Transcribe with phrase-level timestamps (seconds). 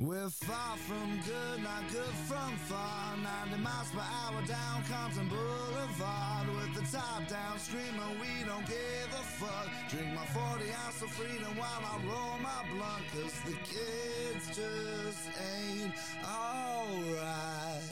[0.00, 3.16] We're far from good, not good from far.
[3.16, 6.46] 90 miles per hour down Compton Boulevard.
[6.54, 9.66] With the top down, screaming, we don't give a fuck.
[9.90, 13.02] Drink my 40 ounce of freedom while I roll my blunt.
[13.10, 15.92] Cause the kids just ain't
[16.22, 17.82] alright.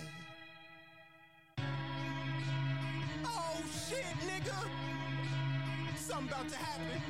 [3.24, 4.54] Oh shit, nigga!
[5.96, 7.02] Something about to happen.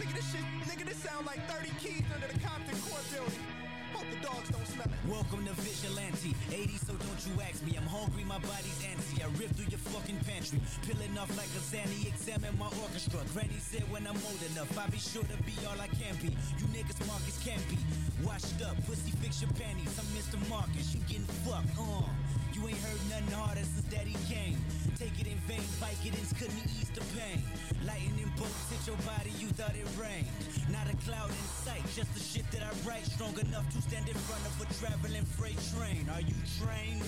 [0.00, 3.63] Nigga, this shit, nigga, this sound like 30 keys under the Compton Court building.
[3.94, 4.98] Hope the dogs don't smell it.
[5.06, 6.34] Welcome to Vigilante.
[6.50, 7.78] 80, so don't you ask me.
[7.78, 9.22] I'm hungry, my body's antsy.
[9.22, 10.58] I rip through your fucking pantry.
[10.82, 13.22] Peeling off like a Zanny, examine my orchestra.
[13.30, 16.34] Granny said when I'm old enough, I'll be sure to be all I can be.
[16.58, 17.78] You niggas Marcus can't be.
[18.26, 19.94] Washed up, pussy fix your panties.
[19.94, 20.42] I'm Mr.
[20.50, 22.10] Marcus, you getting fucked, uh.
[22.50, 24.58] You ain't heard nothing harder since daddy came.
[24.98, 27.42] Take it in vain, Vicodins couldn't ease the pain.
[27.84, 30.30] Lightning bolts hit your body, you thought it rained.
[30.70, 33.04] Not a cloud in sight, just the shit that I write.
[33.04, 36.06] Strong enough to stand in front of a traveling freight train.
[36.14, 37.02] Are you trained?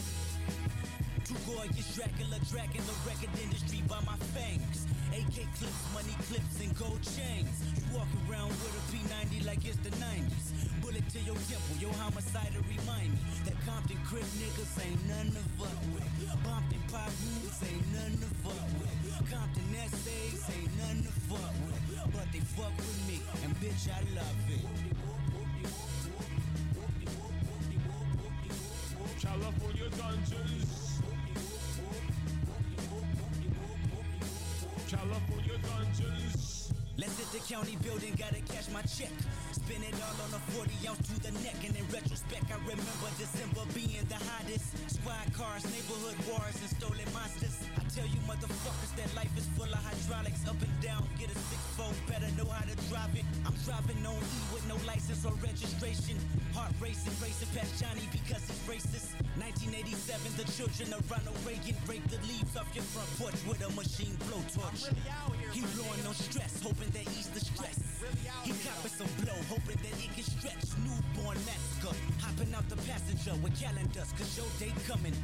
[1.23, 4.87] Too gorgeous, Dracula dragging the record industry by my fangs.
[5.15, 7.55] AK clips, money clips, and gold chains.
[7.79, 10.76] You walk around with a P90 like it's the 90s.
[10.97, 15.27] Bullet to your temple, your homicide to remind me that Compton Crip niggas ain't none
[15.27, 16.09] to fuck with.
[16.43, 19.31] Compton pop rules ain't none to fuck with.
[19.31, 21.83] Compton essays ain't none to fuck with.
[22.15, 24.65] But they fuck with me, and bitch, I love it.
[29.21, 31.03] California dungeons.
[34.89, 36.73] California dungeons.
[36.97, 39.13] Let's hit the county building, gotta cash my check.
[39.67, 43.11] Spin it all on a 40 ounce to the neck, and in retrospect, I remember
[43.19, 44.79] December being the hottest.
[44.95, 47.59] Squad cars, neighborhood wars, and stolen monsters.
[47.75, 51.03] I tell you, motherfuckers, that life is full of hydraulics, up and down.
[51.19, 53.27] Get a six fold, better know how to drive it.
[53.43, 56.15] I'm driving on E with no license or registration.
[56.55, 59.19] Heart racing, racing past Johnny because he's racist.
[59.35, 59.83] 1987,
[60.39, 64.15] the children of Ronald Reagan break the leaves off your front porch with a machine
[64.31, 64.95] blowtorch.
[64.95, 67.86] Really He blowing no stress, hoping that ease the stress.
[68.45, 70.71] He copping some blow, hoping that it can stretch.
[70.85, 75.17] Newborn massacre, hopping out the passenger with calendars, cause your day coming.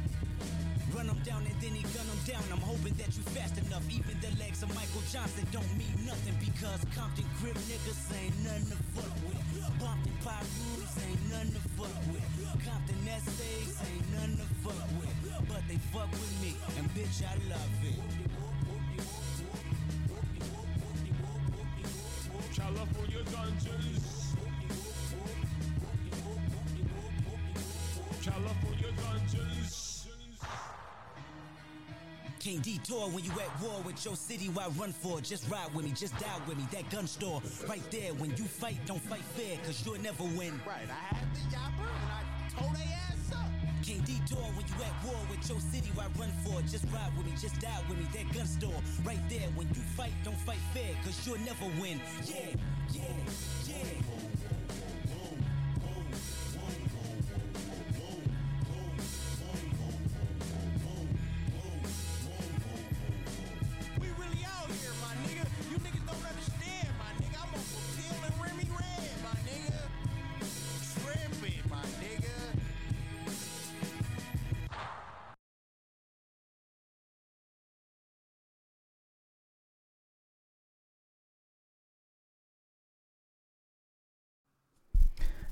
[0.93, 2.43] Run him down and then he gun him down.
[2.53, 3.81] I'm hoping that you fast enough.
[3.89, 8.77] Even the legs of Michael Johnson don't mean nothing because Compton Crip niggas ain't nothing
[8.77, 9.41] to fuck with.
[9.81, 12.27] Compton pie rules ain't nothing to fuck with.
[12.61, 15.09] Compton essays ain't nothing to fuck with.
[15.49, 18.12] But they fuck with me, and bitch, I love it.
[22.63, 24.35] California dungeons.
[28.23, 30.07] California dungeons.
[32.39, 34.47] Can't detour when you at war with your city.
[34.47, 35.25] Why run for it?
[35.25, 36.63] Just ride with me, just die with me.
[36.71, 38.13] That gun store right there.
[38.13, 40.53] When you fight, don't fight fair, cause you'll never win.
[40.65, 43.12] Right, I had the yapper and I told they.
[43.83, 45.91] Can't detour when you at war with your city.
[45.93, 46.67] Why run for it?
[46.71, 48.07] Just ride with me, just die with me.
[48.13, 49.49] That gun store right there.
[49.55, 51.99] When you fight, don't fight fair, cause you'll never win.
[52.25, 52.55] Yeah,
[52.93, 53.01] yeah,
[53.67, 54.12] yeah.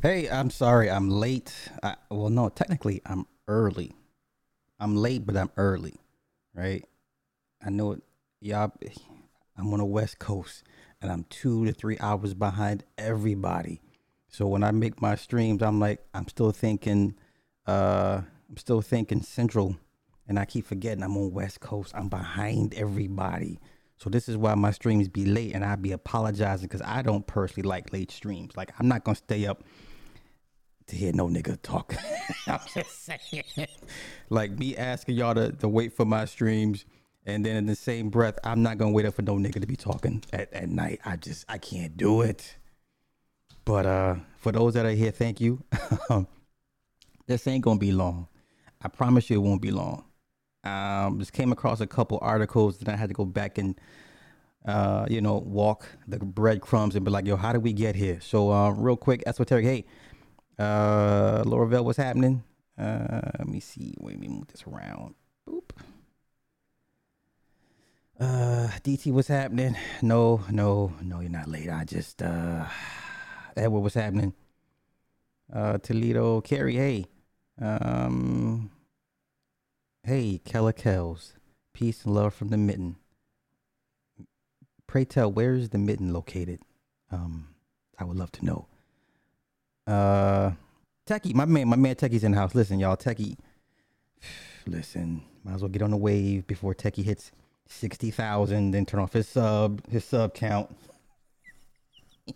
[0.02, 1.54] Hey, I'm sorry, I'm late.
[1.84, 3.94] I, well, no, technically, I'm early.
[4.80, 5.94] I'm late, but I'm early,
[6.56, 6.84] right?
[7.64, 8.02] I know it,
[8.40, 8.74] y'all.
[9.56, 10.64] I'm on the West Coast,
[11.04, 13.80] and I'm two to three hours behind everybody.
[14.28, 17.14] So when I make my streams, I'm like, I'm still thinking,
[17.68, 19.78] uh, I'm still thinking Central,
[20.28, 21.94] and I keep forgetting I'm on West Coast.
[21.94, 23.60] I'm behind everybody.
[23.98, 27.28] So this is why my streams be late, and I be apologizing because I don't
[27.28, 28.58] personally like late streams.
[28.58, 29.64] Like I'm not gonna stay up
[30.92, 31.96] to hear no nigga talk.
[32.48, 33.68] I'm just saying.
[34.30, 36.86] Like me asking y'all to, to wait for my streams
[37.26, 39.68] and then in the same breath, I'm not gonna wait up for no nigga to
[39.68, 41.00] be talking at, at night.
[41.06, 42.58] I just I can't do it.
[43.64, 45.64] But uh for those that are here, thank you.
[47.28, 48.28] this ain't gonna be long.
[48.82, 50.06] I promise you it won't be long.
[50.64, 53.80] Um just came across a couple articles that I had to go back and
[54.64, 58.20] uh, you know, walk the breadcrumbs and be like, yo, how did we get here?
[58.22, 59.86] So uh real quick, esoteric, hey,
[60.62, 62.44] uh, what's happening?
[62.78, 63.96] Uh, let me see.
[64.00, 65.16] Wait, let me move this around.
[65.48, 65.72] Boop.
[68.20, 69.76] Uh, DT, what's happening?
[70.02, 71.70] No, no, no, you're not late.
[71.70, 72.66] I just, uh,
[73.58, 74.34] Edward, what's happening?
[75.52, 77.06] Uh, Toledo, Carrie, hey.
[77.60, 78.70] Um,
[80.04, 81.34] hey, Kella Kells.
[81.74, 82.98] Peace and love from the mitten.
[84.86, 86.60] Pray tell, where is the mitten located?
[87.12, 87.48] Um,
[87.98, 88.68] I would love to know.
[89.92, 90.54] Uh,
[91.06, 92.56] Techie, my man, my man Techie's in the house.
[92.56, 93.38] Listen, y'all, Techie.
[94.66, 97.32] Listen, might as well get on the wave before Techie hits
[97.68, 98.72] sixty thousand.
[98.72, 100.74] Then turn off his sub, his sub count.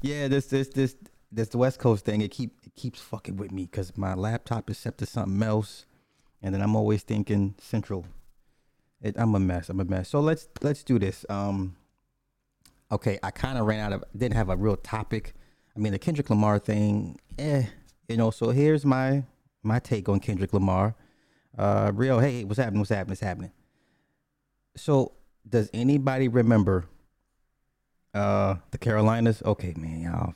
[0.00, 0.96] yeah, this, this, this,
[1.30, 2.22] this the West Coast thing.
[2.22, 5.84] It keep, it keeps fucking with me because my laptop is set to something else,
[6.40, 8.06] and then I'm always thinking Central.
[9.02, 9.68] It, I'm a mess.
[9.68, 10.08] I'm a mess.
[10.08, 11.26] So let's let's do this.
[11.28, 11.76] Um,
[12.90, 15.34] okay, I kind of ran out of didn't have a real topic.
[15.76, 17.64] I mean, the Kendrick Lamar thing, eh,
[18.08, 18.30] you know.
[18.30, 19.24] So here's my
[19.62, 20.94] my take on Kendrick Lamar.
[21.56, 22.80] Uh, real, hey, what's happening?
[22.80, 23.10] What's happening?
[23.12, 23.52] What's happening?
[24.76, 25.12] So,
[25.48, 26.86] does anybody remember
[28.14, 29.42] uh the Carolinas?
[29.44, 30.34] Okay, man, y'all,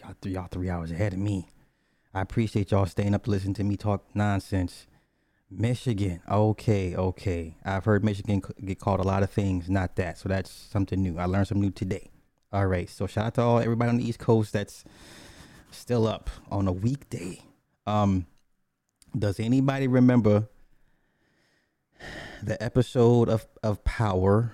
[0.00, 1.48] y'all, three, y'all three hours ahead of me.
[2.14, 4.86] I appreciate y'all staying up to listen to me talk nonsense.
[5.58, 7.56] Michigan, okay, okay.
[7.64, 10.18] I've heard Michigan get called a lot of things, not that.
[10.18, 11.18] So that's something new.
[11.18, 12.10] I learned something new today.
[12.52, 12.88] All right.
[12.88, 14.84] So shout out to all everybody on the East Coast that's
[15.70, 17.40] still up on a weekday.
[17.86, 18.26] Um,
[19.18, 20.48] does anybody remember
[22.42, 24.52] the episode of, of Power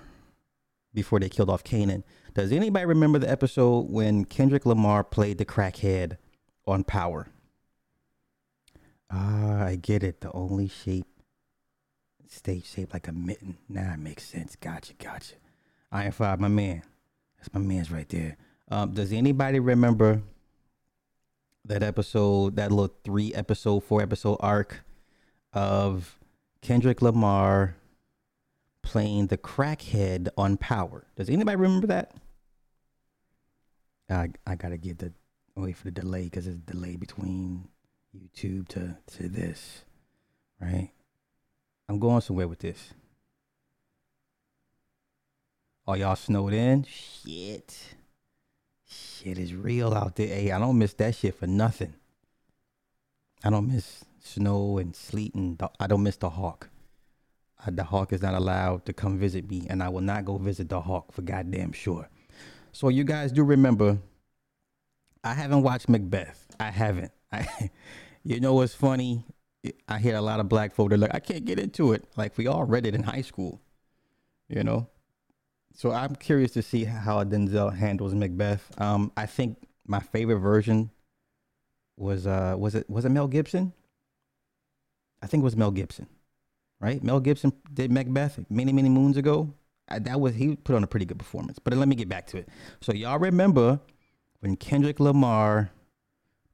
[0.93, 2.03] before they killed off Kanan?
[2.33, 6.17] Does anybody remember the episode when Kendrick Lamar played the crackhead
[6.65, 7.27] on Power?
[9.11, 10.21] Ah, I get it.
[10.21, 11.07] The only shape,
[12.27, 13.57] stage shape like a mitten.
[13.67, 14.55] Now it makes sense.
[14.55, 15.35] Gotcha, gotcha.
[15.91, 16.83] Iron Five, my man.
[17.37, 18.37] That's my man's right there.
[18.69, 20.21] Um, does anybody remember
[21.65, 24.81] that episode, that little three episode, four episode arc
[25.53, 26.19] of
[26.61, 27.75] Kendrick Lamar
[28.83, 31.07] playing the crackhead on Power?
[31.15, 32.13] Does anybody remember that?
[34.09, 35.13] I I gotta get the
[35.55, 37.67] wait for the delay because a delay between
[38.15, 39.83] YouTube to to this,
[40.59, 40.91] right?
[41.87, 42.93] I'm going somewhere with this.
[45.87, 46.83] Are y'all snowed in?
[46.83, 47.95] Shit.
[48.87, 50.27] Shit is real out there.
[50.27, 51.95] Hey, I don't miss that shit for nothing.
[53.43, 56.69] I don't miss snow and sleet and the, I don't miss the hawk.
[57.65, 60.37] Uh, the hawk is not allowed to come visit me, and I will not go
[60.37, 62.07] visit the hawk for goddamn sure.
[62.71, 63.97] So you guys do remember,
[65.23, 66.45] I haven't watched Macbeth.
[66.59, 67.11] I haven't.
[67.31, 67.71] I,
[68.23, 69.25] you know what's funny?
[69.87, 70.89] I hear a lot of black folk.
[70.89, 72.05] They're like, I can't get into it.
[72.15, 73.61] Like we all read it in high school,
[74.47, 74.87] you know.
[75.73, 78.69] So I'm curious to see how Denzel handles Macbeth.
[78.81, 80.91] Um, I think my favorite version
[81.97, 83.73] was uh was it was it Mel Gibson?
[85.21, 86.07] I think it was Mel Gibson,
[86.79, 87.03] right?
[87.03, 89.53] Mel Gibson did Macbeth many many moons ago.
[89.89, 91.59] I, that was he put on a pretty good performance.
[91.59, 92.47] But let me get back to it.
[92.81, 93.79] So y'all remember
[94.39, 95.71] when Kendrick Lamar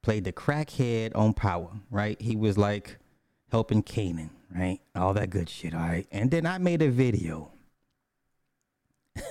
[0.06, 2.22] played the crackhead on Power, right?
[2.22, 3.00] He was like
[3.50, 4.80] helping Kanan, right?
[4.96, 6.06] All that good shit, all right?
[6.12, 7.52] And then I made a video.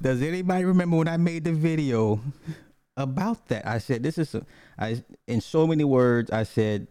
[0.00, 2.20] Does anybody remember when I made the video
[2.96, 3.66] about that?
[3.66, 4.46] I said this is a,
[4.78, 6.86] I in so many words I said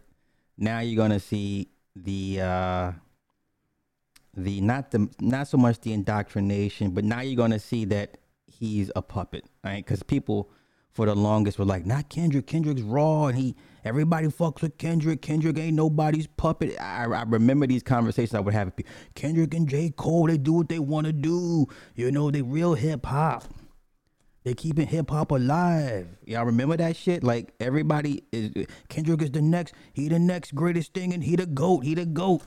[0.58, 2.92] now you're going to see the uh
[4.36, 8.18] the not the not so much the indoctrination, but now you're going to see that
[8.46, 9.86] he's a puppet, right?
[9.86, 10.50] Cuz people
[10.96, 12.46] for the longest were like, not Kendrick.
[12.46, 15.20] Kendrick's raw, and he everybody fucks with Kendrick.
[15.20, 16.74] Kendrick ain't nobody's puppet.
[16.80, 18.68] I, I remember these conversations I would have.
[18.68, 18.92] With people.
[19.14, 19.90] Kendrick and J.
[19.90, 21.66] Cole, they do what they want to do.
[21.96, 23.44] You know, they real hip hop.
[24.44, 26.08] They keeping hip hop alive.
[26.24, 27.22] Y'all remember that shit?
[27.22, 29.74] Like everybody is Kendrick is the next.
[29.92, 31.80] He the next greatest thing, and he the goat.
[31.80, 32.42] He the goat.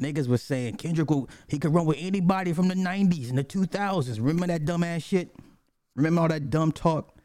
[0.00, 3.44] Niggas was saying Kendrick will, he could run with anybody from the '90s and the
[3.44, 4.18] 2000s.
[4.18, 5.34] Remember that dumbass shit?
[5.96, 7.16] Remember all that dumb talk?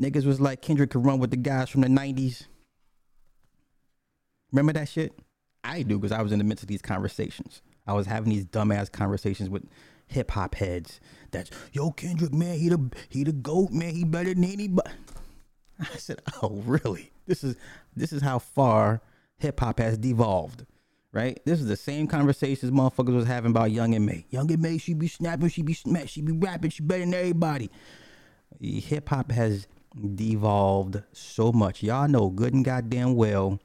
[0.00, 2.46] Niggas was like Kendrick could run with the guys from the 90s.
[4.52, 5.18] Remember that shit?
[5.62, 7.62] I do because I was in the midst of these conversations.
[7.86, 9.64] I was having these dumbass conversations with
[10.06, 11.00] hip hop heads.
[11.30, 13.94] That's yo Kendrick man, he the he the goat man.
[13.94, 14.90] He better than anybody.
[15.80, 17.12] I said, oh really?
[17.26, 17.56] This is
[17.94, 19.02] this is how far
[19.38, 20.64] hip hop has devolved,
[21.12, 21.40] right?
[21.44, 24.24] This is the same conversations motherfuckers was having about Young M.A.
[24.30, 24.78] Young M.A.
[24.78, 27.70] She be snapping, she be smash, she be rapping, she better than everybody.
[28.60, 29.66] Hip hop has
[30.14, 31.82] devolved so much.
[31.82, 33.60] Y'all know good and goddamn well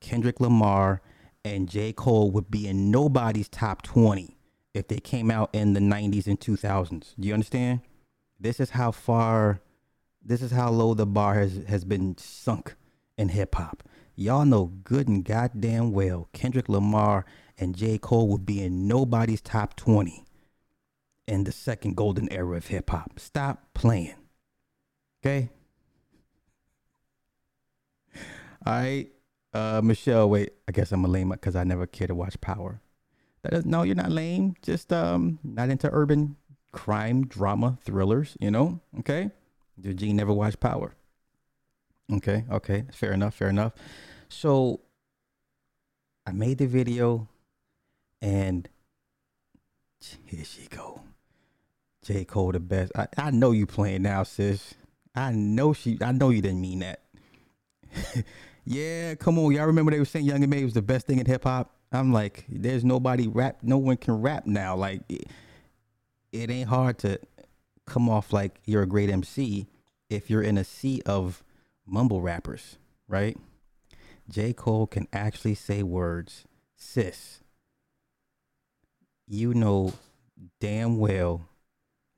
[0.00, 1.00] Kendrick Lamar
[1.44, 1.92] and J.
[1.92, 4.36] Cole would be in nobody's top 20
[4.72, 7.14] if they came out in the 90s and 2000s.
[7.18, 7.80] Do you understand?
[8.38, 9.60] This is how far,
[10.22, 12.74] this is how low the bar has, has been sunk
[13.16, 13.82] in hip hop.
[14.16, 17.24] Y'all know good and goddamn well Kendrick Lamar
[17.58, 17.98] and J.
[17.98, 20.24] Cole would be in nobody's top 20
[21.26, 23.18] in the second golden era of hip hop.
[23.18, 24.14] Stop playing.
[25.24, 25.48] Okay?
[28.66, 29.08] All right.
[29.54, 30.52] Uh, Michelle, wait.
[30.68, 32.82] I guess I'm a lame because I never cared to watch Power.
[33.42, 34.54] That is, no, you're not lame.
[34.60, 36.36] Just um, not into urban
[36.72, 38.36] crime, drama, thrillers.
[38.38, 39.30] You know, okay.
[39.80, 40.94] Eugene never watched Power.
[42.12, 43.72] Okay, okay, fair enough, fair enough.
[44.28, 44.80] So
[46.26, 47.28] I made the video,
[48.20, 48.68] and
[50.26, 51.00] here she go.
[52.02, 52.26] J.
[52.26, 52.92] Cole the best.
[52.94, 54.74] I, I know you playing now, sis.
[55.14, 55.98] I know she.
[56.00, 57.02] I know you didn't mean that.
[58.64, 61.26] yeah, come on, y'all remember they were saying Young M.A was the best thing in
[61.26, 61.74] hip hop.
[61.92, 63.58] I'm like, there's nobody rap.
[63.62, 64.74] No one can rap now.
[64.74, 65.26] Like, it,
[66.32, 67.20] it ain't hard to
[67.86, 69.68] come off like you're a great MC
[70.10, 71.44] if you're in a sea of
[71.86, 73.36] mumble rappers, right?
[74.28, 74.52] J.
[74.52, 76.44] Cole can actually say words.
[76.76, 77.40] Sis,
[79.26, 79.94] you know
[80.60, 81.48] damn well.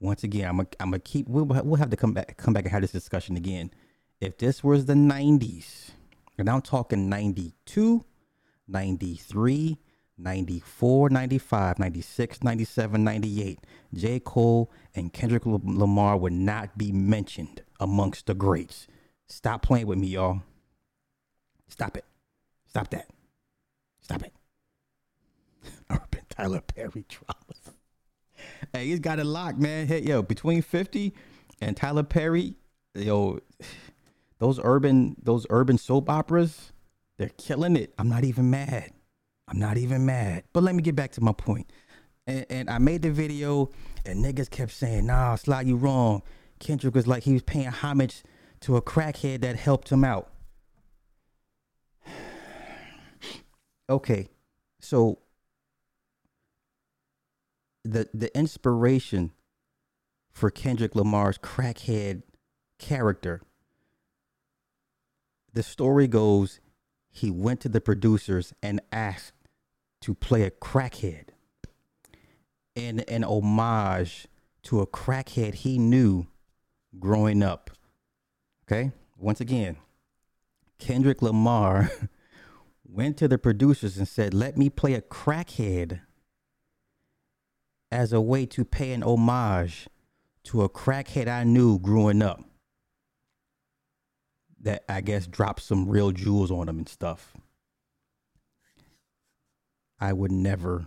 [0.00, 1.26] Once again, I'm gonna keep.
[1.28, 3.70] We'll, we'll have to come back come back and have this discussion again.
[4.20, 5.90] If this was the 90s,
[6.38, 8.04] and I'm talking 92,
[8.68, 9.78] 93,
[10.18, 13.58] 94, 95, 96, 97, 98,
[13.94, 14.20] J.
[14.20, 18.86] Cole and Kendrick Lamar would not be mentioned amongst the greats.
[19.26, 20.42] Stop playing with me, y'all.
[21.68, 22.04] Stop it.
[22.66, 23.08] Stop that.
[24.00, 24.32] Stop it.
[25.90, 27.75] Urban Tyler Perry dramas.
[28.72, 29.86] Hey, he's got it locked, man.
[29.86, 31.14] Hey, yo, between 50
[31.60, 32.54] and Tyler Perry,
[32.94, 33.40] yo,
[34.38, 36.72] those urban those urban soap operas,
[37.16, 37.94] they're killing it.
[37.98, 38.92] I'm not even mad.
[39.48, 40.44] I'm not even mad.
[40.52, 41.70] But let me get back to my point.
[42.26, 43.70] And, and I made the video,
[44.04, 46.22] and niggas kept saying, "Nah, Sly, you wrong."
[46.58, 48.22] Kendrick was like he was paying homage
[48.60, 50.30] to a crackhead that helped him out.
[53.90, 54.28] okay,
[54.80, 55.18] so
[57.86, 59.32] the the inspiration
[60.32, 62.22] for Kendrick Lamar's crackhead
[62.78, 63.40] character.
[65.52, 66.60] The story goes
[67.10, 69.48] he went to the producers and asked
[70.02, 71.28] to play a crackhead
[72.74, 74.28] in an homage
[74.64, 76.26] to a crackhead he knew
[76.98, 77.70] growing up.
[78.64, 78.92] Okay?
[79.16, 79.76] Once again,
[80.78, 81.90] Kendrick Lamar
[82.84, 86.00] went to the producers and said, Let me play a crackhead
[87.90, 89.88] as a way to pay an homage
[90.44, 92.42] to a crackhead I knew growing up.
[94.60, 97.34] That I guess dropped some real jewels on him and stuff.
[100.00, 100.86] I would never,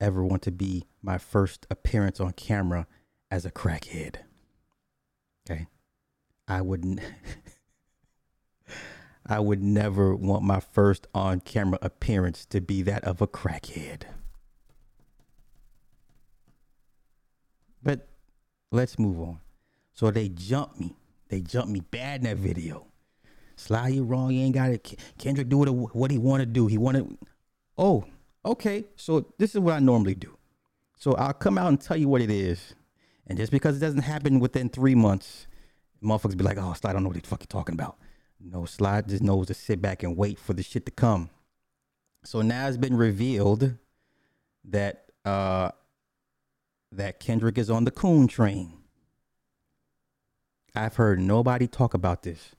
[0.00, 2.86] ever want to be my first appearance on camera
[3.30, 4.16] as a crackhead.
[5.48, 5.66] Okay.
[6.48, 7.00] I wouldn't
[9.26, 14.02] I would never want my first on camera appearance to be that of a crackhead.
[17.82, 18.08] But
[18.70, 19.40] let's move on.
[19.92, 20.94] So they jumped me.
[21.28, 22.86] They jumped me bad in that video.
[23.56, 24.32] Sly, you wrong.
[24.32, 25.00] You ain't got it.
[25.18, 26.66] Kendrick do what, he want to do.
[26.66, 27.16] He wanted.
[27.78, 28.04] Oh,
[28.44, 28.84] okay.
[28.96, 30.36] So this is what I normally do.
[30.98, 32.74] So I'll come out and tell you what it is.
[33.26, 35.46] And just because it doesn't happen within three months,
[36.02, 37.96] motherfuckers be like, oh, Sly I don't know what the fuck you talking about.
[38.40, 41.30] No, Sly just knows to sit back and wait for the shit to come.
[42.24, 43.74] So now it's been revealed
[44.64, 45.70] that uh
[46.96, 48.72] that Kendrick is on the coon train.
[50.74, 52.54] I've heard nobody talk about this.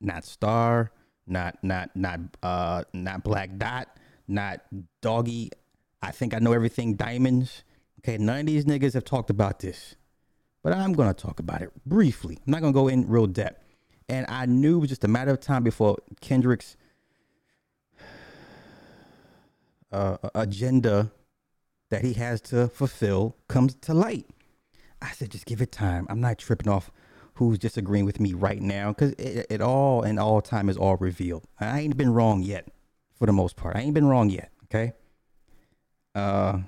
[0.00, 0.92] Not Star,
[1.26, 3.88] not not not uh not Black Dot,
[4.28, 4.60] not
[5.02, 5.50] Doggy.
[6.02, 7.64] I think I know everything diamonds.
[8.00, 9.96] Okay, none of these niggas have talked about this.
[10.62, 12.38] But I'm gonna talk about it briefly.
[12.46, 13.62] I'm not gonna go in real depth.
[14.08, 16.76] And I knew it was just a matter of time before Kendrick's
[19.92, 21.10] uh, agenda
[21.94, 24.26] that he has to fulfill comes to light.
[25.00, 26.08] I said, just give it time.
[26.10, 26.90] I'm not tripping off
[27.34, 30.96] who's disagreeing with me right now because it, it, all and all time is all
[30.96, 31.44] revealed.
[31.60, 32.66] I ain't been wrong yet,
[33.16, 33.76] for the most part.
[33.76, 34.50] I ain't been wrong yet.
[34.64, 34.92] Okay.
[36.16, 36.62] Uh.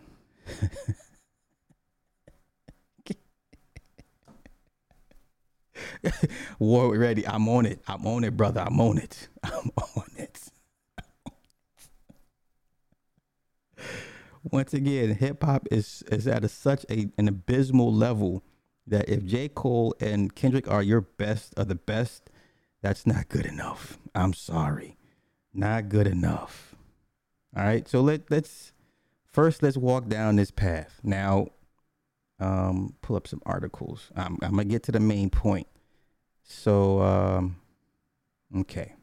[6.61, 7.27] War ready.
[7.27, 7.81] I'm on it.
[7.89, 8.61] I'm on it, brother.
[8.65, 9.27] I'm on it.
[9.43, 10.39] I'm on it.
[14.53, 18.45] Once again, hip hop is is at a, such a an abysmal level
[18.87, 19.49] that if J.
[19.49, 22.31] Cole and Kendrick are your best of the best,
[22.81, 23.99] that's not good enough.
[24.15, 24.97] I'm sorry.
[25.53, 26.77] Not good enough.
[27.57, 27.89] All right.
[27.89, 28.73] So let let's
[29.25, 31.01] first let's walk down this path.
[31.03, 31.49] Now,
[32.39, 34.13] um, pull up some articles.
[34.15, 35.67] I'm I'm gonna get to the main point.
[36.45, 37.57] So um
[38.57, 38.95] okay.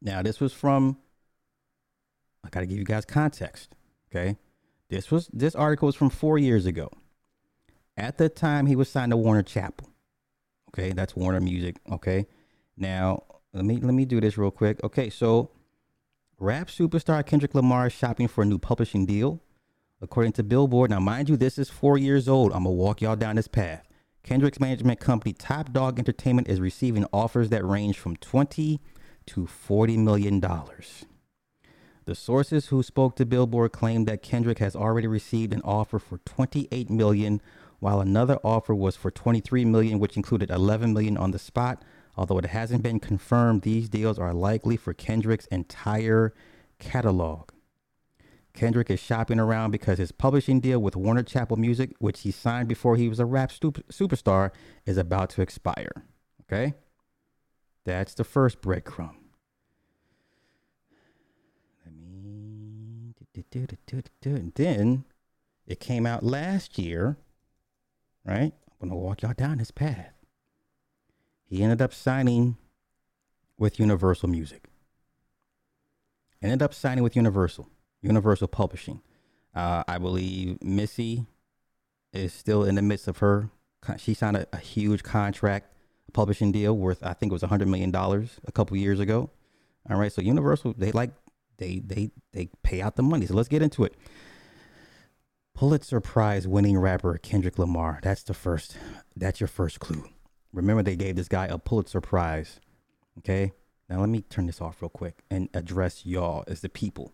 [0.00, 0.96] Now this was from
[2.42, 3.74] I gotta give you guys context.
[4.14, 4.36] Okay.
[4.90, 6.88] This was this article was from four years ago.
[7.96, 9.90] At the time, he was signed to Warner Chappell.
[10.70, 11.76] Okay, that's Warner Music.
[11.90, 12.26] Okay,
[12.76, 14.82] now let me let me do this real quick.
[14.84, 15.50] Okay, so
[16.38, 19.40] rap superstar Kendrick Lamar is shopping for a new publishing deal,
[20.00, 20.90] according to Billboard.
[20.90, 22.52] Now, mind you, this is four years old.
[22.52, 23.84] I'm gonna walk y'all down this path.
[24.22, 28.80] Kendrick's management company Top Dawg Entertainment is receiving offers that range from 20
[29.26, 31.04] to 40 million dollars.
[32.06, 36.18] The sources who spoke to Billboard claimed that Kendrick has already received an offer for
[36.18, 37.40] 28 million,
[37.80, 41.82] while another offer was for 23 million, which included 11 million on the spot.
[42.16, 46.34] Although it hasn't been confirmed, these deals are likely for Kendrick's entire
[46.78, 47.50] catalog.
[48.52, 52.68] Kendrick is shopping around because his publishing deal with Warner Chappell Music, which he signed
[52.68, 54.52] before he was a rap stup- superstar,
[54.86, 56.04] is about to expire.
[56.42, 56.74] Okay?
[57.84, 59.16] That's the first breadcrumb.
[61.84, 63.12] Let me.
[64.24, 65.04] And then
[65.66, 67.16] it came out last year,
[68.24, 68.52] right?
[68.80, 70.12] I'm going to walk y'all down this path.
[71.44, 72.56] He ended up signing
[73.58, 74.64] with Universal Music.
[76.42, 77.68] Ended up signing with Universal,
[78.02, 79.00] Universal Publishing.
[79.54, 81.26] Uh, I believe Missy
[82.12, 83.50] is still in the midst of her.
[83.98, 85.74] She signed a, a huge contract
[86.12, 89.30] publishing deal worth I think it was a hundred million dollars a couple years ago.
[89.90, 91.10] All right, so Universal they like
[91.58, 93.26] they they they pay out the money.
[93.26, 93.94] So let's get into it.
[95.54, 98.00] Pulitzer Prize winning rapper Kendrick Lamar.
[98.02, 98.76] That's the first.
[99.16, 100.04] That's your first clue.
[100.52, 102.60] Remember they gave this guy a Pulitzer Prize.
[103.18, 103.52] Okay.
[103.88, 107.12] Now let me turn this off real quick and address y'all as the people.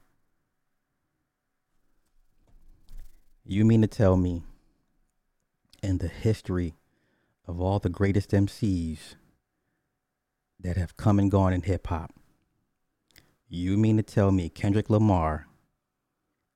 [3.44, 4.42] You mean to tell me
[5.82, 6.75] in the history
[7.47, 9.16] of all the greatest MCs
[10.61, 12.12] that have come and gone in hip hop,
[13.50, 15.47] you mean to tell me Kendrick Lamar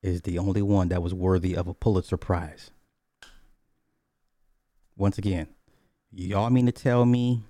[0.01, 2.71] is the only one that was worthy of a Pulitzer Prize?
[4.95, 5.47] Once again,
[6.11, 7.43] y'all mean to tell me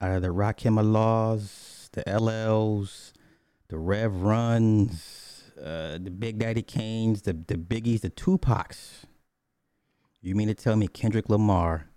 [0.00, 3.12] out of the Rakim Allahs, the LLs,
[3.68, 9.04] the Rev Runs, uh, the Big Daddy Kanes, the, the Biggies, the Tupacs,
[10.20, 11.90] you mean to tell me Kendrick Lamar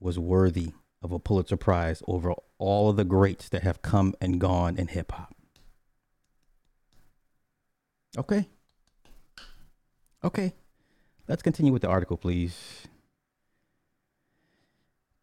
[0.00, 4.40] was worthy of a Pulitzer Prize over all of the greats that have come and
[4.40, 5.33] gone in hip hop.
[8.16, 8.48] Okay.
[10.22, 10.54] Okay.
[11.26, 12.86] Let's continue with the article, please.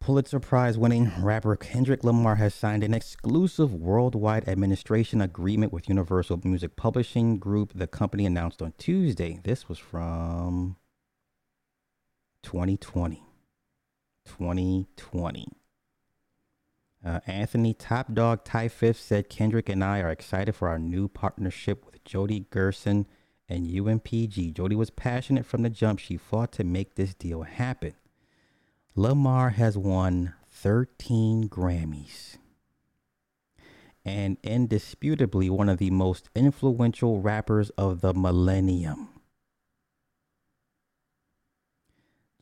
[0.00, 6.40] Pulitzer Prize winning rapper Kendrick Lamar has signed an exclusive worldwide administration agreement with Universal
[6.42, 9.38] Music Publishing Group, the company announced on Tuesday.
[9.44, 10.76] This was from
[12.42, 13.22] 2020.
[14.24, 15.61] 2020.
[17.04, 21.84] Uh, Anthony Top Dawg Tiffith said Kendrick and I are excited for our new partnership
[21.84, 23.06] with Jody Gerson
[23.48, 24.54] and UMPG.
[24.54, 25.98] Jody was passionate from the jump.
[25.98, 27.94] She fought to make this deal happen.
[28.94, 32.36] Lamar has won 13 Grammys
[34.04, 39.11] and indisputably one of the most influential rappers of the millennium.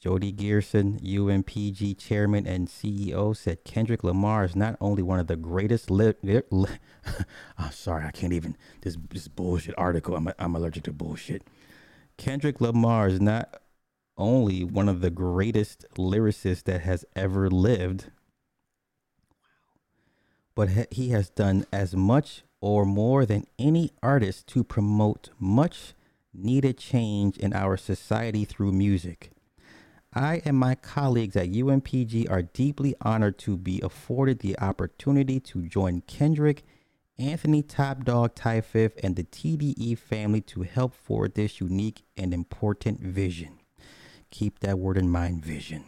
[0.01, 5.37] Jody Gerson, UMPG chairman and CEO, said Kendrick Lamar is not only one of the
[5.37, 5.91] greatest.
[5.91, 6.71] Li- li- li-
[7.05, 7.25] I'm
[7.59, 8.57] ah, sorry, I can't even.
[8.81, 10.17] This this bullshit article.
[10.17, 11.43] I'm I'm allergic to bullshit.
[12.17, 13.61] Kendrick Lamar is not
[14.17, 18.11] only one of the greatest lyricists that has ever lived,
[20.55, 25.93] but he has done as much or more than any artist to promote much
[26.33, 29.31] needed change in our society through music.
[30.13, 35.63] I and my colleagues at UMPG are deeply honored to be afforded the opportunity to
[35.63, 36.65] join Kendrick,
[37.17, 43.01] Anthony Top Dawg Tiffith, and the TDE family to help forward this unique and important
[43.01, 43.61] vision.
[44.33, 45.85] Keep that word in mind vision.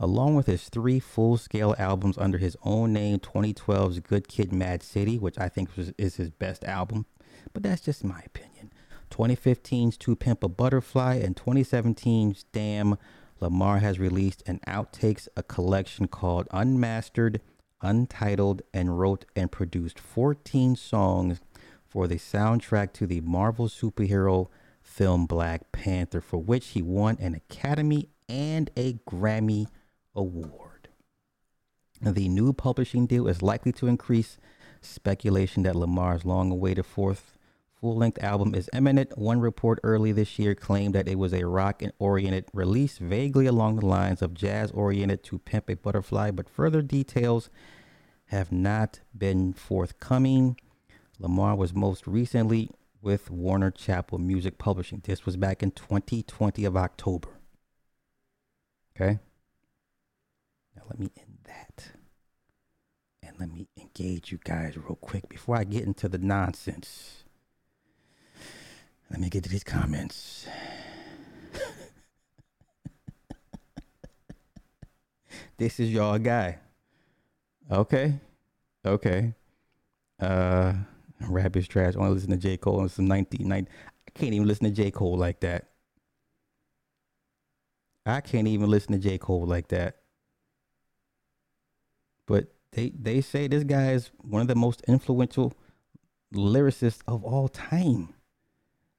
[0.00, 4.82] Along with his three full scale albums under his own name 2012's Good Kid Mad
[4.82, 7.04] City, which I think is his best album,
[7.52, 8.72] but that's just my opinion.
[9.10, 12.96] 2015's To Pimp a Butterfly and 2017's Damn
[13.40, 17.40] Lamar has released an outtakes a collection called Unmastered,
[17.80, 21.40] Untitled, and wrote and produced 14 songs
[21.86, 24.48] for the soundtrack to the Marvel superhero
[24.82, 29.66] film Black Panther, for which he won an Academy and a Grammy
[30.14, 30.88] Award.
[32.00, 34.38] The new publishing deal is likely to increase
[34.80, 37.37] speculation that Lamar's long awaited fourth
[37.80, 39.16] full length album is imminent.
[39.16, 43.46] One report early this year claimed that it was a rock and oriented release, vaguely
[43.46, 47.50] along the lines of jazz oriented to Pimp a Butterfly, but further details
[48.26, 50.58] have not been forthcoming.
[51.18, 55.02] Lamar was most recently with Warner Chappell Music Publishing.
[55.04, 57.28] This was back in 2020 of October.
[58.94, 59.18] Okay?
[60.76, 61.92] Now let me end that.
[63.22, 67.24] And let me engage you guys real quick before I get into the nonsense.
[69.10, 70.46] Let me get to these comments.
[75.56, 76.58] this is y'all guy.
[77.70, 78.20] Okay.
[78.84, 79.34] Okay.
[80.20, 80.74] Uh
[81.28, 81.96] rap is trash.
[81.96, 82.56] I only listen to J.
[82.56, 83.70] Cole and some 1990.
[84.06, 84.90] I can't even listen to J.
[84.90, 85.68] Cole like that.
[88.04, 89.18] I can't even listen to J.
[89.18, 89.96] Cole like that.
[92.26, 95.54] But they they say this guy is one of the most influential
[96.34, 98.14] lyricists of all time.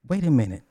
[0.08, 0.64] Wait a minute.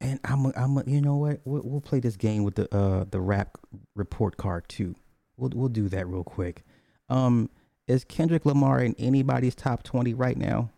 [0.00, 1.40] And I'm a, I'm a, you know what?
[1.44, 3.58] We'll, we'll play this game with the uh the rap
[3.94, 4.94] report card too.
[5.36, 6.64] We'll we'll do that real quick.
[7.08, 7.50] Um
[7.86, 10.70] is Kendrick Lamar in anybody's top 20 right now?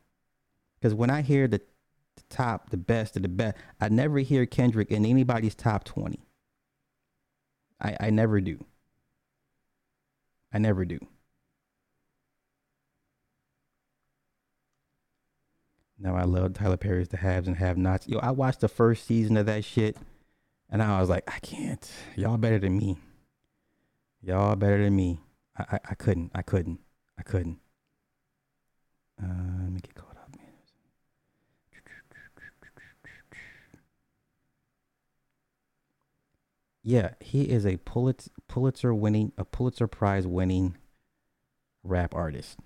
[0.83, 1.61] Cuz when I hear the,
[2.17, 6.21] the top, the best of the best, I never hear Kendrick in anybody's top 20.
[7.81, 8.65] I I never do.
[10.53, 11.01] I never do.
[15.99, 18.07] Now I love Tyler Perry's The Haves and Have Nots.
[18.07, 19.97] Yo, I watched the first season of that shit,
[20.69, 21.91] and I was like, I can't.
[22.17, 22.99] Y'all better than me.
[24.21, 25.21] Y'all better than me.
[25.57, 26.33] I I, I couldn't.
[26.35, 26.81] I couldn't.
[27.19, 27.59] I couldn't.
[29.23, 29.27] Uh,
[29.63, 30.47] let me get caught up, man.
[36.83, 40.77] Yeah, he is a Pulitzer Pulitzer winning a Pulitzer Prize winning
[41.83, 42.59] rap artist.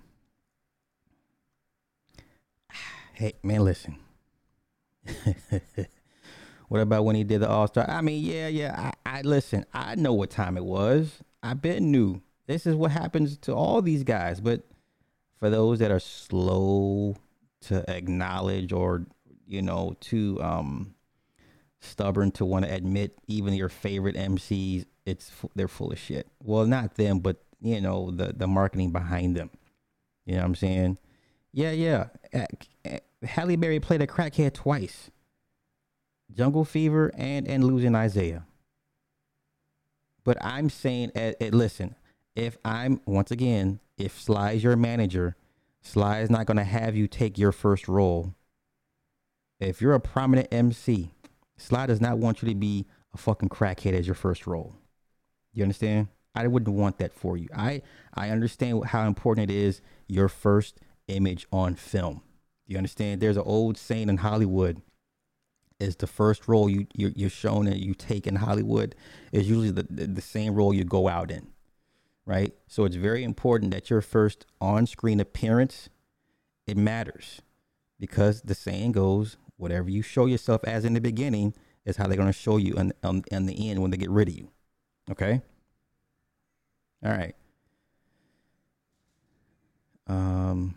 [3.21, 3.97] Hey man, listen.
[6.69, 7.87] what about when he did the All Star?
[7.87, 8.91] I mean, yeah, yeah.
[9.05, 9.63] I, I listen.
[9.71, 11.19] I know what time it was.
[11.43, 12.23] I bet knew.
[12.47, 14.41] This is what happens to all these guys.
[14.41, 14.63] But
[15.37, 17.15] for those that are slow
[17.67, 19.05] to acknowledge or
[19.45, 20.95] you know too um
[21.79, 26.25] stubborn to want to admit even your favorite MCs, it's they're full of shit.
[26.41, 29.51] Well, not them, but you know the the marketing behind them.
[30.25, 30.97] You know what I'm saying?
[31.53, 32.07] Yeah, yeah.
[33.23, 35.11] Halle Berry played a crackhead twice.
[36.33, 38.45] Jungle Fever and and losing Isaiah.
[40.23, 41.95] But I'm saying, uh, uh, listen,
[42.35, 45.35] if I'm once again, if Sly is your manager,
[45.81, 48.35] Sly is not going to have you take your first role.
[49.59, 51.11] If you're a prominent MC,
[51.57, 54.75] Sly does not want you to be a fucking crackhead as your first role.
[55.53, 56.07] You understand?
[56.33, 57.49] I wouldn't want that for you.
[57.55, 57.81] I
[58.13, 62.21] I understand how important it is your first image on film.
[62.71, 63.21] You understand?
[63.21, 64.81] There's an old saying in Hollywood:
[65.79, 68.95] is the first role you you're, you're shown and you take in Hollywood
[69.31, 71.47] is usually the, the the same role you go out in,
[72.25, 72.53] right?
[72.67, 75.89] So it's very important that your first on-screen appearance
[76.65, 77.41] it matters
[77.99, 81.53] because the saying goes, whatever you show yourself as in the beginning
[81.83, 84.09] is how they're going to show you in, in, in the end when they get
[84.09, 84.49] rid of you.
[85.09, 85.41] Okay.
[87.03, 87.35] All right.
[90.07, 90.75] Um,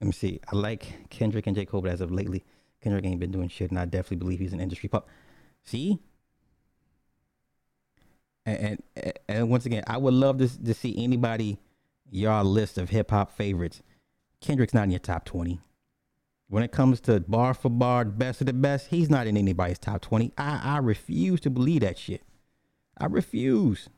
[0.00, 0.40] let me see.
[0.50, 1.66] I like Kendrick and J.
[1.66, 2.44] Cole, but as of lately,
[2.80, 5.08] Kendrick ain't been doing shit, and I definitely believe he's an industry pop.
[5.62, 5.98] See?
[8.46, 11.58] And, and and once again, I would love to to see anybody
[12.10, 13.82] y'all list of hip hop favorites.
[14.40, 15.60] Kendrick's not in your top twenty.
[16.48, 19.78] When it comes to bar for bar, best of the best, he's not in anybody's
[19.78, 20.32] top twenty.
[20.38, 22.22] I I refuse to believe that shit.
[22.96, 23.90] I refuse.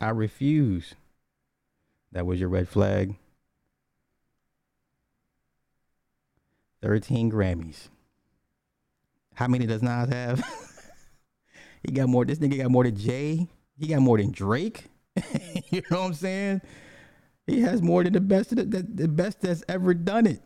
[0.00, 0.94] I refuse.
[2.14, 3.16] That was your red flag.
[6.80, 7.88] 13 Grammys.
[9.34, 10.42] How many does Nas have?
[11.82, 12.24] he got more.
[12.24, 13.48] This nigga got more than Jay.
[13.76, 14.84] He got more than Drake.
[15.70, 16.60] you know what I'm saying?
[17.48, 20.42] He has more than the best the, the, the best that's ever done it.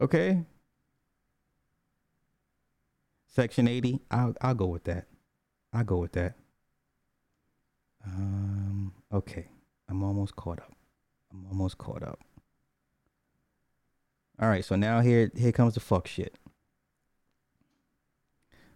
[0.00, 0.44] Okay.
[3.28, 4.00] Section 80.
[4.10, 5.06] I'll I'll go with that.
[5.72, 6.34] I'll go with that.
[8.06, 9.48] Um, okay.
[9.88, 10.72] I'm almost caught up.
[11.32, 12.20] I'm almost caught up.
[14.38, 16.38] All right, so now here here comes the fuck shit.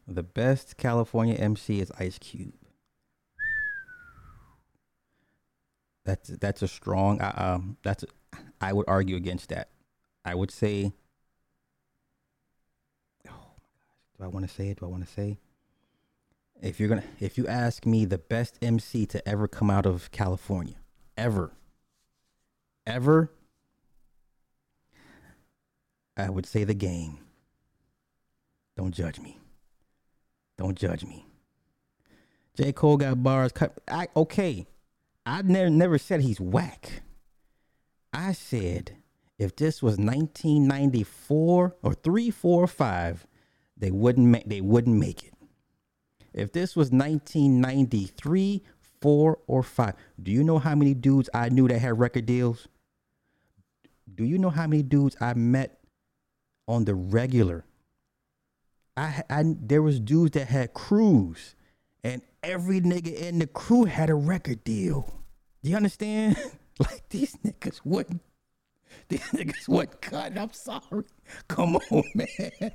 [0.08, 2.54] The best California MC is Ice Cube.
[6.04, 8.06] That's that's a strong uh, um that's a,
[8.60, 9.68] I would argue against that.
[10.24, 10.92] I would say
[13.28, 14.80] Oh my gosh, do I want to say it?
[14.80, 15.38] Do I want to say?
[16.62, 20.10] If you're gonna, if you ask me the best MC to ever come out of
[20.10, 20.76] California,
[21.16, 21.52] ever,
[22.86, 23.32] ever,
[26.16, 27.18] I would say the game.
[28.76, 29.38] Don't judge me.
[30.58, 31.26] Don't judge me.
[32.54, 32.72] J.
[32.72, 33.78] Cole got bars cut.
[33.88, 34.66] I, okay,
[35.24, 37.02] I never never said he's whack.
[38.12, 38.96] I said
[39.38, 43.26] if this was 1994 or three, four, five,
[43.76, 45.29] they wouldn't make they wouldn't make it.
[46.32, 48.62] If this was 1993,
[49.00, 52.68] four, or five, do you know how many dudes I knew that had record deals?
[54.14, 55.80] Do you know how many dudes I met
[56.68, 57.64] on the regular?
[58.96, 61.54] I, I there was dudes that had crews,
[62.04, 65.12] and every nigga in the crew had a record deal.
[65.62, 66.36] Do you understand?
[66.78, 68.22] like these niggas wouldn't.
[69.08, 70.36] These niggas wouldn't cut.
[70.36, 71.04] I'm sorry.
[71.48, 72.72] Come on, man.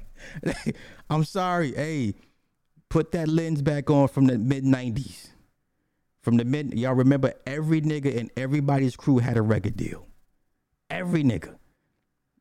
[1.10, 1.74] I'm sorry.
[1.74, 2.16] Hey,
[2.96, 5.32] put that lens back on from the mid '90s.
[6.22, 10.08] From the mid, y'all remember every nigga in everybody's crew had a record deal.
[10.90, 11.58] Every nigga.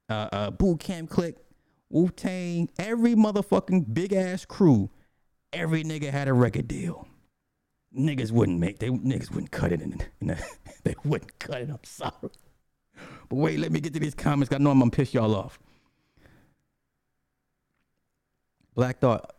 [0.08, 1.38] Uh, uh, Boot Camp Click,
[1.90, 4.90] Wu Tang, every motherfucking big ass crew,
[5.52, 7.08] every nigga had a record deal.
[7.92, 10.46] Niggas wouldn't make, they niggas wouldn't cut it in, in the,
[10.84, 11.68] they wouldn't cut it.
[11.68, 12.12] I'm sorry.
[13.28, 14.54] But wait, let me get to these comments.
[14.54, 15.58] I know I'm gonna piss y'all off.
[18.76, 19.33] Black Thought,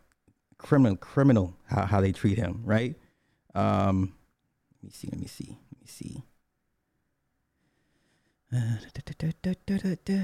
[0.66, 2.96] criminal, criminal, how, how they treat him, right?
[3.54, 4.14] Um,
[4.82, 6.22] let me see, let me see, let me see.
[8.52, 9.30] Uh, da,
[9.66, 10.22] da, da.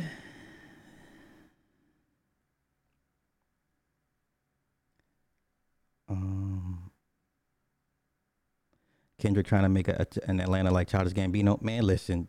[6.08, 6.90] Um,
[9.18, 11.60] Kendrick trying to make a, a- an Atlanta like Childish Gambino.
[11.62, 12.28] Man, listen,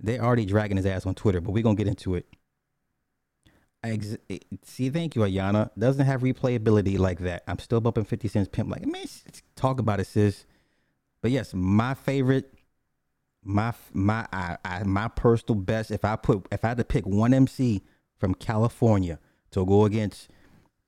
[0.00, 2.26] they're already dragging his ass on Twitter, but we're gonna get into it.
[3.84, 5.70] I ex- eh, see, thank you, Ayana.
[5.78, 7.44] Doesn't have replayability like that.
[7.46, 8.70] I'm still bumping 50 cents pimp.
[8.70, 9.04] Like, man,
[9.56, 10.46] talk about it, sis.
[11.20, 12.50] But yes, my favorite,
[13.42, 15.90] my my I, I, my personal best.
[15.90, 17.82] If I put, if I had to pick one MC
[18.16, 19.18] from California
[19.50, 20.30] to go against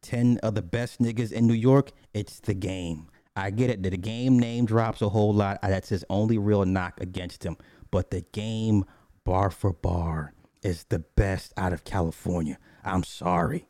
[0.00, 3.08] 10 of the best niggas in New York, it's the game.
[3.34, 5.58] I get it the game name drops a whole lot.
[5.60, 7.58] That's his only real knock against him.
[7.90, 8.86] But the game,
[9.24, 10.32] bar for bar,
[10.62, 12.58] is the best out of California.
[12.86, 13.66] I'm sorry.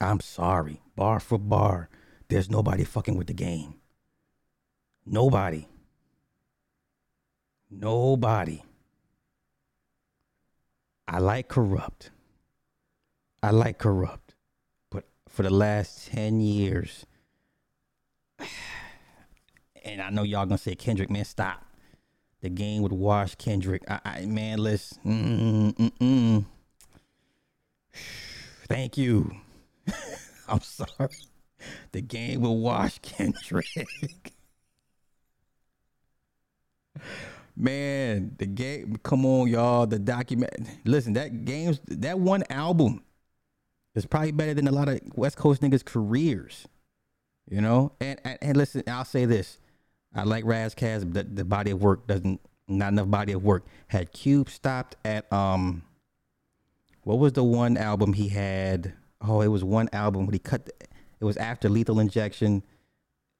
[0.00, 0.82] I'm sorry.
[0.96, 1.88] Bar for bar,
[2.28, 3.74] there's nobody fucking with the game.
[5.06, 5.68] Nobody.
[7.70, 8.62] Nobody.
[11.06, 12.10] I like Kurupt.
[13.42, 14.34] I like Kurupt.
[14.90, 17.06] But for the last 10 years,
[19.84, 21.64] and I know y'all gonna say Kendrick, man, stop.
[22.40, 23.82] The game would wash Kendrick.
[23.88, 24.94] I, I man, let's.
[25.04, 26.44] Mm, mm, mm.
[28.68, 29.32] Thank you.
[30.48, 31.10] I'm sorry.
[31.92, 33.66] The game will wash Kendrick.
[37.56, 38.96] Man, the game.
[39.02, 39.86] Come on, y'all.
[39.86, 40.52] The document.
[40.84, 43.02] Listen, that game's that one album
[43.94, 46.68] is probably better than a lot of West Coast niggas' careers.
[47.48, 49.58] You know, and and, and listen, I'll say this:
[50.14, 53.42] I like Ras Kass, but the, the body of work doesn't not enough body of
[53.42, 53.64] work.
[53.88, 55.82] Had Cube stopped at um,
[57.06, 58.92] what was the one album he had?
[59.20, 60.66] Oh, it was one album when he cut.
[60.66, 60.72] The,
[61.20, 62.64] it was after Lethal Injection.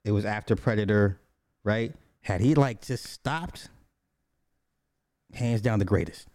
[0.04, 1.18] It was after Predator,
[1.64, 1.92] right?
[2.20, 3.68] Had he like just stopped,
[5.34, 6.28] hands down the greatest.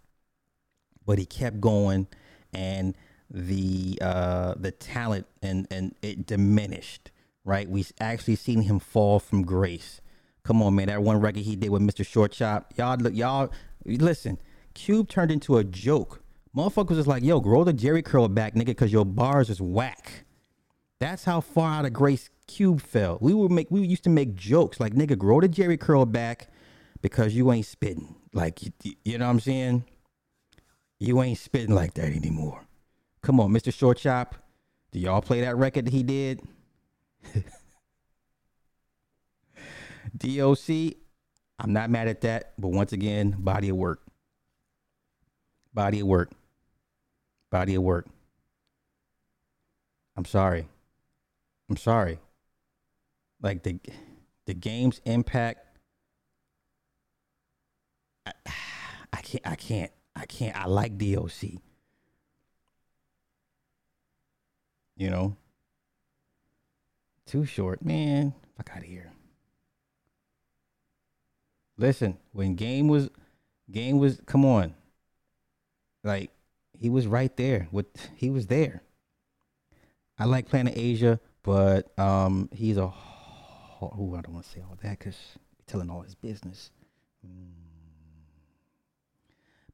[1.06, 2.08] But he kept going,
[2.54, 2.98] and
[3.30, 7.12] the uh the talent and and it diminished
[7.46, 10.02] right we actually seen him fall from grace
[10.44, 13.50] come on man that one record he did with mr short khop y'all look y'all
[13.86, 14.38] listen
[14.74, 16.21] cube turned into a joke
[16.56, 20.26] motherfuckers was like yo grow the jheri curl back nigga because your bars is whack
[21.00, 24.36] that's how far out of grace cube fell we would make we used to make
[24.36, 26.50] jokes like nigga grow the jheri curl back
[27.02, 28.72] because you ain't spitting like you,
[29.06, 29.84] you know what i'm saying
[31.00, 32.62] you ain't spitting like that anymore
[33.22, 33.72] Come on, Mr.
[33.74, 34.34] Short Khop.
[34.92, 36.42] Do y'all play that record that he did?
[40.18, 40.96] DOC,
[41.60, 44.02] I'm not mad at that, but once again, body of work.
[45.74, 46.32] Body of work.
[47.52, 48.08] Body of work.
[50.16, 50.68] I'm sorry.
[51.70, 52.20] I'm sorry.
[53.42, 53.80] Like the
[54.46, 55.66] the game's impact
[58.26, 58.32] I,
[59.14, 61.60] I can't I can't I can't I like DOC.
[64.96, 65.36] You know?
[67.26, 68.34] Too short, man.
[68.58, 69.12] Fuck out of here.
[71.78, 73.10] Listen, when game was
[73.72, 74.76] game was come on.
[76.04, 76.30] Like
[76.82, 77.68] he was right there.
[77.72, 78.82] With he was there.
[80.18, 82.92] I like Planet Asia, but um he's a
[83.82, 85.18] oh, I don't want to say all that because
[85.68, 86.72] telling all his business.
[87.26, 87.52] Mm.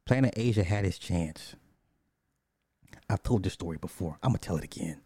[0.06, 1.56] Planet Asia had his chance.
[3.10, 4.18] I've told this story before.
[4.22, 5.02] I'm gonna tell it again.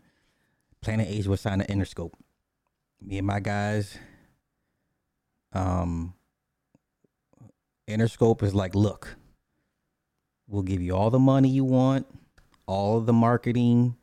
[0.81, 2.13] Planet Asia was signed to Interscope.
[2.99, 3.97] Me and my guys,
[5.53, 6.15] um,
[7.87, 9.15] Interscope is like, look,
[10.51, 12.05] we'll give you all the money you want,
[12.67, 13.95] all the marketing,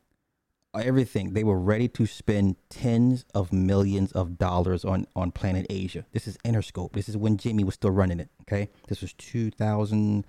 [0.75, 1.33] everything.
[1.33, 6.05] They were ready to spend tens of millions of dollars on on Planet Asia.
[6.11, 6.93] This is Interscope.
[6.93, 8.29] This is when Jimmy was still running it.
[8.41, 10.25] Okay, this was 2000.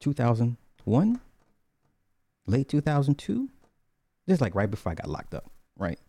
[0.00, 1.20] 2001
[2.48, 3.48] late 2002
[4.26, 6.00] this is like right before i got locked up right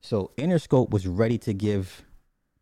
[0.00, 2.04] so interscope was ready to give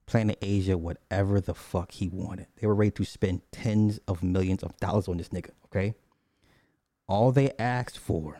[0.06, 4.62] planet asia whatever the fuck he wanted they were ready to spend tens of millions
[4.62, 5.94] of dollars on this nigga okay
[7.08, 8.38] all they asked for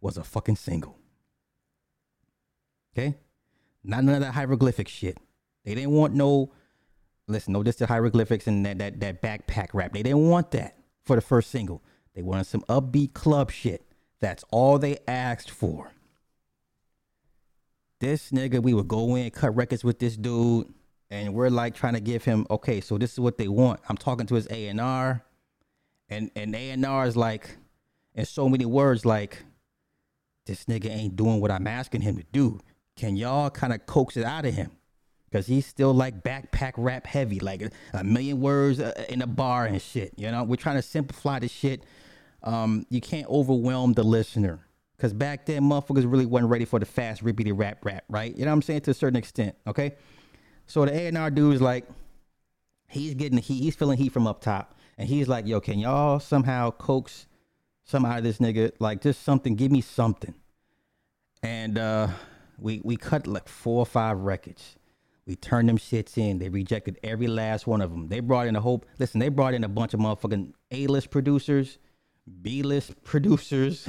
[0.00, 0.98] was a fucking single
[2.96, 3.16] okay
[3.82, 5.18] not none of that hieroglyphic shit
[5.64, 6.52] they didn't want no
[7.28, 10.76] listen no this the hieroglyphics and that, that that backpack rap they didn't want that
[11.04, 11.82] for the first single.
[12.14, 13.84] They wanted some upbeat club shit.
[14.20, 15.92] That's all they asked for.
[18.00, 20.72] This nigga, we would go in, cut records with this dude,
[21.10, 23.80] and we're like trying to give him, okay, so this is what they want.
[23.88, 25.24] I'm talking to his A and R,
[26.08, 27.56] and and A and R is like,
[28.14, 29.44] in so many words, like,
[30.46, 32.60] this nigga ain't doing what I'm asking him to do.
[32.96, 34.70] Can y'all kind of coax it out of him?
[35.34, 37.60] because he's still like backpack rap heavy, like
[37.92, 40.12] a million words uh, in a bar and shit.
[40.16, 41.82] You know, we're trying to simplify the shit.
[42.44, 44.64] Um, you can't overwhelm the listener
[44.96, 48.36] because back then motherfuckers really wasn't ready for the fast rippity rap rap, right?
[48.36, 49.56] You know what I'm saying to a certain extent.
[49.66, 49.94] Okay,
[50.66, 51.86] so the A and R dude is like,
[52.88, 56.20] he's getting heat, he's feeling heat from up top, and he's like, yo, can y'all
[56.20, 57.26] somehow coax
[57.84, 58.72] some out of this nigga?
[58.78, 60.34] Like just something, give me something.
[61.42, 62.08] And uh,
[62.58, 64.76] we we cut like four or five records
[65.26, 66.38] we turned them shits in.
[66.38, 68.08] They rejected every last one of them.
[68.08, 69.20] They brought in a whole listen.
[69.20, 71.78] They brought in a bunch of motherfucking A list producers,
[72.42, 73.88] B list producers.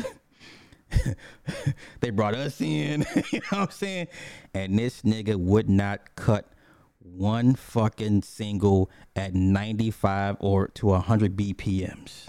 [2.00, 3.06] they brought us in.
[3.32, 4.08] you know what I'm saying?
[4.54, 6.52] And this nigga would not cut
[7.00, 12.28] one fucking single at 95 or to 100 BPMs.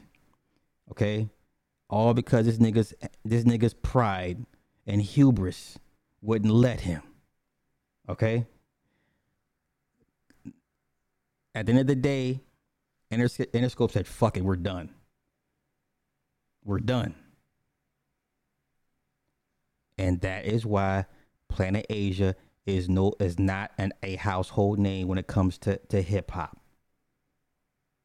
[0.91, 1.29] Okay,
[1.91, 4.47] all because this nigga's this nigga's pride
[4.87, 5.79] and hubris
[6.21, 7.03] wouldn't let him.
[8.09, 8.47] Okay
[11.57, 12.43] at the end of the day,
[13.11, 14.91] Interscope said, fuck it, we're done.
[16.63, 17.15] We're done.
[19.99, 21.07] And that is why
[21.49, 22.35] Planet Asia
[22.67, 26.59] is no is not an a household name when it comes to, to hip hop.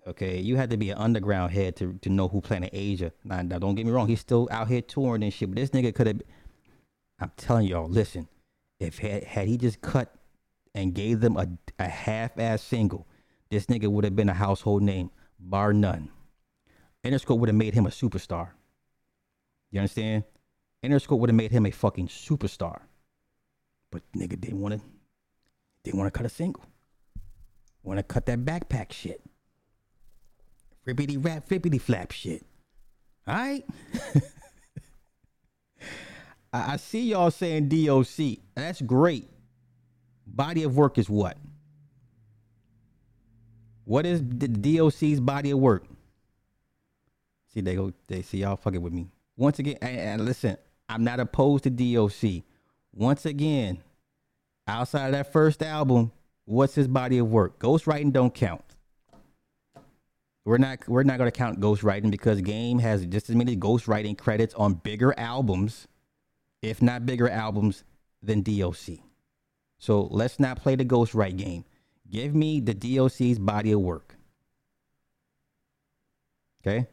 [0.07, 3.11] Okay, you had to be an underground head to, to know who Planet Asia.
[3.23, 5.69] Now, now, don't get me wrong, he's still out here touring and shit, but this
[5.69, 6.21] nigga could have.
[7.19, 8.27] I'm telling y'all, listen,
[8.79, 10.15] if had, had he just cut
[10.73, 13.07] and gave them a, a half ass single,
[13.51, 16.09] this nigga would have been a household name, bar none.
[17.03, 18.49] Interscope would have made him a superstar.
[19.69, 20.23] You understand?
[20.83, 22.81] Interscope would have made him a fucking superstar.
[23.91, 24.81] But nigga didn't want to
[25.83, 26.63] didn't want to cut a single.
[27.83, 29.21] Want to cut that backpack shit.
[30.87, 32.45] Rippity rap, flippity flap shit.
[33.27, 33.63] All right?
[36.53, 38.39] I, I see y'all saying DOC.
[38.55, 39.29] That's great.
[40.25, 41.37] Body of work is what?
[43.83, 45.85] What is the DOC's body of work?
[47.53, 49.09] See, they go, they see y'all fucking with me.
[49.35, 50.57] Once again, and, and listen,
[50.91, 52.43] I'm not opposed to DOC.
[52.93, 53.81] Once again,
[54.67, 56.11] outside of that first album,
[56.43, 57.59] what's his body of work?
[57.59, 58.75] Ghostwriting don't count.
[60.43, 64.53] We're not we're not gonna count ghostwriting because Game has just as many ghostwriting credits
[64.55, 65.87] on bigger albums,
[66.61, 67.85] if not bigger albums,
[68.21, 68.99] than DOC.
[69.79, 71.63] So let's not play the ghostwrite game.
[72.09, 74.17] Give me the DOC's body of work.
[76.61, 76.87] Okay?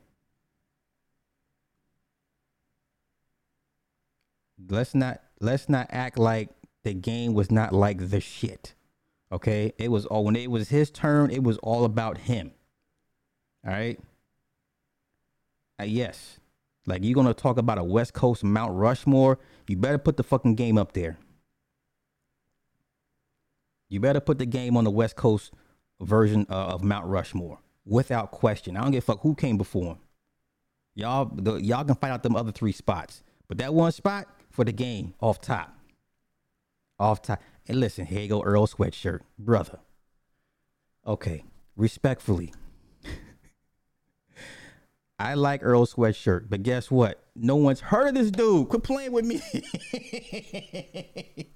[4.69, 6.51] Let's not let's not act like
[6.83, 8.75] the game was not like the shit.
[9.31, 9.73] Okay?
[9.79, 12.53] It was all when it was his turn, it was all about him.
[13.65, 14.01] All right?
[15.81, 16.41] Uh, yes.
[16.87, 20.55] Like you're gonna talk about a West Coast Mount Rushmore, you better put the fucking
[20.55, 21.19] game up there.
[23.89, 25.53] You better put the game on the West Coast
[26.01, 28.77] version uh, of Mount Rushmore without question.
[28.77, 29.99] I don't give a fuck who came before him.
[30.95, 34.27] Y'all, the, y'all can fight out them other three spots, but that one spot
[34.59, 35.73] for the game off top,
[36.99, 37.41] off top.
[37.69, 39.79] And listen, here you go, Earl sweatshirt, brother.
[41.07, 41.45] Okay,
[41.77, 42.53] respectfully.
[45.21, 47.23] I like Earl sweatshirt, but guess what?
[47.37, 48.69] No one's heard of this dude.
[48.69, 49.37] Quit playing with me.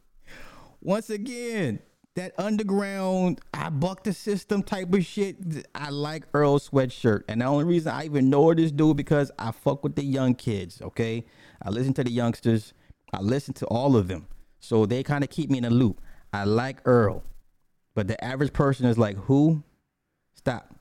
[0.80, 1.80] Once again,
[2.14, 5.66] that underground I buck the system type of shit.
[5.74, 7.24] I like Earl sweatshirt.
[7.26, 10.36] And the only reason I even know this dude because I fuck with the young
[10.36, 11.26] kids, okay?
[11.60, 12.74] I listen to the youngsters.
[13.12, 14.26] I listen to all of them.
[14.60, 16.00] So they kind of keep me in a loop.
[16.32, 17.22] I like Earl.
[17.94, 19.62] But the average person is like, who?
[20.34, 20.74] Stop.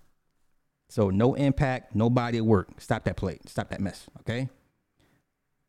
[0.90, 2.70] So no impact, no body of work.
[2.80, 3.40] Stop that play.
[3.46, 4.08] Stop that mess.
[4.22, 4.50] Okay.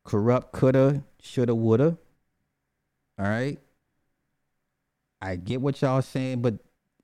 [0.07, 1.97] Kurupt, coulda, shoulda, woulda.
[3.19, 3.59] All right.
[5.21, 6.55] I get what y'all saying, but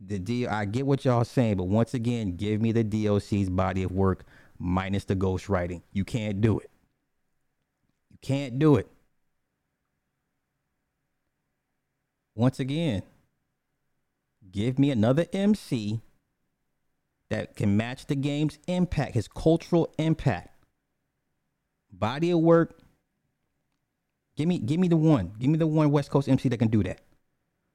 [0.01, 3.83] the deal I get what y'all saying, but once again, give me the DOC's body
[3.83, 4.25] of work
[4.59, 5.83] minus the ghostwriting.
[5.93, 6.71] You can't do it.
[8.11, 8.89] You can't do it.
[12.39, 13.03] Once again,
[14.53, 16.01] give me another MC
[17.31, 20.55] that can match the game's impact, his cultural impact.
[21.91, 22.79] Body of work.
[24.37, 25.33] Give me give me the one.
[25.41, 27.01] Give me the one West Coast MC that can do that.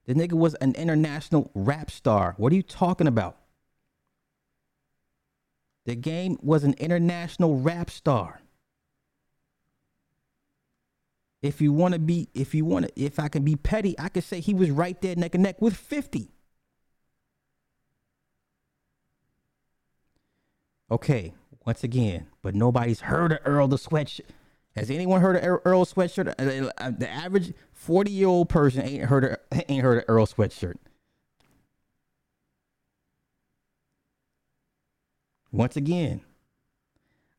[0.06, 2.34] The nigga was an international rap star.
[2.38, 3.40] What are you talking about?
[5.86, 8.40] The game was an international rap star.
[11.44, 14.08] If you want to be, if you want to, if I can be petty, I
[14.08, 16.32] could say he was right there neck and neck with 50.
[20.90, 21.34] Okay,
[21.66, 24.22] once again, but nobody's heard of Earl the sweatshirt.
[24.78, 26.34] Has anyone heard of Earl sweatshirt?
[26.40, 29.38] Uh, uh, The average 40 year old person ain't heard of,
[29.68, 30.78] ain't heard of Earl sweatshirt.
[35.52, 36.22] Once again,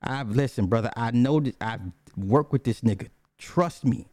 [0.03, 0.91] I've listened, brother.
[0.95, 1.81] I know that I've
[2.17, 3.09] worked with this nigga.
[3.45, 4.07] Trust me.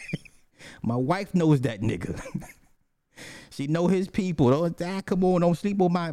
[0.82, 2.20] My wife knows that nigga.
[3.50, 4.50] she know his people.
[4.50, 6.12] Don't ah, come on, don't sleep on my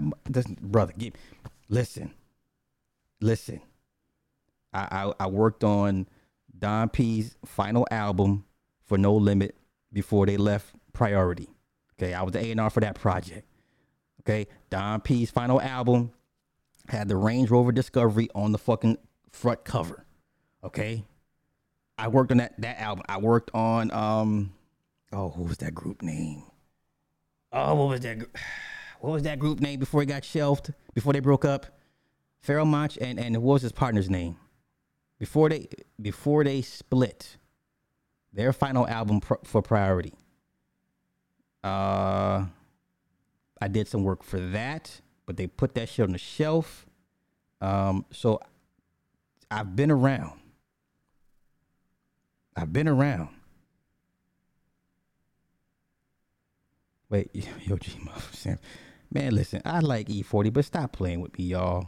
[0.62, 0.94] brother.
[0.96, 1.14] Give,
[1.68, 2.14] listen,
[3.20, 3.62] listen.
[4.72, 4.88] I,
[5.20, 6.08] I I worked on
[6.58, 8.46] Don P's final album
[8.86, 9.56] for No Limit
[9.92, 11.50] before they left Priority.
[11.94, 13.48] Okay, I was the A&R for that project.
[14.22, 16.12] Okay, Don P's final album
[16.90, 18.98] had the Range Rover Discovery on the fucking
[19.32, 20.06] front cover.
[20.64, 21.06] Okay,
[21.98, 23.06] I worked on that that album.
[23.08, 24.54] I worked on um,
[25.12, 26.44] oh, who was that group name?
[27.52, 28.18] Oh, what was that?
[29.02, 30.74] What was that group name before it got shelved?
[30.96, 31.68] Before they broke up?
[32.48, 34.38] Pharoahe Monch and and what was his partner's name?
[35.20, 35.68] Before they
[36.02, 37.38] before they split,
[38.34, 40.14] their final album pr- for Priority.
[41.64, 42.46] Uh,
[43.62, 46.86] I did some work for that, but they put that shit on the shelf.
[47.62, 48.40] Um, so
[49.50, 50.40] I've been around.
[52.56, 53.30] I've been around.
[57.10, 57.30] Wait,
[57.66, 58.00] yo, G.
[59.12, 61.88] Man, listen, I like E40, but stop playing with me, y'all.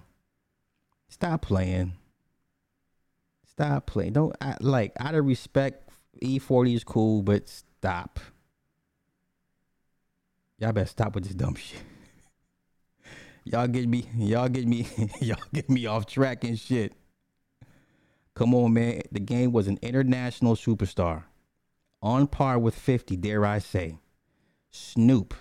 [1.10, 1.94] Stop playing.
[3.46, 4.14] Stop playing.
[4.14, 5.90] Don't I, like out of respect.
[6.22, 8.20] E40 is cool, but stop.
[10.58, 11.82] Y'all better stop with this dumb shit.
[13.44, 14.86] Y'all get me, y'all get me,
[15.22, 16.94] y'all get me off track and shit.
[18.38, 19.02] Come on, man.
[19.12, 21.24] The game was an international superstar.
[22.04, 23.98] On par with 50, dare I say.
[24.70, 25.34] Snoop.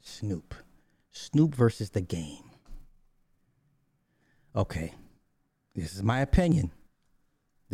[0.00, 0.54] Snoop.
[1.12, 2.44] Snoop versus the game.
[4.56, 4.94] Okay.
[5.74, 6.70] This is my opinion.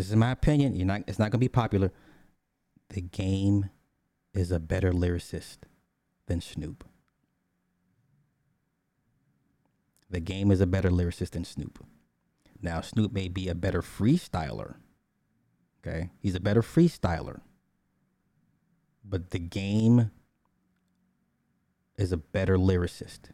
[0.00, 0.76] This is my opinion.
[0.76, 1.92] You're not it's not gonna be popular.
[2.88, 3.68] The game
[4.32, 5.58] is a better lyricist
[6.24, 6.84] than Snoop.
[10.08, 11.84] The game is a better lyricist than Snoop.
[12.62, 14.76] Now Snoop may be a better freestyler.
[15.86, 16.08] Okay?
[16.18, 17.42] He's a better freestyler.
[19.04, 20.12] But the game
[21.98, 23.32] is a better lyricist.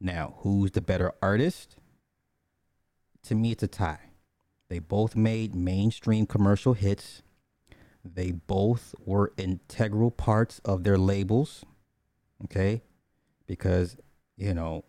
[0.00, 1.76] Now, who's the better artist?
[3.22, 4.11] To me, it's a tie.
[4.72, 7.20] They both made mainstream commercial hits.
[8.02, 11.62] They both were integral parts of their labels.
[12.44, 12.80] Okay?
[13.46, 13.98] Because,
[14.38, 14.86] you know,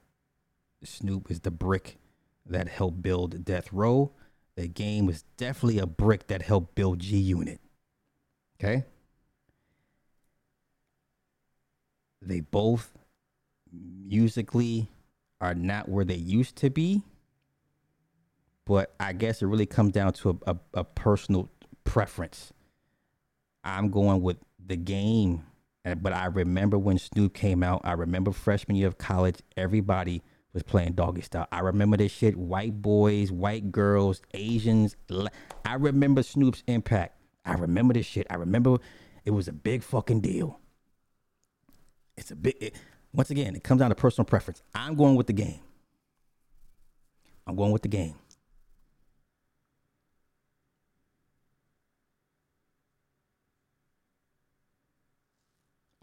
[0.85, 1.97] Snoop is the brick
[2.45, 4.13] that helped build Death Row.
[4.55, 7.59] The game was definitely a brick that helped build G Unit.
[8.57, 8.85] Okay?
[12.21, 12.93] They both
[13.69, 14.89] musically
[15.41, 17.03] are not where they used to be.
[18.65, 21.49] But I guess it really comes down to a, a, a personal
[21.83, 22.53] preference.
[23.63, 25.43] I'm going with the game.
[25.85, 30.21] Uh, but I remember when Snoop came out, I remember freshman year of college, everybody
[30.53, 31.47] was playing doggy style.
[31.51, 34.95] I remember this shit, white boys, white girls, Asians.
[35.65, 37.17] I remember Snoop's impact.
[37.45, 38.27] I remember this shit.
[38.29, 38.77] I remember
[39.25, 40.59] it was a big fucking deal.
[42.15, 42.75] It's a big, it,
[43.11, 44.61] once again, it comes down to personal preference.
[44.73, 45.59] I'm going with the game.
[47.45, 48.15] I'm going with the game.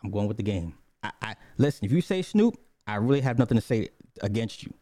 [0.03, 0.75] I'm going with the game.
[1.03, 1.85] I, I listen.
[1.85, 3.89] If you say Snoop, I really have nothing to say
[4.23, 4.73] against you.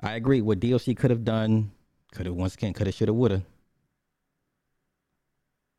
[0.00, 0.42] I agree.
[0.42, 1.70] What DOC could have done,
[2.12, 3.42] could have once again, could have, should have, would have.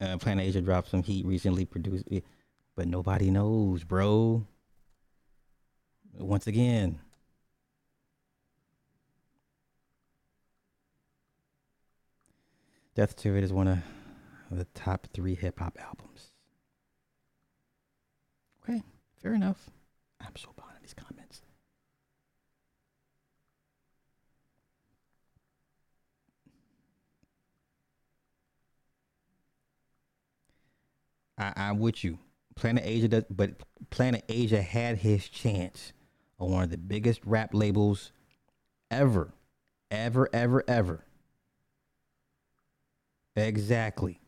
[0.02, 2.26] Uh, Planet Asia dropped some heat recently, produced, it,
[2.76, 4.46] but nobody knows, bro.
[6.18, 7.00] Once again,
[12.96, 13.80] Death to It is one of
[14.52, 16.32] the top three hip hop albums.
[18.64, 18.82] Okay,
[19.22, 19.70] fair enough.
[20.20, 21.42] I'm so behind these comments.
[31.38, 32.20] I, I'm with you.
[32.56, 33.52] Planet Asia does, but
[33.90, 35.92] Planet Asia had his chance
[36.40, 38.12] on one of the biggest rap labels
[38.92, 39.34] ever,
[39.92, 41.06] ever, ever, ever.
[43.38, 44.20] Exactly.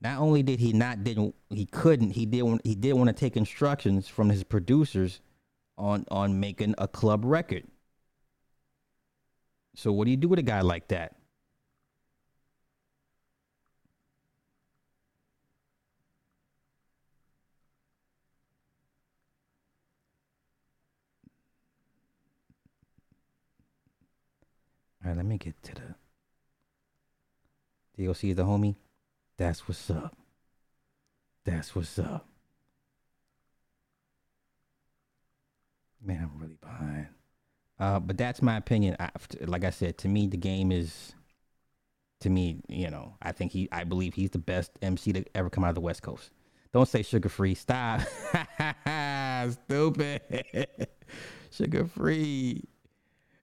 [0.00, 3.36] Not only did he not didn't he couldn't he did he did want to take
[3.36, 5.20] instructions from his producers
[5.78, 7.64] on on making a club record.
[9.74, 11.16] So what do you do with a guy like that?
[25.04, 25.74] All right, let me get to
[27.96, 28.76] the DOC the homie.
[29.38, 30.16] That's what's up.
[31.44, 32.26] That's what's up.
[36.02, 37.08] Man, I'm really behind.
[37.78, 38.96] Uh, but that's my opinion.
[38.98, 39.10] I,
[39.44, 41.12] like I said, to me, the game is,
[42.20, 45.50] to me, you know, I think he, I believe he's the best MC to ever
[45.50, 46.30] come out of the West Coast.
[46.72, 47.54] Don't say Suga Free.
[47.54, 48.00] Stop.
[49.66, 50.22] Stupid.
[51.50, 52.64] Suga Free.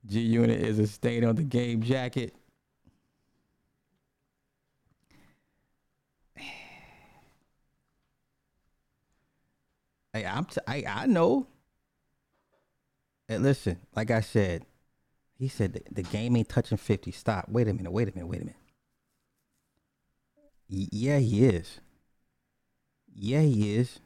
[0.06, 2.36] G Unit is a stain on the game jacket.
[10.14, 11.48] Hey, I'm t- I I know.
[13.28, 14.66] And listen, like I said,
[15.38, 17.12] he said the, the game ain't touching 50.
[17.12, 17.50] Stop.
[17.50, 17.92] Wait a minute.
[17.92, 18.28] Wait a minute.
[18.28, 18.60] Wait a minute.
[20.70, 21.80] Y- yeah, he is.
[23.16, 24.00] Yeah, he is.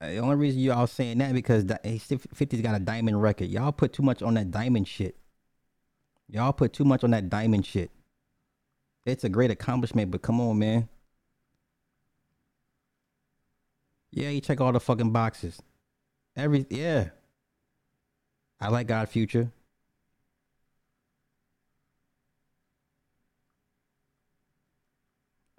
[0.00, 3.48] Uh, The only reason y'all saying that because di- 50's got a diamond record.
[3.48, 5.16] Y'all put too much on that diamond shit.
[6.28, 7.90] Y'all put too much on that diamond shit.
[9.04, 10.88] It's a great accomplishment, but come on, man.
[14.12, 15.60] Yeah, you check all the fucking boxes.
[16.36, 17.10] Every yeah.
[18.60, 19.50] I like God Future.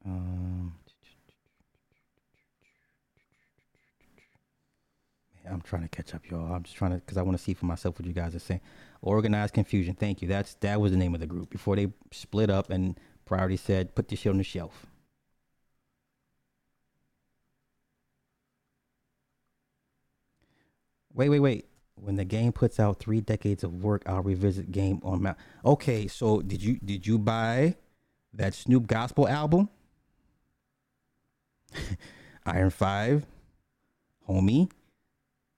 [0.05, 0.73] Um,
[5.49, 6.53] I'm trying to catch up, y'all.
[6.53, 8.39] I'm just trying to because I want to see for myself what you guys are
[8.39, 8.61] saying.
[9.01, 9.97] Organized Konfusion.
[9.97, 10.27] Thank you.
[10.27, 13.95] That's that was the name of the group before they split up and Priority said,
[13.95, 14.85] "Put this shit on the shelf."
[21.13, 21.65] Wait, wait, wait.
[21.95, 25.37] When the game puts out three decades of work, I'll revisit game on Mount.
[25.63, 27.75] Okay, so did you did you buy
[28.33, 29.69] that Snoop Gospel album?
[32.45, 33.25] Iron Five,
[34.27, 34.71] homie.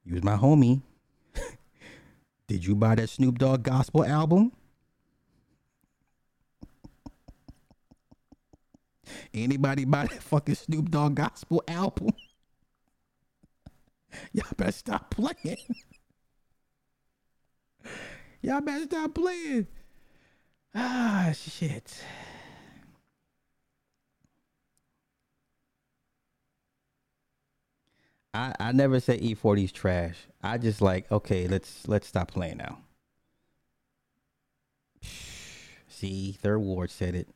[0.04, 0.82] You was my homie.
[2.48, 4.52] did you buy that Snoop Dogg Gospel album?
[9.34, 12.10] Anybody buy that fucking Snoop Dogg Gospel album?
[14.34, 15.58] Y'all better stop playing.
[18.42, 19.68] Y'all better stop playing.
[20.76, 22.04] Ah, shit.
[28.34, 30.18] I I never said E40's trash.
[30.42, 32.80] I just like okay, let's let's stop playing now.
[35.88, 37.30] See, third ward said it.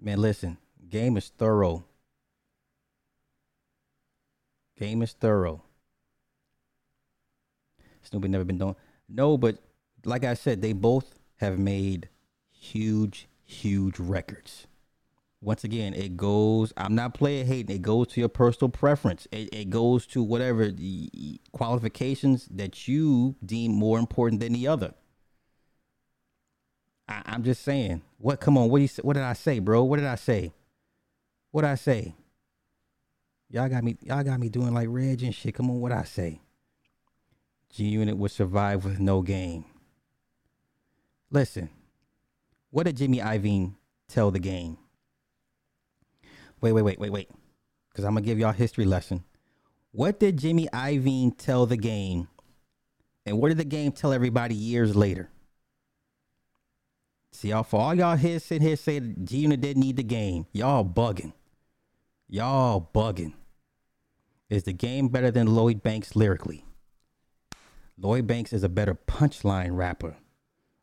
[0.00, 1.84] Man, listen, game is thorough.
[4.78, 5.62] Game is thorough.
[8.02, 8.76] Snoopy never been done.
[9.08, 9.58] No, but
[10.04, 12.08] like I said, they both have made
[12.52, 14.66] huge, huge records.
[15.40, 16.72] Once again, it goes.
[16.76, 17.76] I'm not playing hating.
[17.76, 19.28] It goes to your personal preference.
[19.30, 24.94] It, it goes to whatever the qualifications that you deem more important than the other.
[27.06, 28.00] I, I'm just saying.
[28.16, 28.40] What?
[28.40, 28.70] Come on.
[28.70, 28.88] What you?
[29.02, 29.84] What did I say, bro?
[29.84, 30.52] What did I say?
[31.50, 32.14] What did I say?
[33.50, 33.96] Y'all got me.
[34.02, 35.54] Y'all got me doing like Reg and shit.
[35.54, 35.80] Come on.
[35.80, 36.40] What I say?
[37.70, 39.64] G Unit would survive with no game.
[41.30, 41.68] Listen,
[42.70, 43.74] what did Jimmy Iovine
[44.08, 44.78] tell the game?
[46.60, 47.30] Wait, wait, wait, wait, wait.
[47.90, 49.24] Because I'm to give y'all history lesson.
[49.90, 52.28] What did Jimmy Iovine tell the game?
[53.26, 55.30] And what did the game tell everybody years later?
[57.32, 60.46] See, y'all, for all y'all here sitting here saying G Unit didn't need the game,
[60.52, 61.32] y'all bugging.
[62.28, 63.34] Y'all bugging.
[64.48, 66.64] Is the game better than Lloyd Banks lyrically?
[67.98, 70.16] Lloyd Banks is a better punchline rapper.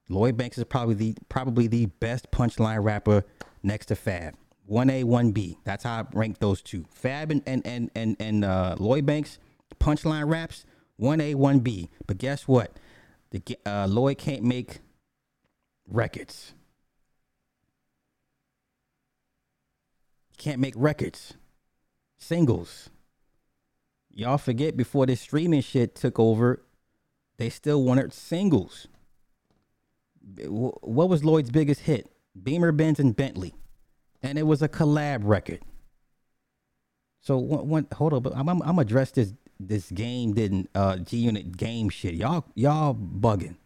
[0.08, 3.24] Lloyd Banks is probably the probably the best punchline rapper
[3.64, 4.36] next to Fab.
[4.66, 5.58] One A, one B.
[5.64, 6.86] That's how I rank those two.
[6.94, 9.40] Fab and and and and, and uh, Lloyd Banks
[9.80, 10.66] punchline raps.
[10.98, 11.90] One A, one B.
[12.06, 12.78] But guess what?
[13.32, 14.80] The uh, Lloyd can't make
[15.88, 16.54] records.
[20.42, 21.36] Can't make records.
[22.18, 22.90] Singles.
[24.10, 26.64] Y'all forget before this streaming shit took over,
[27.38, 28.88] they still wanted singles.
[30.48, 32.12] What was Lloyd's biggest hit?
[32.42, 33.54] Beamer, Benz, and Bentley,
[34.24, 35.60] and it was a collab record.
[37.20, 41.56] So one, hold up, I'm, I'm, I'm address this this game didn't uh G Unit
[41.56, 42.16] game shit.
[42.16, 43.58] Y'all y'all bugging.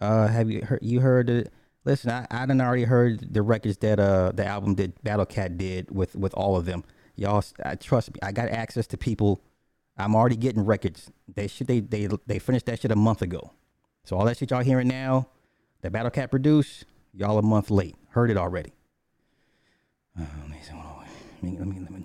[0.00, 1.52] Uh, have you heard you heard it?
[1.84, 5.58] Listen, I I done already heard the records that uh the album that Battle Cat
[5.58, 6.84] did with with all of them.
[7.16, 9.42] Y'all, I, trust me, I got access to people.
[9.98, 11.10] I'm already getting records.
[11.32, 13.52] They should they they they finished that shit a month ago.
[14.04, 15.28] So all that shit y'all hearing now,
[15.82, 17.96] that Battle Cat produced, y'all a month late.
[18.10, 18.72] Heard it already.
[20.18, 21.96] Uh, let, me, let, me, let, me, let, me,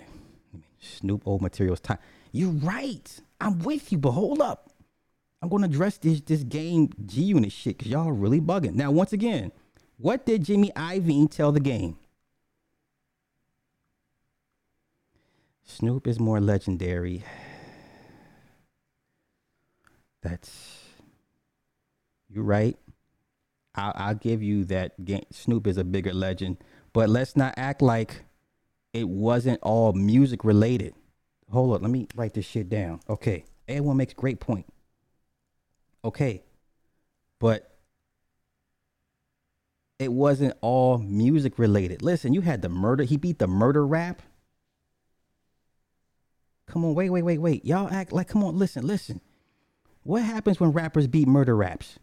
[0.53, 1.97] let me Snoop old materials time.
[2.31, 3.19] You're right.
[3.41, 4.71] I'm with you, but hold up.
[5.41, 8.73] I'm gonna address this this game G Unit shit because y'all really bugging.
[8.73, 9.51] Now, once again,
[9.97, 11.97] what did Jimmy Iovine tell the game?
[15.63, 17.23] Snoop is more legendary.
[20.21, 20.83] That's
[22.29, 22.77] you're right.
[23.75, 25.03] I'll, I'll give you that.
[25.05, 26.57] Game, Snoop is a bigger legend,
[26.93, 28.23] but let's not act like
[28.93, 30.95] it wasn't all music related.
[31.51, 32.99] Hold up, let me write this shit down.
[33.07, 34.65] Okay, everyone makes great point.
[36.03, 36.43] Okay,
[37.39, 37.76] but
[39.99, 42.01] it wasn't all music related.
[42.01, 43.03] Listen, you had the murder.
[43.03, 44.21] He beat the murder rap.
[46.67, 47.65] Come on, wait, wait, wait, wait.
[47.65, 49.21] Y'all act like, come on, listen, listen.
[50.03, 51.97] What happens when rappers beat murder raps?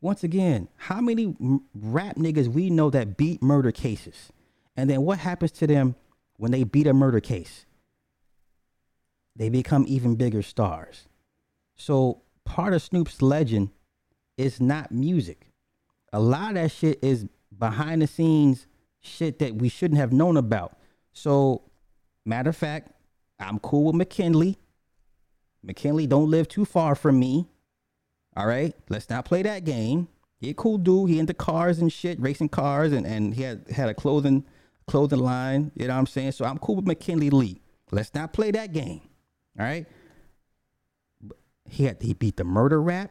[0.00, 1.34] Once again, how many
[1.74, 4.30] rap niggas we know that beat murder cases?
[4.76, 5.94] And then what happens to them
[6.36, 7.64] when they beat a murder case?
[9.34, 11.08] They become even bigger stars.
[11.74, 13.70] So part of Snoop's legend
[14.36, 15.48] is not music.
[16.12, 17.26] A lot of that shit is
[17.56, 18.66] behind the scenes
[19.00, 20.78] shit that we shouldn't have known about.
[21.12, 21.62] So,
[22.24, 22.92] matter of fact,
[23.38, 24.58] I'm cool with McKinley.
[25.62, 27.48] McKinley don't live too far from me.
[28.36, 30.08] All right, let's not play that game.
[30.38, 31.08] He a cool dude.
[31.08, 34.44] He into cars and shit, racing cars, and, and he had had a clothing
[34.86, 35.70] clothing line.
[35.74, 36.32] You know what I'm saying?
[36.32, 37.62] So I'm cool with McKinley Lee.
[37.90, 39.00] Let's not play that game.
[39.58, 39.86] All right.
[41.68, 43.10] He had he beat the murder rap.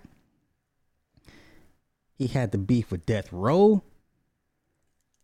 [2.15, 3.83] He had the beef with Death Row.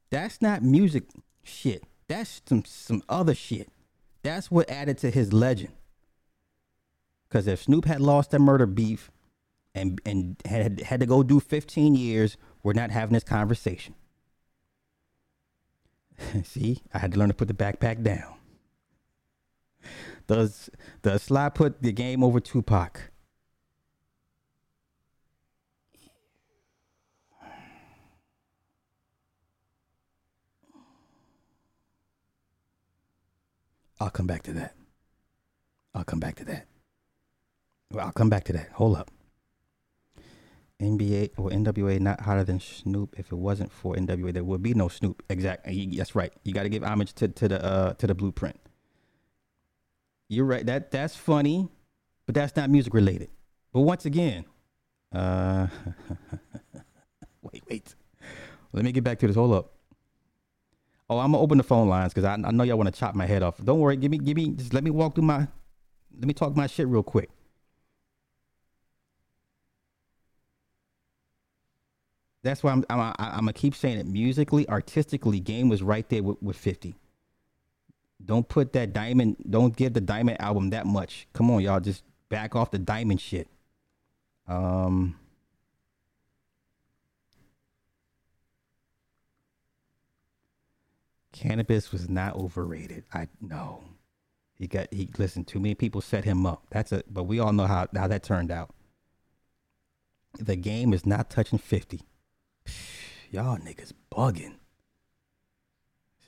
[0.10, 1.04] That's not music
[1.44, 1.84] shit.
[2.08, 3.70] That's some some other shit.
[4.24, 5.74] That's what added to his legend.
[7.30, 9.12] Cause if Snoop had lost that murder beef
[9.76, 13.94] and and had had to go do 15 years, we're not having this conversation.
[16.44, 18.36] See, I had to learn to put the backpack down.
[20.28, 20.70] Does
[21.02, 23.09] does Sly put the game over Tupac?
[34.00, 34.76] I'll come back to that.
[35.94, 36.68] I'll come back to that.
[37.92, 38.70] Well, I'll come back to that.
[38.74, 39.12] Hold up.
[40.82, 43.16] NBA or NWA not hotter than Snoop.
[43.18, 45.22] If it wasn't for NWA, there would be no Snoop.
[45.30, 45.94] Exactly.
[45.98, 46.32] That's right.
[46.44, 48.58] You got to give homage to, to the uh, to the blueprint.
[50.30, 50.66] You're right.
[50.66, 51.68] That that's funny,
[52.26, 53.30] but that's not music related.
[53.74, 54.46] But once again,
[55.12, 55.68] uh,
[57.42, 57.96] wait, wait.
[58.72, 59.36] Let me get back to this.
[59.36, 59.74] Hold up.
[61.10, 63.16] Oh, I'm gonna open the phone lines because I, I know y'all want to chop
[63.16, 63.64] my head off.
[63.64, 63.98] Don't worry.
[63.98, 64.50] Give me, give me.
[64.50, 65.48] Just let me walk through my.
[66.16, 67.30] Let me talk my shit real quick.
[72.44, 74.06] That's why I'm, I'm, I'm gonna keep saying it.
[74.06, 76.96] Musically, artistically, game was right there with, with 50.
[78.24, 79.38] Don't put that diamond.
[79.50, 81.28] Don't give the diamond album that much.
[81.34, 81.80] Come on, y'all.
[81.80, 83.48] Just back off the diamond shit.
[84.48, 85.16] Um.
[91.34, 93.04] Canibus was not overrated.
[93.14, 93.84] I know.
[94.58, 96.66] He got he listened too many people set him up.
[96.70, 98.74] That's a but we all know how, how that turned out.
[100.38, 102.02] The game is not touching 50.
[103.32, 104.56] Y'all niggas bugging.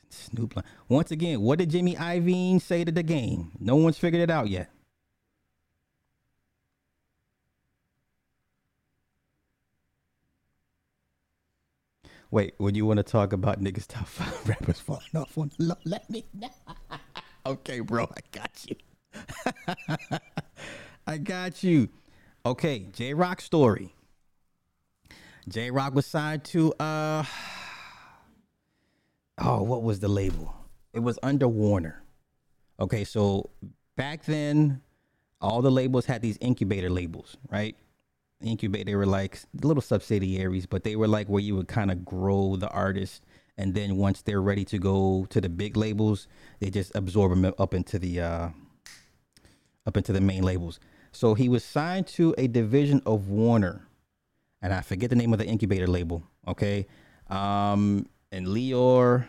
[0.10, 3.52] Snoop Once again, what did Jimmy Iovine say to the game?
[3.60, 4.70] No one's figured it out yet.
[12.32, 15.52] Wait, when you want to talk about niggas top five rappers falling off on
[15.84, 16.50] let me know.
[17.46, 20.18] okay, bro, I got you.
[21.08, 21.90] I got you.
[22.46, 23.94] Okay, Jay Rock story.
[25.50, 27.26] Jay Rock was signed to uh
[29.38, 30.56] oh, what was the label?
[30.94, 32.02] It was under Warner.
[32.80, 33.50] Okay, so
[33.98, 34.82] back then,
[35.42, 37.76] all the labels had these incubator labels, right?
[38.44, 42.06] Incubator, they were like little subsidiaries, but they were like where you would kind of
[42.06, 43.24] grow the artist,
[43.58, 46.28] and then once they're ready to go to the big labels,
[46.60, 48.50] they just absorb them up into the uh,
[49.86, 50.80] up into the main labels.
[51.12, 53.88] So he was signed to a division of Warner,
[54.62, 56.24] and I forget the name of the incubator label.
[56.48, 56.88] Okay,
[57.30, 59.28] um, and Lyor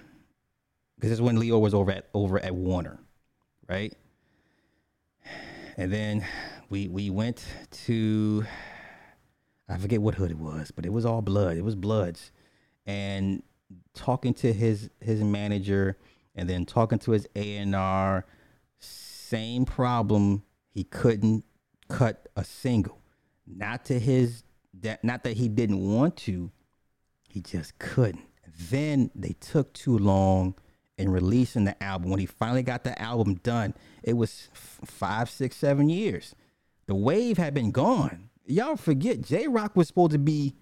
[1.03, 3.01] because this is when Lyor was over at over at Warner,
[3.69, 3.93] right?
[5.77, 6.25] And then
[6.69, 7.45] we we went
[7.87, 8.45] to
[9.73, 11.57] I forget what hood it was, but it was all blood.
[11.57, 12.31] It was Bloods,
[12.87, 13.43] and
[13.95, 15.97] talking to his his manager,
[16.35, 18.27] and then talking to his A and R,
[18.79, 20.43] same problem.
[20.69, 21.45] He couldn't
[21.89, 22.99] cut a single.
[23.47, 24.45] Not to his
[24.81, 26.51] that not that he didn't want to,
[27.29, 28.25] he just couldn't.
[28.71, 30.55] Then they took too long
[30.99, 32.11] in releasing the album.
[32.11, 36.35] When he finally got the album done, it was f- five, six, seven years.
[36.87, 38.29] The wave had been gone.
[38.47, 40.55] Y'all forget Jay Rock was supposed to be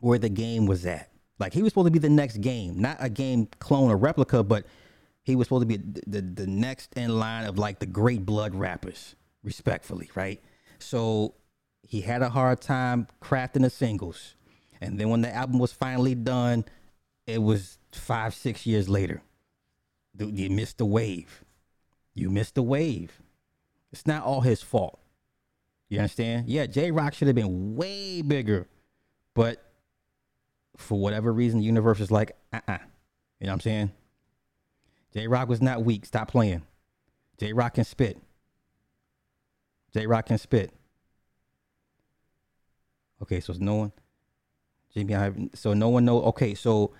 [0.00, 1.10] where the game was at.
[1.38, 4.42] Like he was supposed to be the next game, not a game clone or replica,
[4.42, 4.66] but
[5.22, 8.24] he was supposed to be the, the, the next in line of like the great
[8.24, 10.40] blood rappers, respectfully, right?
[10.78, 11.34] So
[11.82, 14.34] he had a hard time crafting the singles.
[14.80, 16.64] And then when the album was finally done,
[17.26, 19.22] it was five, six years later.
[20.18, 21.44] You missed the wave.
[22.14, 23.20] You missed the wave.
[23.92, 25.00] It's not all his fault.
[25.88, 26.48] You understand?
[26.48, 28.66] Yeah, Jay Rock should have been way bigger,
[29.34, 29.62] but
[30.76, 32.78] for whatever reason, the universe is like, uh uh
[33.40, 33.92] You know what I'm saying?
[35.12, 36.04] Jay Rock was not weak.
[36.04, 36.62] Stop playing.
[37.38, 38.18] Jay Rock can spit.
[39.94, 40.72] Jay Rock can spit.
[43.22, 43.92] Okay, so no one,
[44.92, 46.22] Jimmy, I so no one know.
[46.24, 46.92] Okay, so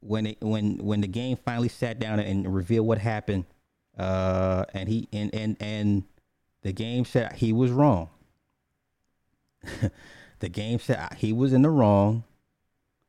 [0.00, 3.46] when it when when the game finally sat down and revealed what happened,
[3.98, 6.04] uh, and he and and and
[6.66, 8.08] the game said he was wrong.
[10.40, 12.24] the game said he was in the wrong.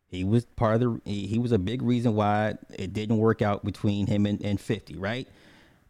[0.06, 1.12] He was part of the.
[1.12, 4.96] He was a big reason why it didn't work out between him and, and Fifty,
[4.96, 5.28] right?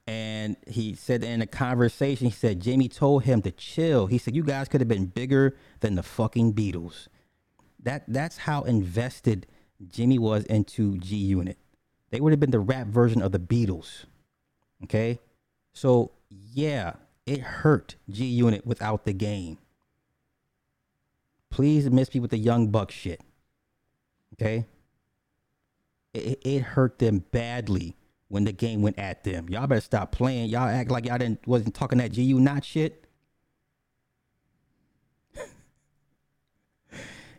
[0.08, 4.08] And he said in a conversation, he said Jimmy told him to chill.
[4.08, 7.10] He said you guys could have been bigger than the fucking Beatles.
[7.84, 9.46] That that's how invested
[9.86, 11.58] Jimmy was into G Unit.
[12.12, 14.06] They would have been the rap version of the Beatles.
[14.86, 15.20] Okay?
[15.74, 16.94] So, yeah,
[17.28, 19.60] it hurt G Unit without the game.
[21.50, 23.22] Please miss me with the Young Buck shit.
[24.34, 24.66] Okay?
[26.14, 27.98] It, it hurt them badly
[28.30, 29.50] when the game went at them.
[29.50, 30.50] Y'all better stop playing.
[30.50, 33.06] Y'all act like y'all didn't wasn't talking that G-Unot shit.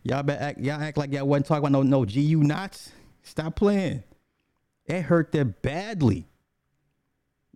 [0.03, 2.91] y'all better act y'all act like y'all wasn't talking about no no G-Unots.
[3.23, 4.03] Stop playing.
[4.87, 6.29] It hurt them badly.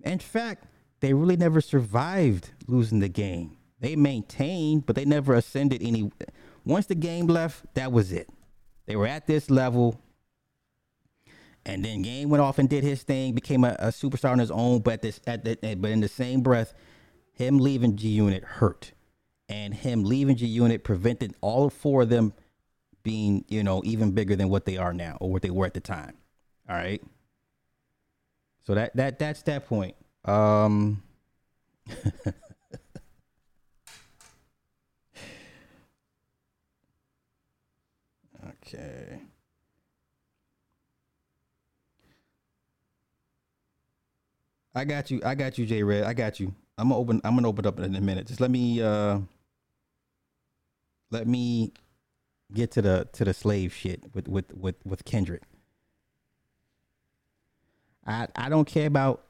[0.02, 0.66] In fact,
[1.02, 3.56] they really never survived losing the game.
[3.80, 6.10] They maintained, but they never ascended any.
[6.64, 8.30] Once the game left, that was it.
[8.86, 10.00] They were at this level,
[11.66, 14.52] and then Game went off and did his thing, became a, a superstar on his
[14.52, 14.80] own.
[14.80, 16.72] But this, at the, but in the same breath,
[17.32, 18.92] him leaving G Unit hurt,
[19.48, 22.32] and him leaving G Unit prevented all four of them
[23.02, 25.74] being, you know, even bigger than what they are now or what they were at
[25.74, 26.14] the time.
[26.68, 27.02] All right.
[28.64, 29.96] So that that that's that point.
[30.24, 31.02] Um.
[38.48, 39.20] okay.
[44.74, 45.20] I got you.
[45.24, 46.04] I got you, J Red.
[46.04, 46.54] I got you.
[46.78, 47.20] I'm gonna open.
[47.24, 48.26] I'm gonna open up in a minute.
[48.26, 48.80] Just let me.
[48.80, 49.20] uh
[51.10, 51.72] Let me
[52.54, 55.42] get to the to the slave shit with with with with Kendrick.
[58.06, 59.24] I I don't care about.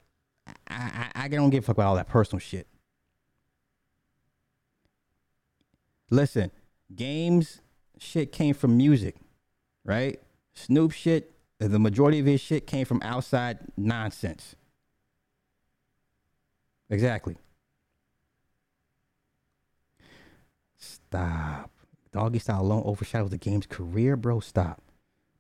[0.47, 2.67] I I, I don't give a fuck about all that personal shit.
[6.11, 6.51] Listen,
[6.95, 7.61] games
[7.99, 9.17] shit came from music,
[9.85, 10.21] right?
[10.55, 11.33] Snoop shit.
[11.59, 14.57] The majority of his shit came from outside nonsense.
[16.91, 17.37] Exactly.
[20.77, 21.71] Stop.
[22.13, 24.41] Doggy style alone overshadows the game's career, bro.
[24.41, 24.83] Stop,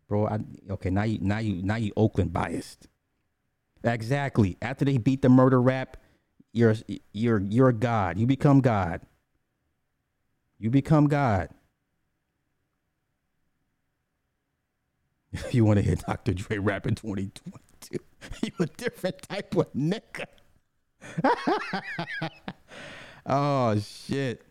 [0.09, 0.27] bro.
[0.27, 0.39] I,
[0.71, 2.89] okay, now you, now you, now you Oakland biased.
[3.85, 4.57] Exactly.
[4.63, 5.97] After they beat the murder rap,
[6.53, 6.75] you're,
[7.13, 8.19] you're, you're a god.
[8.19, 9.01] You become God.
[10.59, 11.49] You become God.
[15.33, 16.35] If you want to hear Dr.
[16.35, 17.99] Dre rap in 2022?
[18.41, 20.27] You a different type of nigga.
[23.27, 24.43] oh shit.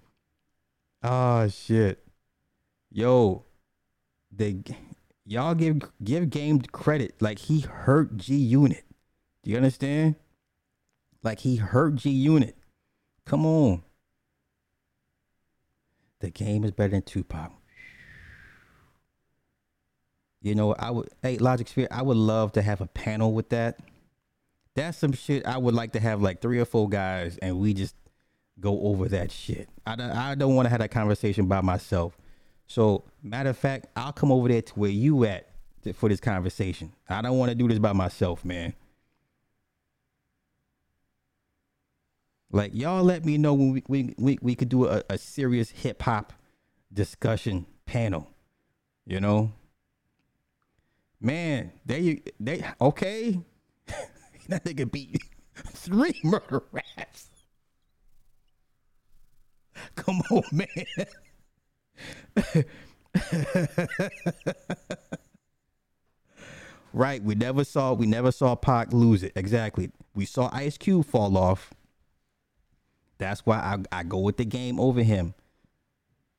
[1.02, 2.06] Oh shit.
[2.92, 3.46] Yo,
[4.30, 4.58] they
[5.26, 7.22] y'all give give game credit.
[7.22, 8.84] Like he hurt G Unit.
[9.44, 10.16] Do you understand?
[11.24, 12.56] Like he hurt G Unit.
[13.26, 13.84] Come on.
[16.20, 17.52] The game is better than Tupac.
[20.42, 23.50] You know, I would hey Logic Sphere, I would love to have a panel with
[23.50, 23.80] that.
[24.76, 27.74] That's some shit I would like to have like three or four guys and we
[27.74, 27.96] just
[28.60, 29.70] go over that shit.
[29.86, 32.18] I don't, I don't want to have that conversation by myself.
[32.68, 35.50] So, matter of fact, I'll come over there to where you at
[35.94, 36.94] for this conversation.
[37.10, 38.74] I don't want to do this by myself, man.
[42.52, 45.70] Like y'all let me know when we we, we, we could do a, a serious
[45.70, 46.34] hip hop
[46.92, 48.30] discussion panel.
[49.06, 49.54] You know?
[51.20, 53.40] Man, they they okay.
[54.50, 55.22] that nigga beat
[55.56, 57.30] three murder rats.
[59.96, 60.68] Come on, man.
[66.94, 69.32] right, we never saw we never saw Pac lose it.
[69.36, 69.92] Exactly.
[70.14, 71.74] We saw Ice Cube fall off.
[73.22, 75.36] That's why I, I go with the game over him.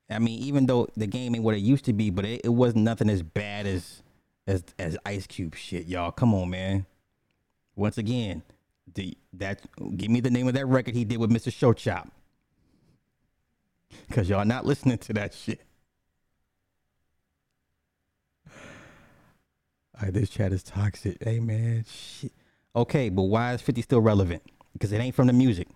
[0.09, 2.49] I mean, even though the game ain't what it used to be, but it, it
[2.49, 4.03] was nothing as bad as
[4.45, 6.11] as as Ice Cube shit, y'all.
[6.11, 6.85] Come on, man.
[7.77, 8.43] Once again,
[8.95, 9.61] the that
[9.95, 11.53] give me the name of that record he did with Mr.
[11.53, 12.09] Short Khop.
[14.11, 15.61] Cause y'all not listening to that shit.
[19.95, 21.17] All right, this chat is toxic.
[21.23, 22.33] Hey man, shit.
[22.75, 24.43] Okay, but why is 50 still relevant?
[24.73, 25.69] Because it ain't from the music.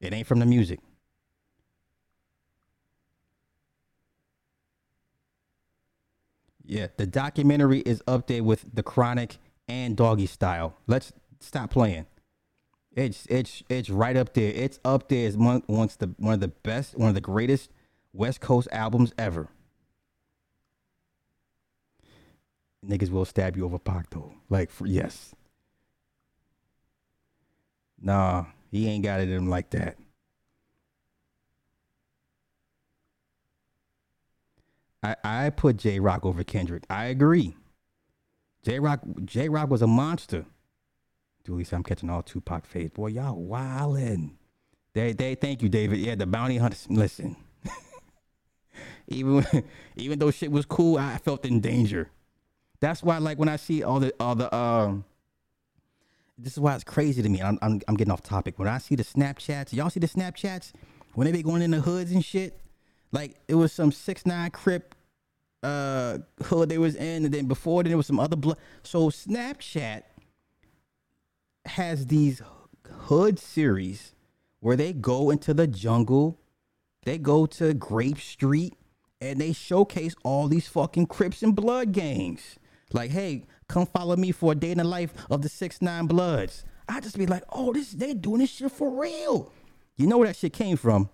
[0.00, 0.80] It ain't from the music.
[6.64, 9.38] Yeah, the documentary is up there with The Chronic
[9.68, 10.76] and Doggy Style.
[10.86, 12.06] Let's stop playing.
[12.94, 14.52] It's it's it's right up there.
[14.52, 17.70] It's up there as one once the one of the best, one of the greatest
[18.12, 19.48] West Coast albums ever.
[22.84, 24.34] Niggas will stab you over Pac though.
[24.50, 25.34] Like for, yes.
[28.00, 29.96] Nah, he ain't got it in him like that.
[35.02, 36.84] I, I put Jay Rock over Kendrick.
[36.90, 37.56] I agree.
[38.62, 40.44] Jay Rock Jay Rock was a monster.
[41.44, 42.90] Dooley said I'm catching all Tupac fades.
[42.90, 44.32] Boy, y'all wildin'.
[44.92, 46.00] They they thank you, David.
[46.00, 46.86] Yeah, the bounty hunters.
[46.90, 47.36] Listen.
[49.08, 49.46] even
[49.96, 52.10] even though shit was cool, I felt in danger.
[52.80, 55.04] That's why like when I see all the all the um
[56.38, 57.42] this is why it's crazy to me.
[57.42, 58.58] I'm, I'm, I'm getting off topic.
[58.58, 60.72] When I see the Snapchats, y'all see the Snapchats
[61.14, 62.60] when they be going in the hoods and shit.
[63.10, 64.94] Like it was some six nine Crip
[65.62, 68.58] uh hood they was in, and then before then there was some other blood.
[68.82, 70.02] So Snapchat
[71.66, 72.40] has these
[72.88, 74.14] hood series
[74.60, 76.38] where they go into the jungle,
[77.04, 78.74] they go to Grape Street,
[79.20, 82.58] and they showcase all these fucking Crips and Blood gangs.
[82.92, 86.06] Like, hey, come follow me for a day in the life of the six nine
[86.06, 86.64] Bloods.
[86.88, 89.52] I just be like, oh, this they doing this shit for real.
[89.96, 91.10] You know where that shit came from?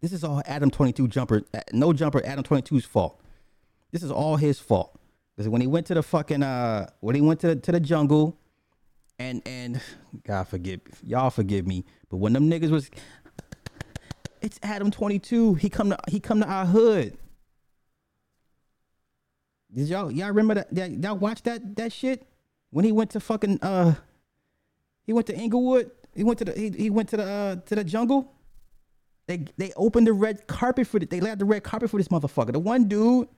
[0.00, 3.20] This is all Adam 22 jumper, uh, no jumper, Adam 22's fault.
[3.90, 4.98] This is all his fault.
[5.34, 7.80] Because when he went to the fucking uh when he went to the, to the
[7.80, 8.38] jungle
[9.18, 9.80] and and
[10.24, 12.90] God forgive y'all forgive me, but when them niggas was
[14.44, 15.54] it's Adam 22.
[15.54, 17.16] He come to he come to our hood.
[19.74, 22.26] Did y'all y'all remember that, y'all watch that that shit?
[22.70, 23.94] When he went to fucking uh
[25.04, 25.90] he went to Inglewood.
[26.14, 28.32] He went to the he, he went to the uh to the jungle.
[29.26, 31.10] They they opened the red carpet for it.
[31.10, 32.52] They laid the red carpet for this motherfucker.
[32.52, 33.28] The one dude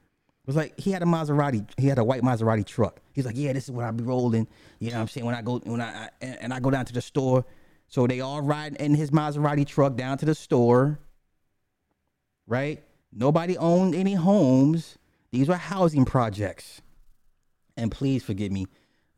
[0.45, 1.67] was like he had a Maserati.
[1.79, 3.01] He had a white Maserati truck.
[3.13, 4.47] He's like, yeah, this is what I be rolling.
[4.79, 5.27] You know what I'm saying?
[5.27, 7.45] When I go when I, I and, and I go down to the store.
[7.89, 10.99] So they all ride in his Maserati truck down to the store.
[12.47, 12.83] Right?
[13.13, 14.99] Nobody owned any homes.
[15.31, 16.83] These were housing projects.
[17.77, 18.67] And please forgive me.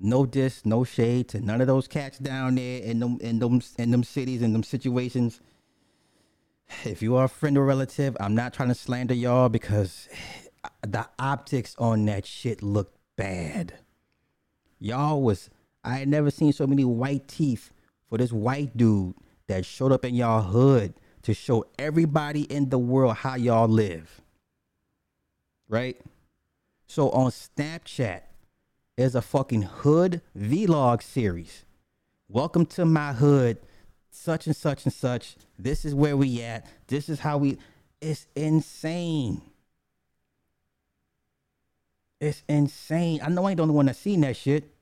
[0.00, 3.60] No diss, no shade to none of those cats down there in them in them
[3.78, 5.40] in them cities in them situations.
[6.84, 10.08] If you are a friend or relative, I'm not trying to slander y'all because
[10.82, 13.74] the optics on that shit looked bad.
[14.78, 15.50] Y'all was
[15.82, 17.72] I had never seen so many white teeth
[18.08, 19.14] for this white dude
[19.48, 24.20] that showed up in y'all hood to show everybody in the world how y'all live.
[25.68, 26.00] Right?
[26.86, 28.22] So on Snapchat,
[28.96, 31.64] there's a fucking hood vlog series.
[32.28, 33.58] Welcome to my hood,
[34.10, 35.36] such and such and such.
[35.58, 36.66] This is where we at.
[36.86, 37.58] This is how we.
[38.00, 39.42] It's insane.
[42.20, 43.20] It's insane.
[43.22, 44.74] I know I ain't the only one that seen that shit.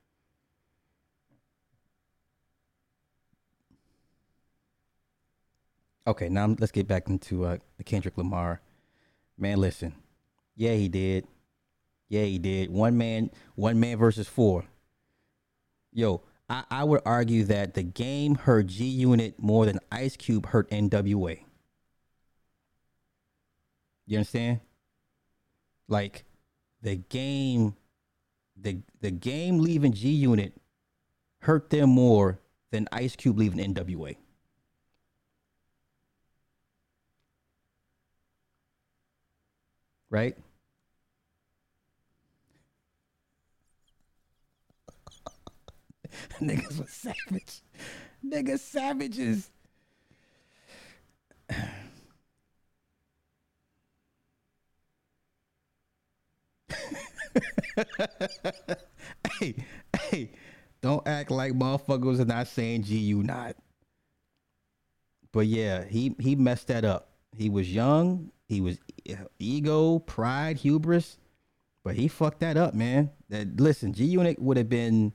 [6.07, 8.61] Okay, now let's get back into uh, the Kendrick Lamar.
[9.37, 9.95] Man, listen.
[10.57, 11.27] Yeah, he did.
[12.09, 12.71] Yeah, he did.
[12.71, 14.65] One man, one man versus four.
[15.93, 20.47] Yo, I, I would argue that the game hurt G Unit more than Ice Cube
[20.47, 21.41] hurt NWA.
[24.07, 24.61] You understand?
[25.89, 26.25] Like
[26.83, 27.75] the game,
[28.57, 30.55] the the game leaving G Unit
[31.41, 32.41] hurt them more
[32.71, 34.17] than Ice Cube leaving NWA.
[40.11, 40.37] Right?
[46.41, 47.63] Niggas was savage.
[48.25, 49.51] Niggas savages.
[59.39, 59.55] hey,
[60.11, 60.31] hey,
[60.81, 63.55] don't act like motherfuckers are not saying G-Unot.
[65.33, 67.11] But yeah, he he messed that up.
[67.37, 68.79] He was young, he was
[69.39, 71.19] ego, pride, hubris,
[71.85, 73.11] but he fucked that up, man.
[73.29, 75.13] That listen, G Unit would have been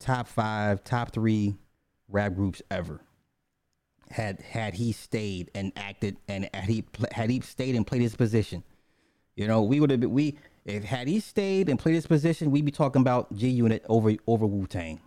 [0.00, 1.54] top five, top three
[2.08, 3.00] rap groups ever.
[4.10, 8.16] Had had he stayed and acted and had he had he stayed and played his
[8.16, 8.64] position,
[9.36, 12.50] you know, we would have been we if had he stayed and played his position,
[12.50, 15.00] we'd be talking about G Unit over over Wu Tang.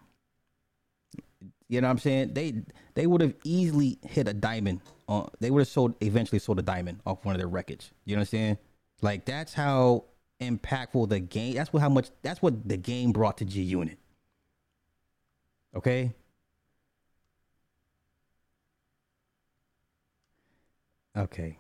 [1.68, 2.34] You know what I'm saying?
[2.34, 2.64] They
[2.94, 4.80] they would have easily hit a diamond
[5.10, 5.30] on.
[5.42, 7.92] They would have sold eventually sold a diamond off one of their records.
[8.06, 8.58] You know what I'm saying?
[9.02, 10.06] Like that's how
[10.40, 11.56] impactful the game.
[11.56, 12.10] That's what how much.
[12.22, 13.98] That's what the game brought to G Unit.
[15.76, 16.14] Okay.
[21.18, 21.58] Okay.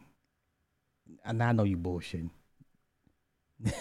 [1.25, 2.29] And I know you bullshitting.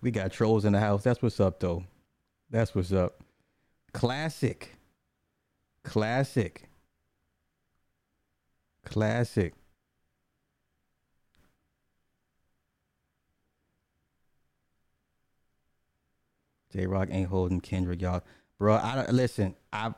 [0.00, 1.02] we got trolls in the house.
[1.02, 1.84] That's what's up, though.
[2.50, 3.22] That's what's up.
[3.92, 4.74] Classic.
[5.84, 6.68] Classic.
[8.84, 9.54] Classic.
[16.72, 18.22] Jay Rock ain't holding Kendrick, y'all.
[18.60, 19.56] Bro, I don't listen.
[19.72, 19.94] I,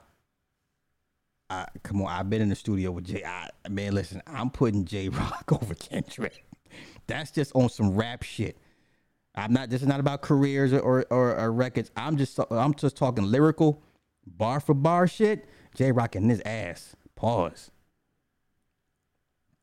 [1.50, 2.06] I come on.
[2.06, 3.24] I've been in the studio with J.
[3.24, 4.22] I, man, listen.
[4.24, 6.44] I'm putting Jay Rock over Kendrick.
[7.08, 8.56] That's just on some rap shit.
[9.34, 9.68] I'm not.
[9.68, 11.90] This is not about careers or or, or, or records.
[11.96, 13.82] I'm just I'm just talking lyrical,
[14.24, 15.44] bar for bar shit.
[15.74, 16.94] Jay Rock in his ass.
[17.16, 17.72] Pause.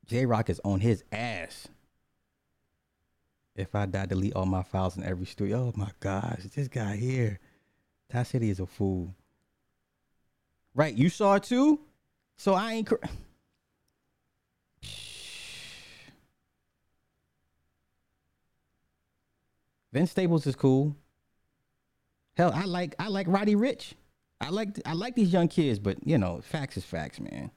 [0.06, 1.70] Jay Rock is on his ass.
[3.56, 5.72] If I die, delete all my files in every studio.
[5.74, 7.40] Oh my gosh, this guy here.
[8.12, 9.14] Ty City is a fool.
[10.74, 11.80] Right, you saw it too?
[12.38, 12.88] So I ain't.
[12.88, 12.96] Cr-
[19.94, 20.96] Vince Staples is cool.
[22.36, 23.94] Hell, I like I like Roddy Ricch.
[24.40, 27.52] I like I like these young kids, but you know, facts is facts, man.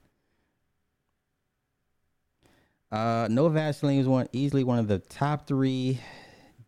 [2.91, 6.01] Uh, no Vaseline is one easily one of the top three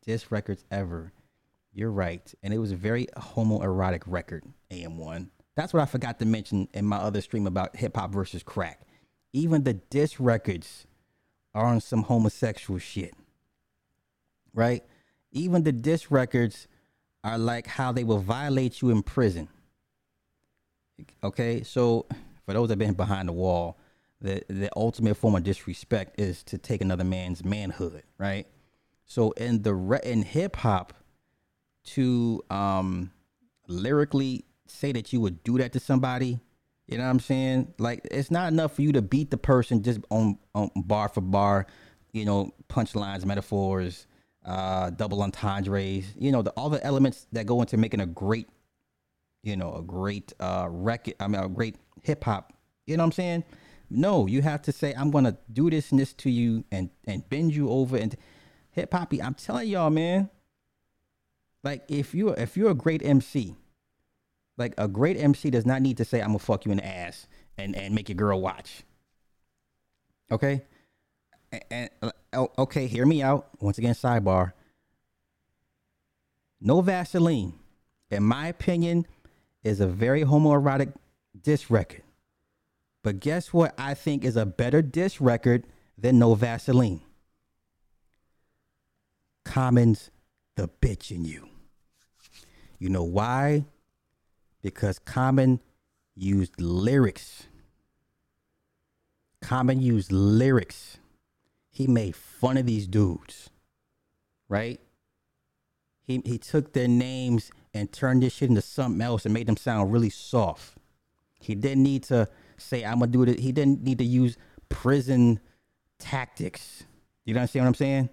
[0.07, 1.12] disc records ever.
[1.75, 4.45] You're right, and it was a very homoerotic record.
[4.70, 5.29] AM1.
[5.57, 8.83] That's what I forgot to mention in my other stream about hip hop versus crack.
[9.33, 10.87] Even the disc records
[11.53, 13.14] are on some homosexual shit,
[14.53, 14.85] right?
[15.33, 16.68] Even the disc records
[17.25, 19.49] are like how they will violate you in prison.
[21.25, 22.07] Okay, so
[22.47, 23.79] for those that have been behind the wall,
[24.20, 28.47] the the ultimate form of disrespect is to take another man's manhood, right?
[29.07, 30.95] So in the re- in hip hop,
[31.85, 33.11] to um
[33.68, 36.39] lyrically say that you would do that to somebody,
[36.87, 37.74] you know what I'm saying?
[37.78, 41.20] Like it's not enough for you to beat the person just on, on bar for
[41.20, 41.66] bar,
[42.12, 44.07] you know, punchlines, metaphors,
[44.45, 48.49] uh, double entendres, you know, the, all the elements that go into making a great,
[49.43, 51.14] you know, a great uh record.
[51.20, 52.53] I mean, a great hip hop.
[52.87, 53.45] You know what I'm saying?
[53.89, 57.26] No, you have to say I'm gonna do this and this to you and and
[57.28, 58.14] bend you over and
[58.72, 59.22] hip hoppy.
[59.22, 60.28] I'm telling y'all, man.
[61.64, 63.56] Like if you if you're a great MC,
[64.58, 66.86] like a great MC does not need to say I'm gonna fuck you in the
[66.86, 68.82] ass and and make your girl watch.
[70.30, 70.62] Okay,
[71.70, 73.48] and, and okay, hear me out.
[73.60, 74.52] Once again, sidebar.
[76.60, 77.54] No Vaseline,
[78.10, 79.06] in my opinion,
[79.62, 80.92] is a very homoerotic
[81.40, 82.02] diss record.
[83.02, 83.74] But guess what?
[83.78, 87.00] I think is a better diss record than No Vaseline.
[89.44, 90.10] Common's
[90.56, 91.48] the bitch in you.
[92.85, 93.64] You know why?
[94.61, 95.61] Because Common
[96.14, 97.47] used lyrics.
[99.41, 100.99] Common used lyrics.
[101.70, 103.49] He made fun of these dudes,
[104.51, 104.78] right?
[106.03, 109.57] he he took their names and turned this shit into something else and made them
[109.57, 110.76] sound really soft.
[111.41, 112.28] He didn't need to
[112.59, 113.41] say I'm gonna do it.
[113.41, 114.37] He didn't need to use
[114.68, 115.41] prison
[115.99, 116.85] tactics.
[117.24, 118.11] You understand what I'm saying?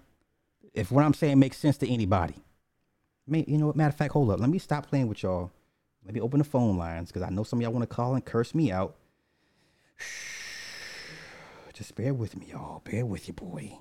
[0.72, 2.36] If what I'm saying makes sense to anybody.
[3.26, 3.76] You know what?
[3.76, 4.40] Matter of fact, hold up.
[4.40, 5.50] Let me stop playing with y'all.
[6.04, 8.14] Let me open the phone lines because I know some of y'all want to call
[8.14, 8.96] and curse me out.
[11.72, 12.82] Just bear with me, y'all.
[12.84, 13.78] Bear with you, boy.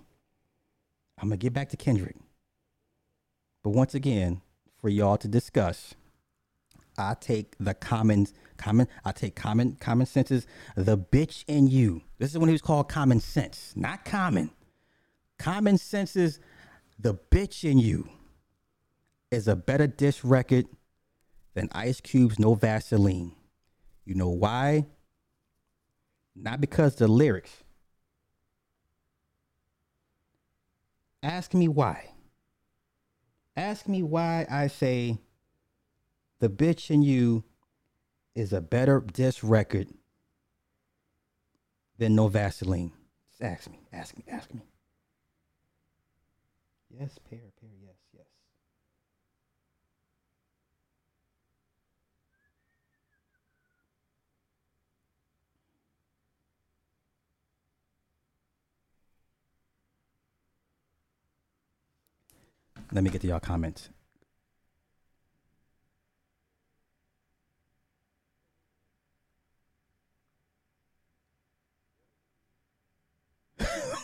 [1.19, 2.15] I'm gonna get back to Kendrick.
[3.63, 4.41] But once again,
[4.79, 5.93] for y'all to discuss,
[6.97, 8.27] I take the common
[8.57, 12.01] common I take common common senses the bitch in you.
[12.19, 14.51] This is when he was called common sense, not common.
[15.37, 16.39] Common senses
[16.99, 18.07] the bitch in you
[19.31, 20.65] is a better diss record
[21.53, 23.33] than Ice Cube's No Vaseline.
[24.05, 24.85] You know why?
[26.35, 27.63] Not because the lyrics.
[31.23, 32.09] Ask me why.
[33.55, 35.19] Ask me why I say
[36.39, 37.43] the bitch in you
[38.33, 39.89] is a better diss record
[41.97, 42.91] than No Vaseline.
[43.29, 44.61] Just ask me, ask me, ask me.
[46.89, 48.25] Yes, pair, pair, yes, yes.
[62.93, 63.89] Let me get to y'all comments.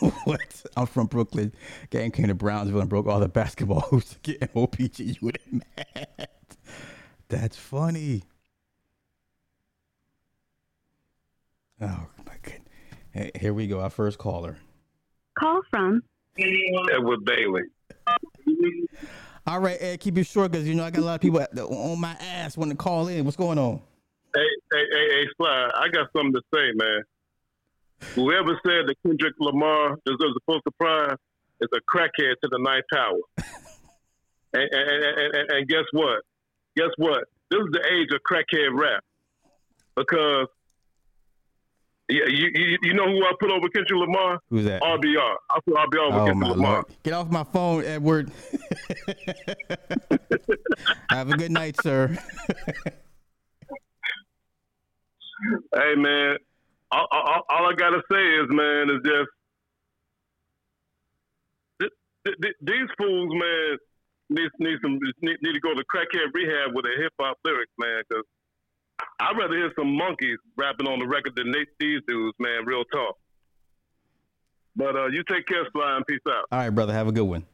[0.24, 0.64] what?
[0.76, 1.52] I'm from Brooklyn.
[1.90, 4.98] Gang came to Brownsville and broke all the basketball hoops to get OPG.
[5.00, 6.28] You would mad.
[7.28, 8.22] That's funny.
[11.80, 12.62] Oh my goodness.
[13.12, 13.80] Hey, here we go.
[13.80, 14.56] Our first caller.
[15.38, 16.02] Call from
[16.38, 17.62] Edward Bailey.
[19.46, 21.40] All right, Ed, keep it short because you know I got a lot of people
[21.40, 23.24] on my ass want to call in.
[23.24, 23.80] What's going on?
[24.34, 24.42] Hey,
[24.72, 27.02] hey, hey, hey, Sly, I got something to say, man.
[28.14, 31.16] Whoever said that Kendrick Lamar deserves a Pulitzer Prize
[31.60, 33.18] is a crackhead to the ninth tower.
[34.52, 36.20] and, and, and, and guess what?
[36.76, 37.24] Guess what?
[37.50, 39.02] This is the age of crackhead rap.
[39.96, 40.46] Because
[42.08, 44.40] yeah, you, you, you know who I put over Kendrick Lamar?
[44.50, 44.80] Who's that?
[44.82, 45.34] RBR.
[45.50, 46.72] I put RBR over Oh Kendrick Lamar.
[46.72, 46.84] lord!
[47.02, 48.30] Get off my phone, Edward.
[51.10, 52.16] Have a good night, sir.
[55.72, 56.36] Hey man,
[56.90, 59.28] all, all, all I gotta say is, man, is just
[61.80, 61.92] th-
[62.26, 63.76] th- th- these fools, man,
[64.30, 67.70] need need some need, need to go to crackhead rehab with their hip hop lyrics,
[67.78, 68.02] man.
[68.08, 68.24] Because
[69.20, 72.64] I'd rather hear some monkeys rapping on the record than these dudes, man.
[72.64, 73.16] Real talk.
[74.76, 76.46] But uh, you take care, Sly, and peace out.
[76.52, 76.92] All right, brother.
[76.92, 77.44] Have a good one.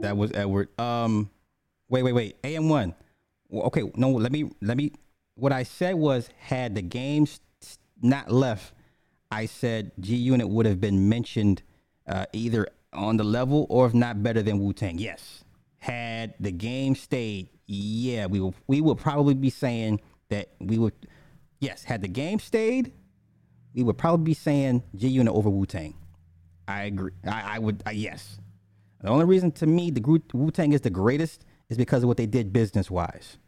[0.00, 0.68] That was Edward.
[0.78, 1.30] Um,
[1.88, 2.36] wait, wait, wait.
[2.44, 2.94] AM one.
[3.52, 4.10] Okay, no.
[4.10, 4.92] Let me let me.
[5.36, 7.40] What I said was, had the games
[8.02, 8.74] not left,
[9.30, 11.62] I said G Unit would have been mentioned
[12.06, 14.98] uh, either on the level or if not better than Wu Tang.
[14.98, 15.44] Yes.
[15.78, 18.54] Had the game stayed, yeah, we will.
[18.66, 20.94] We will probably be saying that we would.
[21.60, 22.92] Yes, had the game stayed,
[23.74, 25.94] we would probably be saying G Unit over Wu Tang.
[26.68, 27.12] I agree.
[27.26, 27.82] I, I would.
[27.84, 28.38] I, yes.
[29.00, 30.00] The only reason to me the
[30.32, 33.38] Wu Tang is the greatest is because of what they did business wise.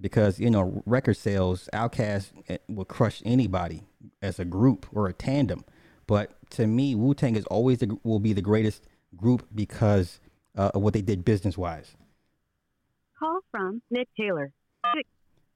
[0.00, 3.82] Because you know record sales, Outkast eh, will crush anybody
[4.22, 5.64] as a group or a tandem.
[6.06, 8.86] But to me, Wu Tang is always the, will be the greatest
[9.16, 10.20] group because
[10.56, 11.94] uh, of what they did business wise.
[13.18, 14.52] Call from Nick Taylor.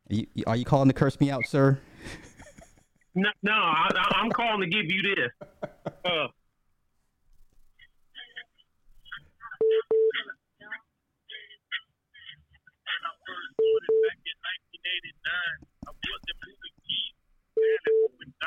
[0.09, 1.79] You, you- are you calling to curse me out, sir?
[3.15, 5.49] No, no I, I- I'm calling to give you this.
[6.05, 6.27] Uh,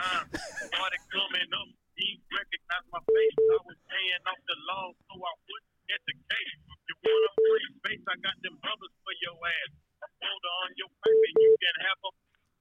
[0.05, 3.35] Started coming up, he recognized my face.
[3.39, 6.59] I was paying off the loan, so I wouldn't get the case.
[7.05, 8.03] You want a free space?
[8.09, 9.71] I got them brothers for your ass.
[10.01, 12.09] A folder on your back, and you can have a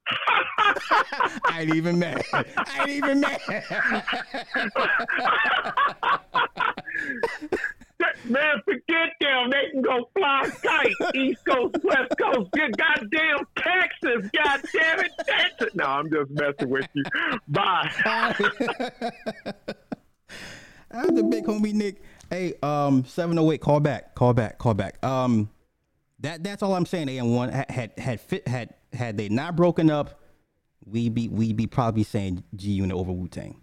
[1.46, 2.22] I ain't even mad.
[2.32, 2.44] I
[2.80, 3.40] ain't even mad.
[8.24, 9.50] man, forget them.
[9.50, 11.14] They can go fly kite.
[11.14, 12.50] East Coast, West Coast.
[12.52, 14.30] Good goddamn Texas.
[14.36, 15.74] God damn it, Texas.
[15.74, 17.04] No, I'm just messing with you.
[17.48, 17.90] Bye.
[20.90, 22.02] I'm the big homie Nick.
[22.34, 23.60] Hey, um, seven oh eight.
[23.60, 24.16] Call back.
[24.16, 24.58] Call back.
[24.58, 25.04] Call back.
[25.04, 25.50] Um,
[26.18, 27.08] that that's all I'm saying.
[27.08, 30.20] AM one had had had fit had had they not broken up,
[30.84, 33.60] we be we be probably saying G Unit over Wu Tang.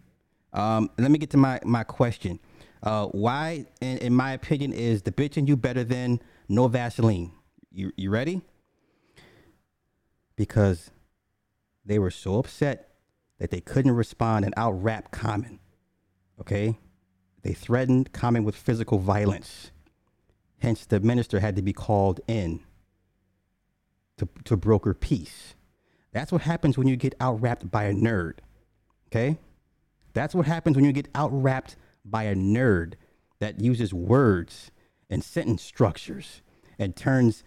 [0.54, 2.40] Um, let me get to my my question.
[2.82, 7.34] Uh, why, in, in my opinion, is the bitching you better than no Vaseline?
[7.74, 8.42] You you ready?
[10.38, 10.92] Because
[11.84, 12.94] they were so upset
[13.38, 15.60] that they couldn't respond and out rap Common.
[16.40, 16.80] Okay,
[17.44, 19.72] they threatened Common with physical violence.
[20.60, 22.62] Hence, the minister had to be called in
[24.18, 25.56] to to broker peace.
[26.12, 28.40] That's what happens when you get out rapped by a nerd.
[29.08, 29.38] Okay,
[30.14, 32.94] that's what happens when you get out rapped by a nerd
[33.40, 34.72] that uses words
[35.10, 36.42] and sentence structures
[36.80, 37.44] and turns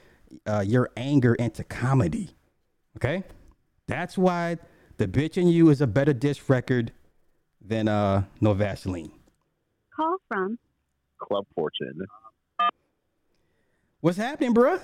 [0.46, 2.30] uh, your anger into comedy.
[2.96, 3.24] Okay?
[3.86, 4.58] That's why
[4.96, 6.92] the bitch in you is a better disc record
[7.60, 9.12] than uh, No Vaseline.
[9.94, 10.58] Call from
[11.18, 12.00] Club Fortune.
[14.00, 14.80] What's happening, bruh?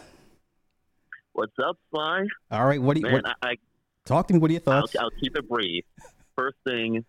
[1.33, 2.27] What's up, Sly?
[2.51, 3.55] All right, what do you Man, what, I, I
[4.05, 4.41] talk to me?
[4.41, 4.97] What are your I'll, thoughts?
[4.97, 5.85] I'll keep it brief.
[6.37, 7.05] First thing,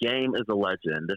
[0.00, 1.10] Game is a legend.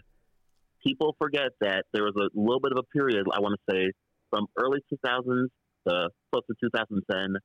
[0.82, 3.92] People forget that there was a little bit of a period, I want to say,
[4.30, 5.48] from early 2000s
[5.88, 7.36] to close to 2010,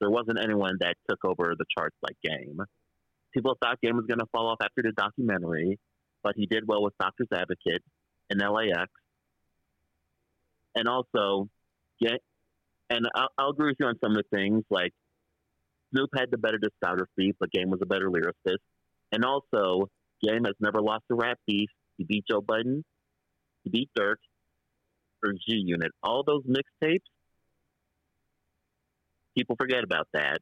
[0.00, 2.60] there wasn't anyone that took over the charts like Game.
[3.32, 5.78] People thought Game was going to fall off after the documentary,
[6.22, 7.82] but he did well with Doctor's Advocate
[8.30, 8.90] and LAX.
[10.74, 11.48] And also,
[12.00, 12.16] yeah,
[12.90, 14.92] and I'll, I'll agree with you on some of the things, like
[15.92, 18.58] Snoop had the better discography, but Game was a better lyricist.
[19.12, 19.88] And also,
[20.22, 21.70] Game has never lost a rap beef.
[21.96, 22.84] He beat Joe Budden,
[23.64, 24.18] he beat Dirk,
[25.24, 25.92] or G Unit.
[26.02, 27.00] All those mixtapes,
[29.36, 30.40] people forget about that.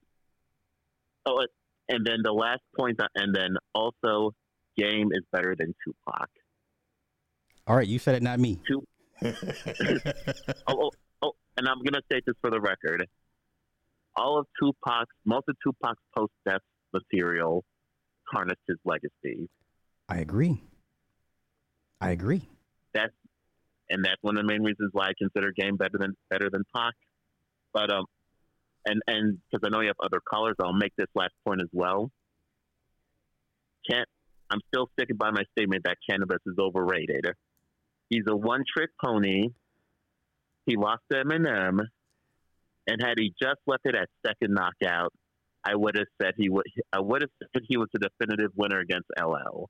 [1.27, 1.47] Oh,
[1.89, 4.32] and then the last point, and then also,
[4.77, 6.28] Game is better than Tupac.
[7.66, 8.61] All right, you said it, not me.
[8.69, 8.82] Two.
[9.24, 9.31] oh,
[10.69, 10.91] oh,
[11.23, 13.07] oh, and I'm gonna say this for the record.
[14.16, 16.61] All of Tupac's, most of Tupac's post-death
[16.93, 17.65] material
[18.32, 19.49] tarnished his legacy.
[20.09, 20.62] I agree.
[22.01, 22.49] I agree.
[22.93, 23.12] That's
[23.89, 26.65] and that's one of the main reasons why I consider Game better than better than
[26.74, 26.95] Pac.
[27.73, 28.05] But um,
[28.85, 31.69] and and because I know you have other callers, I'll make this last point as
[31.73, 32.11] well.
[33.89, 34.09] Can't
[34.51, 37.27] I'm still sticking by my statement that Canibus is overrated.
[38.15, 39.49] He's a one-trick pony.
[40.66, 41.81] He lost to Eminem,
[42.86, 45.12] and had he just left it at second knockout,
[45.65, 46.65] I would have said he would.
[46.93, 49.69] I would have said he was the definitive winner against LL.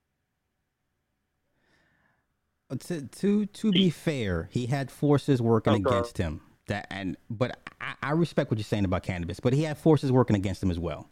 [2.68, 5.80] Uh, To to to be fair, he had forces working Okay.
[5.80, 6.42] against him.
[6.66, 10.12] That and but I, I respect what you're saying about Canibus, but he had forces
[10.12, 11.08] working against him as well.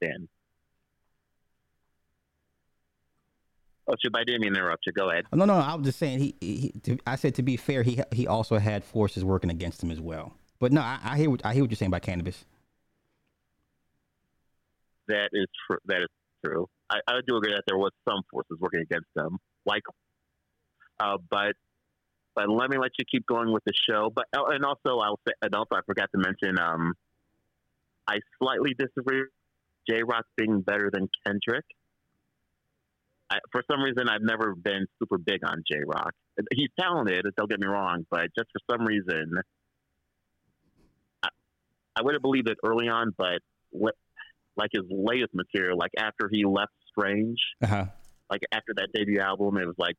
[0.00, 0.28] Dan.
[3.88, 4.92] Oh, Chip, I didn't mean to interrupt you.
[4.92, 5.26] Go ahead.
[5.32, 6.34] No, no, I was just saying he.
[6.40, 9.90] he to, I said to be fair, he he also had forces working against him
[9.90, 10.34] as well.
[10.58, 12.44] But no, I, I hear what I hear what you're saying about Canibus.
[15.08, 15.78] That is true.
[15.86, 16.08] That is
[16.44, 16.68] true.
[16.90, 19.82] I, I do agree that there was some forces working against them, like,
[20.98, 21.54] uh, but
[22.34, 24.10] but let me let you keep going with the show.
[24.14, 26.94] But oh, and also I'll say, and also I forgot to mention, um,
[28.08, 29.24] I slightly disagree.
[29.88, 31.64] Jay Rock being better than Kendrick.
[33.28, 36.12] I, for some reason, I've never been super big on Jay Rock.
[36.52, 37.26] He's talented.
[37.36, 39.32] Don't get me wrong, but just for some reason,
[41.22, 41.28] I,
[41.96, 43.40] I would have believed it early on, but
[43.70, 43.94] what,
[44.56, 47.84] like his latest material, like after he left Strange, Uh huh.
[48.30, 49.96] like after that debut album, it was like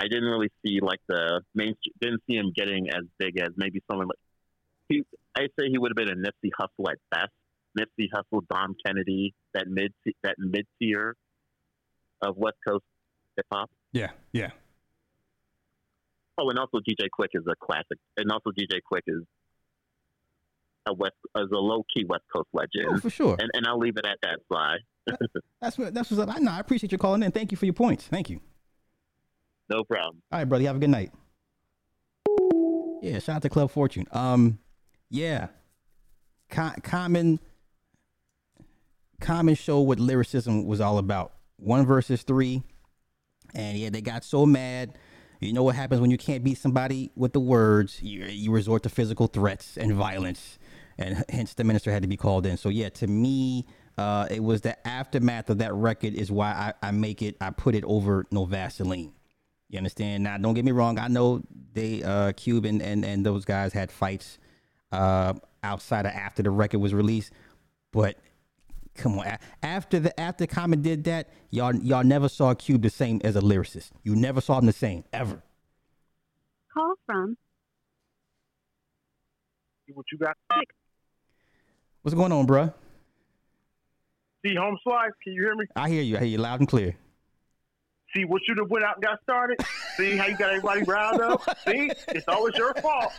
[0.00, 1.74] I didn't really see like the main.
[2.00, 4.18] Didn't see him getting as big as maybe someone like
[4.88, 5.02] he.
[5.36, 7.32] I'd say he would have been a Nipsey Hussle at best.
[7.78, 9.92] Nipsey Hussle, Dom Kennedy, that mid
[10.22, 11.16] that mid tier
[12.22, 12.84] of West Coast
[13.36, 13.70] hip hop.
[13.92, 14.50] Yeah, yeah.
[16.38, 19.22] Oh, and also DJ Quik is a classic, and also DJ Quik is
[20.86, 22.86] a West is a low key West Coast legend.
[22.90, 23.36] Oh, for sure.
[23.38, 24.76] And and I'll leave it at that, Sly.
[25.60, 26.34] That's what that's what's up.
[26.34, 26.52] I know.
[26.52, 27.32] I appreciate you calling in.
[27.32, 28.04] Thank you for your points.
[28.04, 28.40] Thank you.
[29.70, 30.22] No problem.
[30.30, 30.62] All right, brother.
[30.62, 31.12] You have a good night.
[33.02, 34.06] Yeah, shout out to Club Fortune.
[34.12, 34.58] Um,
[35.08, 35.48] yeah,
[36.50, 37.40] Co- common,
[39.20, 41.32] common show what lyricism was all about.
[41.58, 42.62] One versus three,
[43.54, 44.96] and yeah, they got so mad.
[45.40, 48.02] You know what happens when you can't beat somebody with the words?
[48.02, 50.58] You you resort to physical threats and violence,
[50.96, 52.56] and hence the minister had to be called in.
[52.56, 53.66] So yeah, to me.
[53.96, 57.50] Uh, it was the aftermath of that record is why I, I make it I
[57.50, 59.12] put it over no Vaseline.
[59.68, 60.24] You understand?
[60.24, 60.98] Now, don't get me wrong.
[60.98, 61.42] I know
[61.74, 64.38] they, uh, Cuban and, and those guys had fights
[64.92, 67.32] uh, outside of after the record was released,
[67.92, 68.16] but
[68.98, 73.20] come on, after the after Common did that, y'all y'all never saw Cube the same
[73.24, 73.90] as a lyricist.
[74.02, 75.42] You never saw him the same ever.
[76.74, 77.36] Call from
[79.94, 80.36] What you got?
[82.02, 82.72] What's going on, bruh?
[84.44, 85.10] See, home slice.
[85.24, 85.64] Can you hear me?
[85.74, 86.16] I hear you.
[86.16, 86.96] I hear you loud and clear.
[88.14, 89.58] See what you done went out and got started.
[89.96, 91.42] See how you got everybody riled up.
[91.66, 93.12] See, it's always your fault.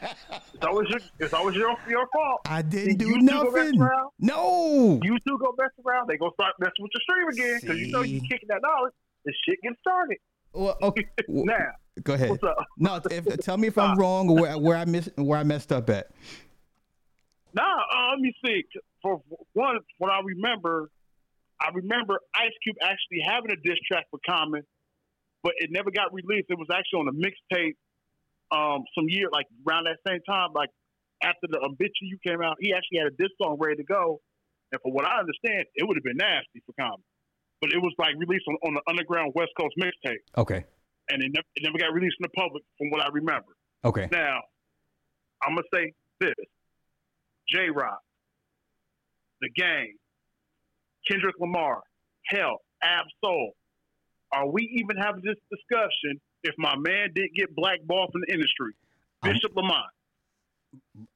[0.54, 1.00] It's always your.
[1.20, 2.42] It's always your your fault.
[2.46, 3.80] I didn't do you two nothing.
[3.80, 4.10] around.
[4.20, 5.00] No.
[5.04, 6.10] You two go mess around.
[6.10, 8.28] They gonna start messing with your stream again because you know you See?
[8.28, 8.94] kicking that knowledge.
[9.26, 10.18] The shit gets started.
[10.54, 11.06] Well, okay.
[11.28, 11.56] Now,
[12.04, 12.30] Go ahead.
[12.32, 12.58] what's up?
[12.78, 15.72] No, if, tell me if I'm wrong or where, where I miss where I messed
[15.72, 16.08] up at.
[17.54, 18.64] Nah, uh, let me see.
[19.02, 19.22] For
[19.54, 20.90] one, what I remember,
[21.62, 24.64] I remember Ice Cube actually having a diss track with Common,
[25.44, 26.48] but it never got released.
[26.50, 27.76] It was actually on a mixtape
[28.52, 30.70] um, some year, like around that same time, like
[31.24, 31.60] after the
[32.02, 32.58] You came out.
[32.60, 34.22] He actually had a diss song ready to go,
[34.72, 37.04] and for what I understand, it would have been nasty for Common,
[37.62, 40.66] but it was like released on, on the Underground West Coast mixtape, Okay.
[41.10, 43.54] and it never, it never got released in the public, from what I remember.
[43.86, 44.08] Okay.
[44.12, 44.40] Now,
[45.44, 46.34] I'm gonna say this:
[47.48, 48.00] Jay Rock,
[49.42, 49.96] the Game,
[51.10, 51.82] Kendrick Lamar,
[52.28, 53.54] hell, Ab Soul.
[54.32, 58.74] Are we even having this discussion if my man didn't get blackballed from the industry?
[59.24, 59.86] I'm- Bishop Lamont.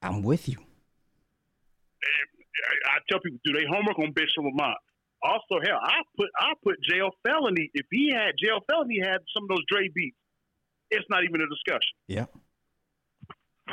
[0.01, 0.57] I'm with you.
[2.03, 4.77] I, I tell people, do they homework on Bishop Lamont?
[5.21, 7.69] Also, hell, I put I put Jayo Felony.
[7.73, 10.17] If he had Jayo Felony, had some of those Dre beats.
[10.91, 11.95] It's not even a discussion.
[12.07, 12.25] Yeah.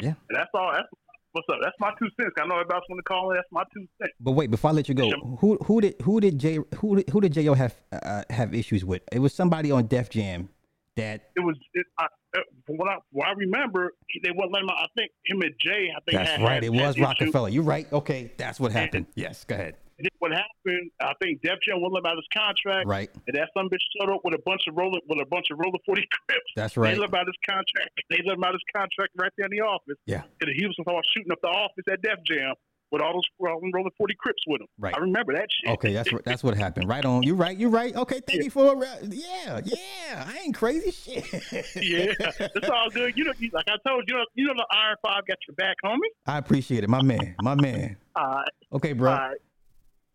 [0.01, 0.15] Yeah.
[0.29, 0.71] And that's all.
[0.73, 0.87] That's
[1.33, 1.59] what's up.
[1.63, 2.33] That's my two cents.
[2.41, 3.37] I know everybody's going to call it.
[3.37, 4.13] That's my two cents.
[4.21, 7.09] But wait, before I let you go, who who did who did J who did,
[7.11, 9.03] who did Jo have uh, have issues with?
[9.13, 10.49] It was somebody on Def Jam
[10.97, 11.57] that It was.
[11.75, 14.71] It, I, uh, from what I, what I remember, they wouldn't let him.
[14.71, 14.79] out.
[14.79, 15.89] I think him and Jay.
[15.97, 16.55] I think that's had, right.
[16.55, 16.99] had- It was.
[16.99, 17.49] Rockefeller.
[17.49, 17.93] You're right.
[17.93, 19.07] Okay, that's what happened.
[19.15, 19.77] Yes, go ahead.
[20.01, 20.91] And then what happened?
[21.03, 22.89] I think Def Jam wouldn't let him out of his contract.
[22.89, 23.11] Right.
[23.29, 25.59] And that some bitch showed up with a bunch of roller with a bunch of
[25.61, 26.51] roller forty crips.
[26.57, 26.95] That's right.
[26.95, 27.93] They let him out of his contract.
[28.09, 30.01] They let him out his contract right there in the office.
[30.07, 30.23] Yeah.
[30.41, 32.55] And he was all shooting up the office at Def Jam
[32.91, 34.67] with all those uh, roller forty crips with him.
[34.79, 34.95] Right.
[34.97, 35.71] I remember that shit.
[35.75, 36.89] Okay, that's what that's what happened.
[36.89, 37.23] Right on.
[37.23, 37.57] You're right.
[37.57, 37.95] You're right.
[37.95, 40.25] Okay, thank you for yeah, yeah.
[40.27, 41.25] I ain't crazy shit.
[41.77, 43.17] yeah, it's all good.
[43.17, 45.55] You know, like I told you, you know, you know the Iron Five got your
[45.57, 45.99] back, homie.
[46.27, 47.97] I appreciate it, my man, my man.
[48.17, 49.13] All right, Okay, bro.
[49.13, 49.37] all right,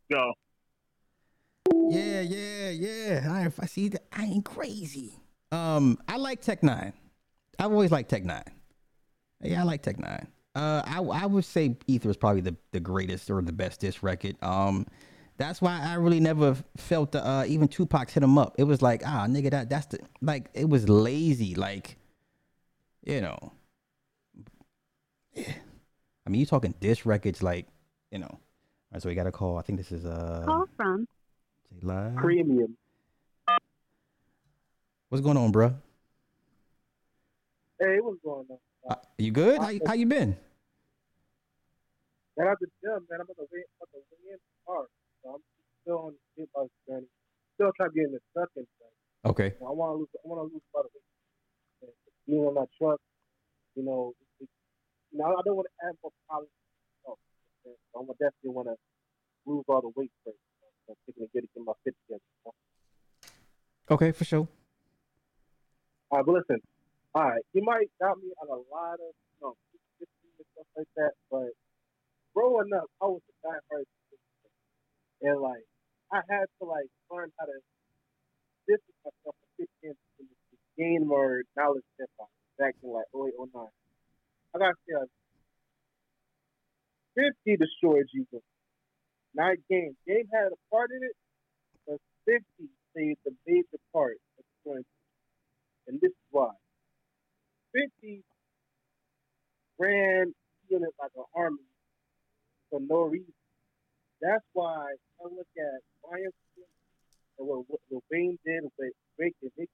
[0.10, 0.34] go.
[1.90, 3.28] Yeah, yeah, yeah.
[3.32, 4.04] I, I see that.
[4.12, 5.14] I ain't crazy.
[5.52, 6.94] Um, I like Tech N9ne.
[7.60, 8.44] I've always liked Tech N9ne.
[9.42, 10.28] Yeah, I like Tech N9ne.
[10.56, 14.02] Uh, I I would say Ether is probably the, the greatest or the best disc
[14.02, 14.42] record.
[14.42, 14.88] Um,
[15.38, 18.56] that's why I really never felt the, uh even Tupac's hit him up.
[18.58, 21.98] It was like ah nigga that that's the like it was lazy like,
[23.04, 23.52] you know.
[25.34, 25.54] Yeah.
[26.26, 27.68] I mean, you talking disc records like,
[28.12, 28.40] you know.
[28.96, 29.58] All right, so we got a call.
[29.58, 31.06] I think this is a Call from
[31.70, 32.16] say live.
[32.16, 32.78] Premium.
[35.10, 35.76] What's going on, bro?
[37.78, 38.58] Hey, what's going on?
[38.90, 39.60] Uh, you good?
[39.60, 40.38] How, you- how you been?
[42.38, 43.20] Man, I've been gym, man.
[43.20, 44.88] I'm on the way, on the way in hard.
[45.24, 45.42] So I'm
[45.84, 47.08] still on the gym bus journey.
[47.56, 48.96] Still trying to get in the second thing.
[49.26, 49.56] Okay.
[49.60, 50.08] I want to lose.
[50.16, 51.92] I want to lose a lot of weight.
[52.28, 53.02] Being on my truck,
[53.76, 54.48] you know, it,
[55.12, 56.50] you know, I don't want to add more problems.
[57.66, 58.78] So I'm gonna definitely want to
[59.50, 60.38] lose all the weight first.
[60.86, 62.22] So I'm thinking of getting get my fit together.
[62.22, 62.54] you know?
[63.96, 64.48] Okay, for sure.
[66.12, 66.62] All right, but listen.
[67.16, 69.56] All right, you might doubt me on a lot of, you know,
[70.02, 71.50] and stuff like that, but
[72.36, 73.88] growing up, I was a diehard
[75.22, 75.64] and like
[76.12, 77.58] I had to like learn how to
[78.68, 81.84] distance myself from fit in and to gain more knowledge
[82.60, 83.68] back in like 08, 09.
[84.54, 84.94] I gotta say,
[87.16, 88.42] 50 destroyed Jesus.
[89.34, 89.96] Not Game.
[90.08, 91.16] Game had a part in it,
[91.88, 92.44] but 50
[92.94, 94.86] played the major part of destroying.
[95.88, 96.52] And this is why.
[97.74, 98.24] 50
[99.78, 100.34] ran
[100.70, 101.68] unit like an army
[102.70, 103.34] for no reason.
[104.22, 106.66] That's why I look at YMCA
[107.40, 109.70] and what, what, what Wayne did with Drake and Nicki.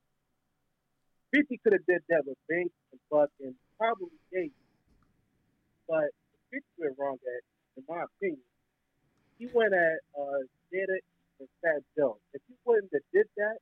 [1.33, 4.53] 50 could have did that with Banks and Buck and probably Gates.
[5.87, 6.09] But
[6.77, 7.43] 50 went wrong at,
[7.77, 8.45] in my opinion,
[9.37, 10.97] he went at uh, Jada
[11.39, 12.17] and Fat Joe.
[12.33, 13.57] If he wouldn't have did that,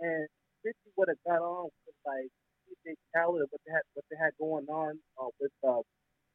[0.00, 0.28] and
[0.62, 2.28] 50 would have got on with like
[2.68, 5.80] DJ Khaled what they had what they had going on uh, with uh,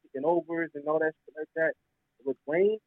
[0.04, 1.74] taking overs and all that shit like that
[2.26, 2.80] with Wayne.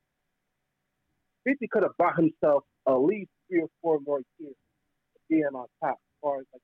[1.45, 4.55] 50 could have bought himself at least three or four more years
[5.15, 6.63] of being on top as far as like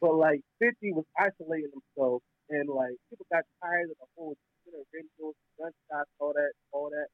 [0.00, 4.34] but like 50 was isolating himself and like people got tired of the whole
[4.66, 7.08] you know, radios, gunshots, all that, all that.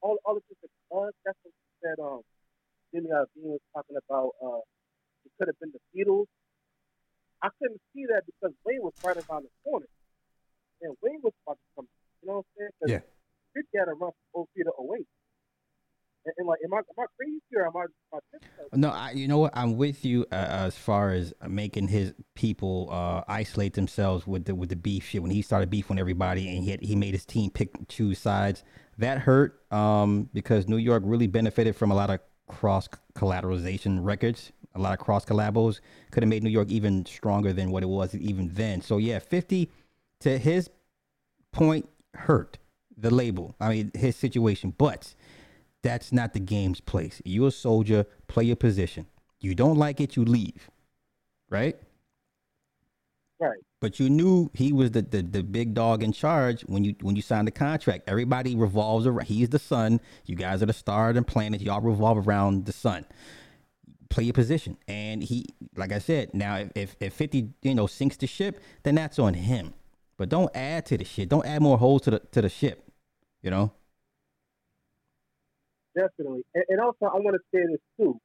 [0.00, 2.22] All all the different uh, that's what he said um
[2.94, 4.62] Jimmy Iovine was talking about uh
[5.26, 6.26] it could have been the Beatles.
[7.42, 9.86] I couldn't see that because Wayne was right around the corner.
[10.82, 11.88] And Wayne was about to come.
[12.22, 12.70] You know what I'm saying?
[12.78, 13.02] 'Cause Yeah.
[13.54, 15.06] 50 had a run from 03 to 08.
[16.38, 17.80] Am I am I crazy or am I?
[17.80, 18.20] Am
[18.72, 19.52] I No, I, you know what?
[19.54, 24.54] I'm with you uh, as far as making his people uh, isolate themselves with the
[24.54, 25.22] with the beef shit.
[25.22, 28.64] When he started beefing everybody and he had, he made his team pick choose sides,
[28.98, 34.52] that hurt um, because New York really benefited from a lot of cross collateralization records.
[34.74, 35.80] A lot of cross collabos
[36.10, 38.80] could have made New York even stronger than what it was even then.
[38.80, 39.70] So yeah, 50
[40.20, 40.68] to his
[41.52, 42.58] point hurt
[42.96, 43.54] the label.
[43.60, 45.14] I mean his situation, but
[45.82, 47.22] that's not the game's place.
[47.24, 49.06] You're a soldier, play your position.
[49.40, 50.70] You don't like it, you leave.
[51.50, 51.76] Right?
[53.40, 53.58] Right.
[53.80, 57.14] But you knew he was the, the, the big dog in charge when you when
[57.14, 58.08] you signed the contract.
[58.08, 60.00] Everybody revolves around he's the sun.
[60.26, 61.60] You guys are the star and planet.
[61.60, 63.06] Y'all revolve around the sun.
[64.10, 64.76] Play your position.
[64.88, 65.46] And he
[65.76, 69.20] like I said, now if, if, if 50, you know, sinks the ship, then that's
[69.20, 69.74] on him.
[70.16, 71.28] But don't add to the shit.
[71.28, 72.90] Don't add more holes to the to the ship.
[73.42, 73.72] You know?
[75.94, 76.44] Definitely.
[76.54, 78.20] And, and also, I want to say this too.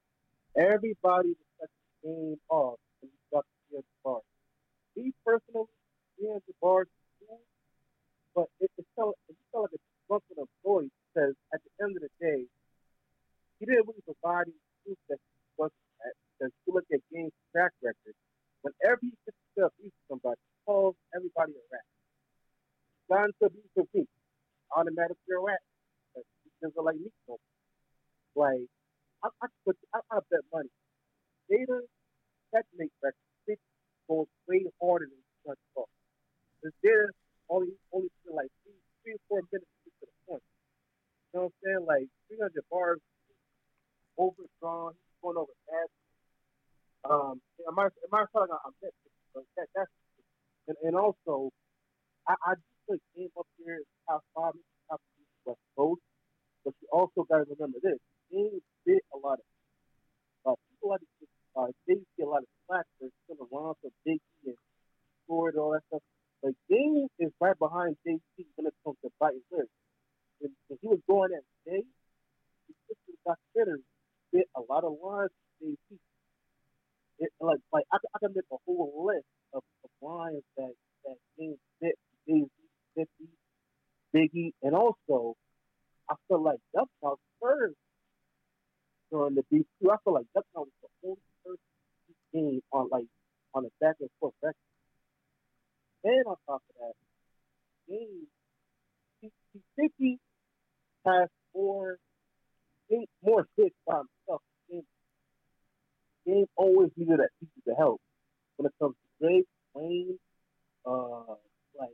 [0.57, 1.69] Everybody that
[2.03, 3.53] the game off when you got to.
[4.95, 5.65] Me personally,
[8.35, 12.01] but it, it felt it felt like a disgruntled employee because at the end of
[12.03, 12.45] the day,
[13.59, 16.13] he didn't really provide any proof that he wasn't that.
[16.37, 18.13] Because you look at Game's track record,
[18.61, 21.87] whenever he gets to beat somebody, he calls everybody a rat.
[23.09, 24.05] Got into beef with me,
[24.75, 25.61] automatically a.
[26.13, 27.09] Because He's like me.
[27.25, 27.37] So
[28.35, 28.67] like,
[29.23, 30.69] I, I put, I, I bet money.
[31.51, 31.79] Jada,
[32.53, 33.15] that makes record
[33.47, 33.59] six
[34.07, 35.87] goes way harder than Punch Ball.
[36.61, 37.09] Because Jada
[37.49, 40.43] only, only spent like three, three or four minutes to get to the point.
[40.43, 41.83] You know what I'm saying?
[41.87, 43.01] Like, 300 bars,
[44.17, 45.89] overdrawn, going over that.
[47.03, 48.75] Um, am I, am I talking about, I'm
[49.33, 49.91] but that, that's,
[50.67, 51.49] and, and also,
[52.27, 54.53] I, I just put game up here top five,
[54.89, 56.01] top three West.
[56.63, 57.99] But you also got to remember this:
[58.33, 59.45] Game bit a lot of
[60.53, 63.93] uh, people like to uh, they get a lot of slack for still around for
[64.07, 64.57] Biggie and
[65.27, 66.01] Floyd and all that stuff.
[66.41, 69.69] But Game is right behind JT when it comes to biting lyrics.
[70.39, 71.83] When, when he was going at Jay,
[72.67, 73.85] he took the documentary,
[74.33, 75.29] bit a lot of lines
[75.59, 75.99] from JT.
[77.19, 80.73] It, like, like I, I can make a whole list of, of lines that
[81.05, 81.95] that Game bit
[82.27, 82.49] Jay Z,
[82.95, 83.09] 50,
[84.15, 85.35] Biggie, and also
[86.09, 87.75] I feel like Duck House first
[89.13, 89.91] during the beat too.
[89.91, 91.59] I feel like House was the only person
[92.33, 93.05] game on like
[93.53, 94.55] on the back and forth record.
[96.03, 96.93] And on top of that,
[97.87, 98.27] game
[99.21, 100.19] he, he fifty
[101.05, 101.97] has more
[102.91, 104.41] eight more hits by himself.
[104.69, 104.83] Game,
[106.25, 108.01] game always needed that piece to help
[108.57, 110.17] when it comes to Drake, Wayne,
[110.85, 111.35] uh,
[111.79, 111.91] like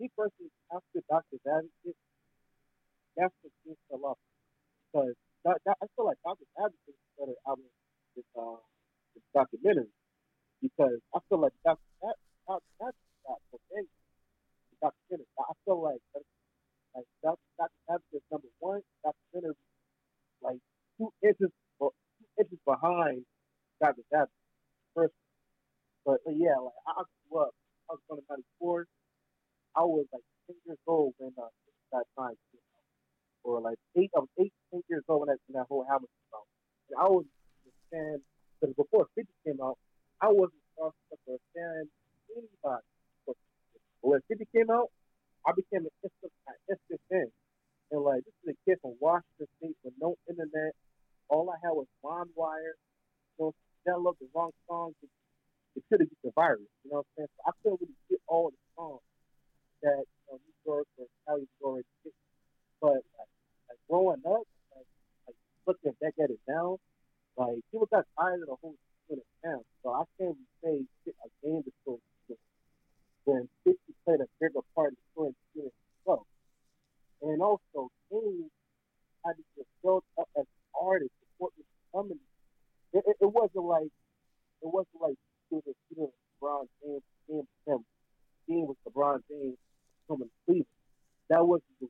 [0.00, 1.38] me personally after Dr.
[1.46, 1.96] Advocate
[3.16, 4.18] that's what gives a lot
[4.92, 5.14] because
[5.46, 6.42] that, that, I feel like Dr.
[6.58, 8.58] Advocate is better out of uh,
[9.30, 9.94] documentary
[10.58, 11.78] because I feel like Dr.
[12.02, 12.18] That
[12.50, 13.86] okay.
[13.86, 15.30] The documentary.
[15.38, 16.02] I feel like
[16.98, 17.46] like Dr.
[17.58, 17.78] Dr.
[17.86, 18.82] Advocate is number one.
[19.06, 19.54] Documentary
[20.42, 20.58] like
[20.98, 21.94] two inches two
[22.38, 23.22] inches behind
[23.78, 24.02] Dr.
[24.10, 24.34] Advocate
[24.94, 25.14] first.
[26.04, 27.54] But uh, yeah, like I, I grew up.
[27.86, 28.26] I was born in
[28.58, 28.86] '94.
[29.76, 31.52] I was like 10 years old when uh,
[31.92, 32.34] that time
[33.46, 36.10] or like eight, I was eight, ten years old when that, when that whole album
[36.10, 36.46] came out.
[36.90, 37.24] And I was
[37.62, 38.18] a fan,
[38.58, 39.78] because before 50 came out,
[40.20, 40.90] I wasn't a
[41.54, 41.86] fan
[42.34, 42.86] anybody.
[43.26, 43.36] But
[44.00, 44.90] when 50 came out,
[45.46, 47.30] I became an instant, an instant fan.
[47.90, 50.74] And like, this is a kid from Washington State with no internet.
[51.28, 52.74] All I had was LimeWire.
[53.38, 53.54] You
[53.86, 54.94] know, the wrong songs.
[55.02, 56.66] It, could have get the virus.
[56.82, 57.32] You know what I'm saying?
[57.36, 59.06] So I couldn't really get all the songs
[59.82, 61.86] that you know, New York or Cali was already.
[62.80, 63.04] But
[63.88, 64.86] growing up, like,
[65.26, 65.36] like
[65.66, 66.78] looking back at it now,
[67.36, 68.74] like people got tired of the whole
[69.08, 69.60] doing it now.
[69.82, 72.00] So I can't say shit like game is so
[73.24, 76.26] when 50 played a bigger part in the story itself.
[77.22, 77.90] And also,
[79.26, 82.22] had to get built up as an artist before it was coming.
[82.94, 83.90] It, it, it wasn't like
[84.62, 85.18] it wasn't like
[85.50, 87.84] was a student of LeBron James, Game was him.
[88.48, 89.58] Game was LeBron James
[90.08, 90.66] coming to Cleveland.
[91.28, 91.88] That wasn't the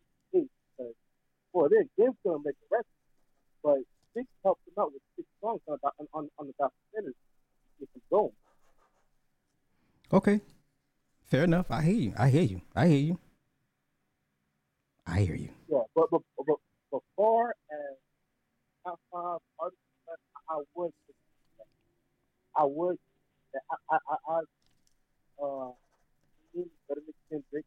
[1.56, 2.84] for this, Game's gonna make the record,
[3.64, 3.78] but
[4.12, 7.14] Six helped him out with six songs on the, on, on, the documentary.
[7.80, 8.32] him going.
[10.12, 10.40] Okay.
[11.24, 11.70] Fair enough.
[11.70, 12.12] I hear you.
[12.18, 12.60] I hear you.
[12.74, 13.18] I hear you.
[15.06, 15.50] I hear you.
[15.70, 17.96] Yeah, but but but, far as
[18.84, 19.80] top five artists,
[20.48, 20.92] I would,
[22.56, 22.98] I would,
[23.54, 25.70] I I I, I uh,
[26.88, 27.64] better than Kendrick,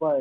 [0.00, 0.20] but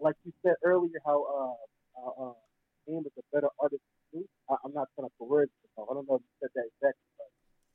[0.00, 1.66] like you said earlier, how uh,
[1.98, 2.38] uh, uh
[2.86, 3.82] Game is a better artist
[4.12, 4.24] too.
[4.50, 5.88] I, I'm not trying to his mouth.
[5.90, 7.30] I don't know if you said that exactly, but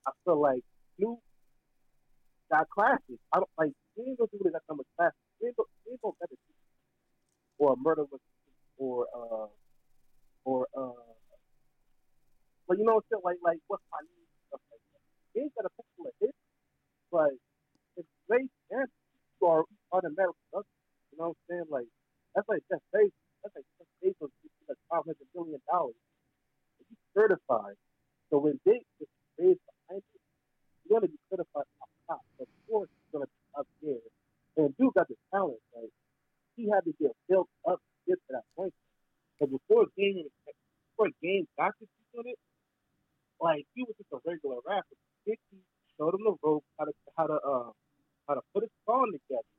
[0.08, 0.64] I feel like
[0.96, 1.20] Snoop
[2.50, 3.20] got classes.
[3.34, 3.74] I don't like
[4.08, 5.20] ain't gonna do that kind of classes.
[5.42, 6.16] Gonna, he ain't gonna.
[7.60, 8.22] Or murder with
[8.78, 9.48] or uh
[10.46, 11.14] or uh
[12.68, 13.26] but you know what I'm saying?
[13.26, 15.04] Like like what's my name stuff like that.
[15.34, 16.42] He ain't got a couple of hits,
[17.12, 17.32] but
[17.98, 18.88] it's great and
[19.42, 20.80] you are automatic production.
[21.12, 21.70] You know what I'm saying?
[21.70, 21.90] Like
[22.34, 23.31] that's like Jeff Bezos.
[23.42, 24.30] That's like Jeff Bezos
[24.70, 25.98] like five hundred million dollars.
[26.88, 27.76] He's certified.
[28.30, 30.22] So when they get raised behind it,
[30.86, 32.22] you're gonna be certified up top.
[32.40, 34.06] Of course he's gonna be up there.
[34.58, 35.92] And dude got the talent, right?
[36.56, 38.74] He had to get built up to get to that point.
[39.40, 40.30] But before game
[40.94, 41.86] before game got to
[42.18, 42.40] on it,
[43.40, 44.96] like he was just a regular rapper.
[45.26, 45.66] Dickie
[45.98, 47.72] showed him the rope, how to how to uh
[48.28, 49.52] how to put a song together.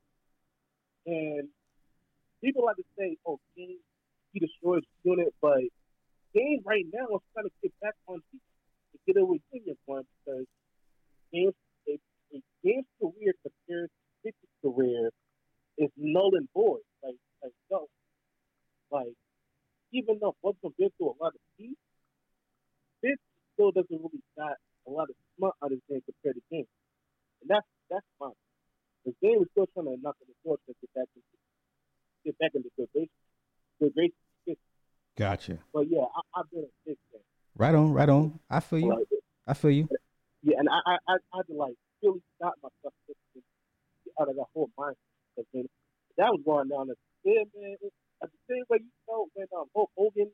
[1.07, 1.49] And
[2.43, 3.79] people like to say, "Oh, Game,
[4.33, 5.61] he destroys unit," but
[6.35, 8.43] Game right now is trying to get back on feet
[8.93, 10.47] to get a reunion point because
[11.33, 11.55] Game's
[11.89, 11.99] a,
[12.35, 15.11] a Game's career compared to Dickie's career
[15.79, 16.85] is null and void.
[17.03, 17.87] Like like no,
[18.91, 19.15] like
[19.93, 21.77] even though them been through a lot of heat,
[23.03, 23.17] this
[23.55, 24.57] still doesn't really got
[24.87, 26.67] a lot of smart out of his game compared to Game.
[27.43, 28.37] And that's that's fine.
[29.05, 31.42] The game is still trying to knock on the door to get back into
[32.25, 33.09] get back into good grace.
[33.81, 34.13] Good grace.
[35.17, 35.59] Gotcha.
[35.73, 37.21] But yeah, I, I've been a big fan.
[37.57, 38.41] Right on, right on.
[38.49, 38.89] I feel you.
[38.91, 39.07] Like,
[39.47, 39.89] I feel you.
[40.43, 43.15] yeah, and I I I, I had to like really stop myself to
[44.21, 45.67] out of that whole mindset.
[46.17, 46.95] That was going down the
[47.25, 47.77] yeah, man.
[47.81, 47.93] It,
[48.23, 50.31] the same way you know when um Hulk Hogan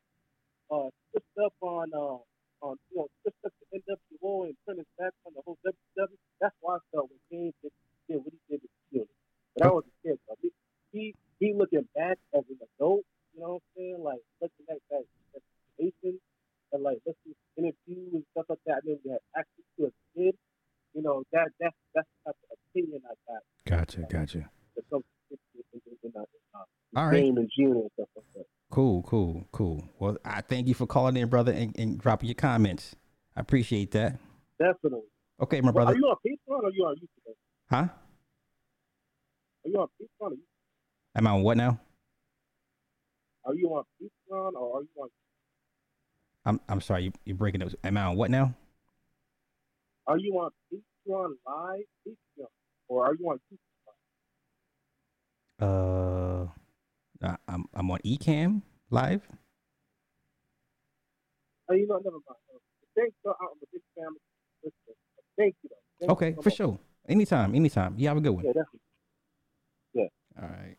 [0.70, 2.20] uh switched up on uh
[2.64, 6.06] on you know switched up to NWO and turned his back on the whole WW.
[6.40, 7.72] That's why I felt when Kane did,
[8.08, 9.14] did what he did with Steelers.
[9.56, 10.50] But I was a kid, so he
[10.92, 13.02] he, he looking back as an adult.
[13.34, 14.00] You know what I'm saying?
[14.02, 15.04] Like looking at that
[15.34, 15.42] that
[15.76, 16.20] situation
[16.72, 18.82] and like listening to interviews and stuff like that.
[18.84, 20.34] And then we had access to a kid.
[20.94, 23.42] You know that that's that's the type of opinion I got.
[23.66, 24.50] Gotcha, gotcha.
[24.90, 26.58] Some in, in, in, in, uh,
[26.96, 27.24] All right.
[27.24, 28.44] and June and stuff like that.
[28.70, 29.88] Cool, cool, cool.
[29.98, 32.94] Well, I thank you for calling in, brother, and, and dropping your comments.
[33.36, 34.18] I appreciate that.
[34.58, 35.06] Definitely.
[35.40, 35.92] Okay, my Well, brother.
[35.92, 37.34] are you on Patreon or are you on YouTube?
[37.70, 37.76] Huh?
[37.76, 40.06] Are you on Patreon?
[40.20, 40.38] Or you,
[41.18, 41.80] Am I on what now?
[43.44, 45.08] are you on Patreon or are you on
[46.44, 47.70] I'm I'm sorry, you you're breaking up.
[47.82, 48.54] Am I on what now?
[50.06, 52.46] are you on Patreon live Patreon
[52.86, 53.40] or are you on
[55.60, 56.46] YouTube?
[57.20, 59.22] Uh, I'm I'm on Ecamm live.
[61.68, 62.38] Oh, you know, never mind.
[62.96, 63.34] Thanks, though.
[63.40, 63.82] I'm a big
[64.62, 64.96] listening.
[65.36, 65.70] Thank you.
[65.98, 66.56] Thank Okay, you so for much.
[66.56, 66.78] sure.
[67.08, 67.94] Anytime, anytime.
[67.98, 68.44] You have a good one.
[68.44, 68.80] Yeah, definitely.
[69.94, 70.42] Yeah.
[70.42, 70.76] All right.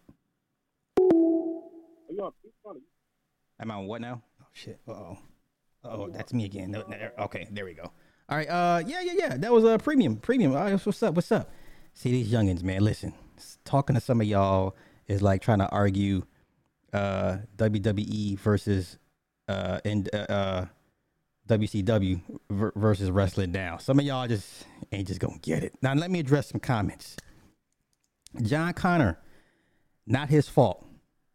[2.10, 2.52] Are you on Patreon?
[2.64, 2.82] Or you-
[3.60, 4.22] Am I on what now?
[4.42, 4.80] Oh shit.
[4.88, 5.18] Uh oh.
[5.84, 6.72] Oh, that's me again.
[6.72, 7.84] No, no, okay, there we go.
[8.28, 8.50] All right.
[8.50, 9.38] Uh, yeah, yeah, yeah.
[9.38, 10.18] That was a uh, premium.
[10.18, 10.54] Premium.
[10.54, 11.16] All right, what's up?
[11.16, 11.50] What's up?
[11.94, 12.84] See these youngins, man.
[12.84, 13.14] Listen,
[13.64, 14.76] talking to some of y'all
[15.08, 16.24] is like trying to argue
[16.94, 18.98] uh WWE versus
[19.48, 20.66] uh and uh, uh
[21.48, 23.78] WCW ver- versus Wrestling now.
[23.78, 25.74] Some of y'all just ain't just gonna get it.
[25.82, 27.16] Now let me address some comments.
[28.42, 29.18] Jon Connor,
[30.06, 30.86] not his fault.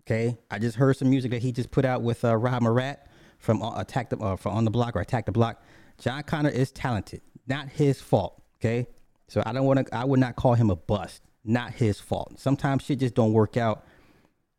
[0.06, 3.06] Okay, I just heard some music that he just put out with uh, Rob Marat
[3.38, 5.62] from uh, Attack the uh, On the Block or Attack the Block.
[5.98, 8.42] Jon Connor is talented, not his fault.
[8.60, 8.86] Okay,
[9.28, 9.94] so I don't want to.
[9.96, 11.22] I would not call him a bust.
[11.42, 12.38] Not his fault.
[12.38, 13.86] Sometimes shit just don't work out.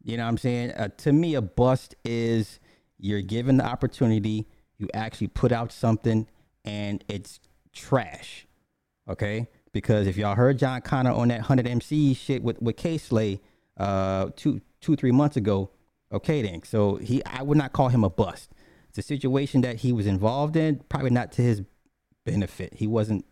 [0.04, 0.72] You know what I'm saying?
[0.72, 2.60] Uh, to me, a bust is
[2.98, 4.48] you're given the opportunity,
[4.78, 6.28] you actually put out something,
[6.64, 7.40] and it's
[7.74, 8.48] trash.
[9.10, 9.48] Okay?
[9.72, 13.42] Because if y'all heard Jon Connor on that 100 MC shit with, with Kay Slay
[13.78, 15.72] uh, two, two, three months ago,
[16.12, 16.62] okay then.
[16.64, 18.52] So he, I would not call him a bust.
[18.90, 21.64] It's a situation that he was involved in, probably not to his
[22.24, 22.76] benefit.
[22.76, 23.26] He wasn't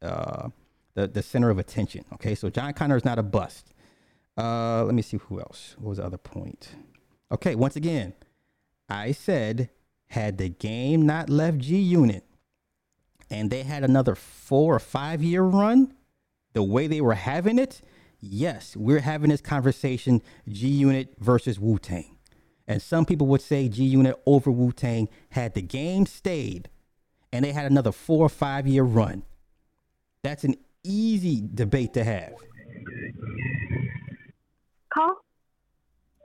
[0.00, 0.48] uh,
[0.94, 2.06] the, the center of attention.
[2.14, 2.34] Okay?
[2.34, 3.74] So Jon Connor is not a bust.
[4.36, 5.76] Uh, let me see who else.
[5.78, 6.70] What was the other point?
[7.30, 8.14] Okay, once again,
[8.88, 9.68] I said
[10.08, 12.24] had the game not left G Unit
[13.30, 15.92] and they had another four or five year run,
[16.54, 17.82] the way they were having it,
[18.30, 22.16] yes, we're having this conversation G Unit versus Wu Tang.
[22.66, 26.68] And some people would say G Unit over Wu Tang had the game stayed
[27.32, 29.22] and they had another four or five year run.
[30.22, 32.34] That's an easy debate to have.
[34.92, 35.16] Call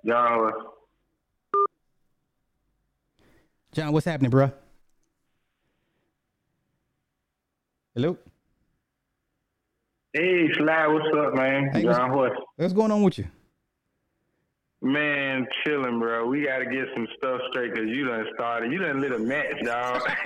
[0.03, 0.51] Y'all,
[3.73, 4.53] John, what's happening, bruh?
[7.93, 8.17] Hello?
[10.13, 11.69] Hey, Sly, what's up, man?
[11.73, 12.37] Hey, John Horse.
[12.55, 13.27] What's going on with you?
[14.81, 16.25] Man, chilling, bro.
[16.27, 18.71] We got to get some stuff straight because you done started.
[18.71, 20.01] You done lit a match, dog.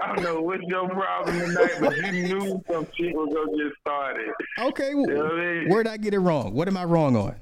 [0.00, 3.64] I don't know what's your problem tonight, but you knew some shit was going to
[3.64, 4.30] get started.
[4.58, 5.68] Okay, You know I mean?
[5.68, 6.54] where'd I get it wrong?
[6.54, 7.34] What am I wrong on?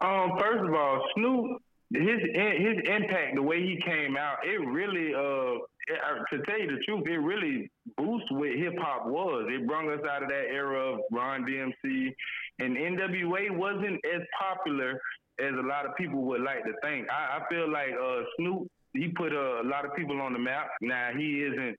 [0.00, 1.60] Um, first of all, Snoop,
[1.92, 6.76] his his impact, the way he came out, it really, uh, uh, to tell you
[6.76, 9.46] the truth, it really boosts what hip hop was.
[9.48, 12.12] It brought us out of that era of Run DMC,
[12.58, 15.00] and NWA wasn't as popular
[15.38, 17.06] as a lot of people would like to think.
[17.10, 20.68] I, I feel like uh, Snoop, he put a, lot of people on the map.
[20.80, 21.76] Now he isn't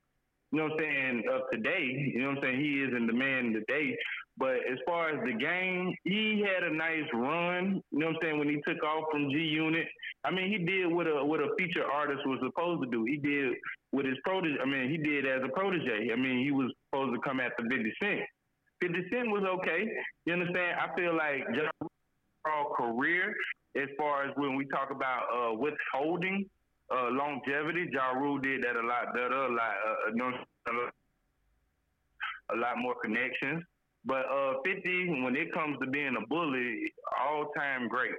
[0.52, 2.12] you know what I'm saying, of today.
[2.14, 2.60] You know what I'm saying?
[2.62, 3.98] He isn't the man today.
[4.38, 7.82] But as far as the game, he had a nice run.
[7.92, 8.40] You know what I'm saying?
[8.40, 9.88] When he took off from G Unit,
[10.24, 13.04] I mean, he did what a what a feature artist was supposed to do.
[13.06, 13.56] He did
[13.92, 14.58] with his protege.
[14.62, 16.12] I mean, he did as a protege.
[16.14, 18.22] I mean, he was supposed to come after 50 Cent.
[18.82, 19.90] 50 Cent was okay.
[20.26, 20.78] You understand?
[20.80, 23.34] I feel like just overall career,
[23.76, 26.46] as far as when we talk about uh, withholding
[26.94, 29.74] uh, longevity, Ja Rule did that a lot better, a lot,
[30.70, 30.72] uh,
[32.54, 33.64] a lot more connections.
[34.08, 38.12] But uh, 50, when it comes to being a bully, all time great.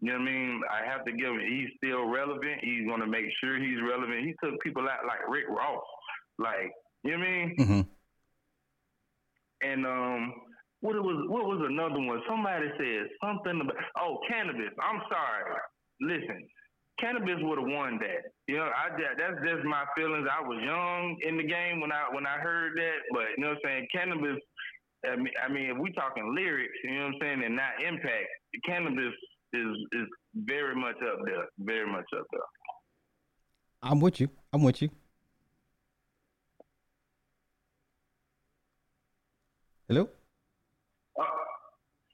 [0.00, 0.60] You know what I mean?
[0.70, 2.58] I have to give him, he's still relevant.
[2.62, 4.26] He's going to make sure he's relevant.
[4.26, 5.82] He took people out like Rick Ross.
[6.38, 6.72] Like,
[7.04, 7.56] you know what I mean?
[7.58, 7.80] Mm-hmm.
[9.62, 10.34] And um,
[10.80, 12.22] what it was, what was another one?
[12.28, 14.70] Somebody said something about oh Canibus.
[14.78, 15.58] I'm sorry.
[16.00, 16.46] Listen,
[17.02, 18.30] Canibus would have won that.
[18.46, 20.28] You know, I that- that's just my feelings.
[20.30, 23.50] I was young in the game when I when I heard that, but you know
[23.50, 23.88] what I'm saying.
[23.94, 24.38] Canibus.
[25.06, 27.82] I mean, I mean, if we talking lyrics, you know what I'm saying, and not
[27.86, 28.26] impact,
[28.68, 29.12] Canibus
[29.52, 31.46] is is very much up there.
[31.58, 32.40] Very much up there.
[33.82, 34.28] I'm with you.
[34.52, 34.90] I'm with you.
[39.86, 40.08] Hello?
[41.18, 41.24] Uh,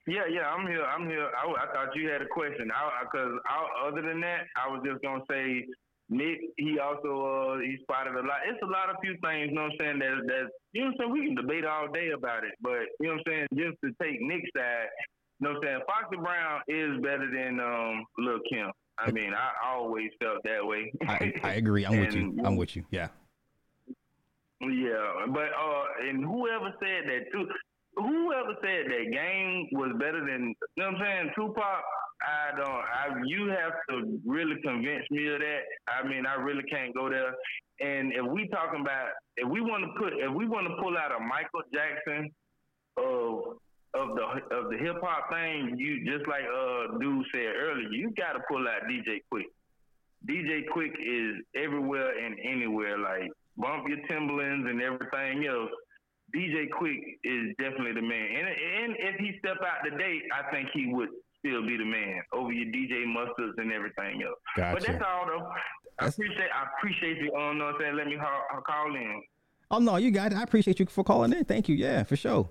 [0.07, 0.85] yeah, yeah, I'm here.
[0.85, 1.29] I'm here.
[1.37, 2.71] I, I thought you had a question.
[2.71, 5.67] I because I, other than that, I was just gonna say
[6.09, 6.41] Nick.
[6.57, 8.45] He also uh, he spotted a lot.
[8.47, 9.49] It's a lot of few things.
[9.49, 9.99] You know what I'm saying?
[9.99, 11.13] That that you know what I'm saying.
[11.13, 13.49] We can debate all day about it, but you know what I'm saying.
[13.55, 14.89] Just to take Nick's side,
[15.41, 15.81] you know what I'm saying.
[15.87, 18.71] Foxy Brown is better than um Lil Kim.
[18.99, 20.93] I mean, I always felt that way.
[21.09, 21.85] I, I agree.
[21.85, 22.39] I'm with you.
[22.45, 22.85] I'm with you.
[22.91, 23.09] Yeah.
[24.61, 27.47] Yeah, but uh, and whoever said that too,
[27.97, 31.83] whoever said that game was better than, you know what I'm saying, Tupac.
[32.25, 32.67] I don't.
[32.67, 35.61] I you have to really convince me of that.
[35.89, 37.35] I mean, I really can't go there.
[37.81, 40.97] And if we talking about, if we want to put, if we want to pull
[40.97, 42.31] out a Michael Jackson
[42.97, 43.59] of
[43.95, 48.11] of the of the hip hop thing, you just like uh dude said earlier, you
[48.17, 49.51] got to pull out DJ Quik.
[50.27, 52.99] DJ Quik is everywhere and anywhere.
[52.99, 55.71] Like bump your Timbalands and everything else.
[56.35, 58.29] DJ Quik is definitely the man.
[58.35, 61.11] And and if he step out the today, I think he would
[61.45, 64.39] still be the man over your DJ Mustards and everything else.
[64.57, 65.49] But that's all though.
[65.99, 68.61] I appreciate I appreciate you um, on know what I'm saying, let me call, uh,
[68.63, 69.23] call in.
[69.71, 70.39] Oh no, you got it.
[70.39, 71.45] I appreciate you for calling in.
[71.45, 71.77] Thank you.
[71.77, 72.49] Yeah, for sure.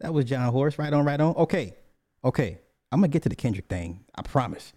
[0.00, 0.78] That was John Horse.
[0.78, 1.34] Right on, right on.
[1.36, 1.74] Okay.
[2.24, 2.58] Okay.
[2.90, 4.04] I'm gonna get to the Kendrick thing.
[4.14, 4.72] I promise.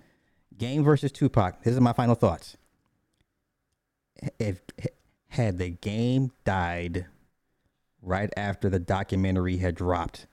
[0.58, 1.64] Game versus Tupac.
[1.64, 2.56] This is my final thoughts.
[4.40, 4.62] If
[5.28, 7.08] had the game died
[8.06, 10.28] right after the documentary had dropped,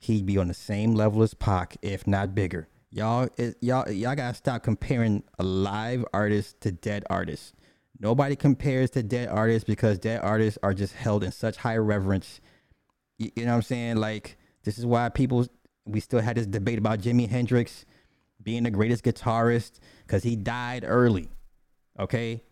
[0.00, 2.68] he'd be on the same level as Pac, if not bigger.
[2.90, 7.52] Y'all, it, y'all, y'all gotta stop comparing a live to dead artists.
[7.98, 12.40] Nobody compares to dead artists because dead artists are just held in such high reverence.
[13.16, 13.96] You, you know what I'm saying?
[13.96, 15.46] Like this is why people
[15.84, 17.86] we still had this debate about Jimi Hendrix
[18.42, 21.28] being the greatest guitarist because he died early.
[21.98, 22.42] Okay,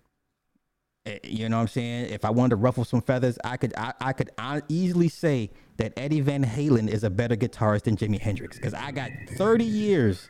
[1.11, 2.11] Eh, you know what I'm saying?
[2.11, 4.31] If I wanted to ruffle some feathers, I could I, I could
[4.69, 8.91] easily say that Eddie Van Halen is a better guitarist than Jimi Hendrix because I
[8.93, 10.28] got 30 years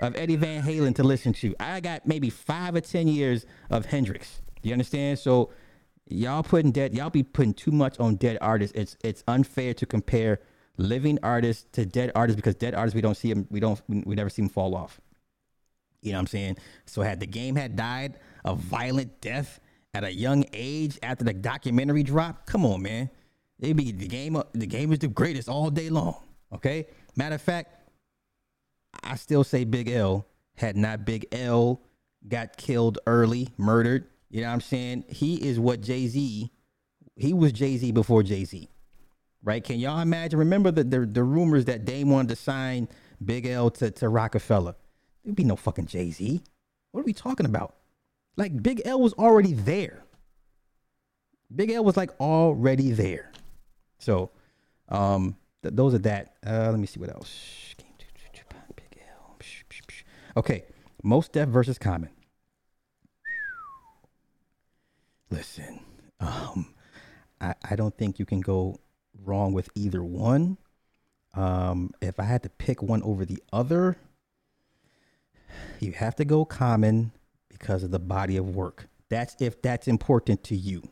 [0.00, 1.54] of Eddie Van Halen to listen to.
[1.58, 4.40] I got maybe five or 10 years of Hendrix.
[4.62, 5.18] You understand?
[5.18, 5.50] So
[6.06, 8.76] y'all putting dead y'all be putting too much on dead artists.
[8.76, 10.40] It's it's unfair to compare
[10.76, 14.14] living artists to dead artists because dead artists we don't see them we don't we
[14.14, 15.00] never see them fall off.
[16.02, 16.56] You know what I'm saying?
[16.86, 19.60] So had the game had died a violent death
[19.94, 23.10] at a young age after the documentary dropped, come on, man.
[23.58, 24.40] It'd be the game.
[24.52, 26.16] The game is the greatest all day long.
[26.52, 26.86] Okay.
[27.16, 27.90] Matter of fact,
[29.02, 30.26] I still say Big L
[30.56, 31.80] had not Big L
[32.26, 34.06] got killed early, murdered.
[34.30, 35.04] You know what I'm saying?
[35.08, 36.50] He is what Jay Z.
[37.16, 38.68] He was Jay Z before Jay Z,
[39.42, 39.62] right?
[39.62, 40.38] Can y'all imagine?
[40.38, 42.88] Remember the, the the rumors that Dame wanted to sign
[43.22, 44.76] Big L to to Roc-A-Fella.
[45.24, 46.40] There'd be no fucking Jay Z.
[46.92, 47.74] What are we talking about?
[48.36, 50.02] Like Big L was already there.
[51.54, 53.32] Big L was like already there.
[53.98, 54.30] So
[54.88, 56.34] Um, th- those are that.
[56.44, 57.74] Uh, let me see what else.
[60.36, 60.64] Okay,
[61.02, 62.10] Mos Def versus common.
[65.30, 65.80] Listen,
[66.20, 66.74] um,
[67.40, 68.80] I, I don't think you can go
[69.24, 70.56] wrong with either one.
[71.34, 73.96] Um, if I had to pick one over the other,
[75.78, 77.12] you have to go common
[77.60, 78.88] because of the body of work.
[79.08, 80.82] That's if that's important to you.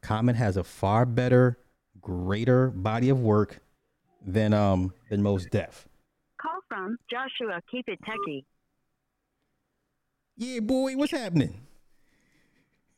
[0.00, 1.58] Common has a far better,
[2.00, 3.60] greater body of work
[4.24, 5.86] than um than Mos Def.
[6.40, 7.60] Call from Joshua.
[7.70, 8.44] Keep it techie.
[10.36, 11.65] Yeah, boy, what's happening?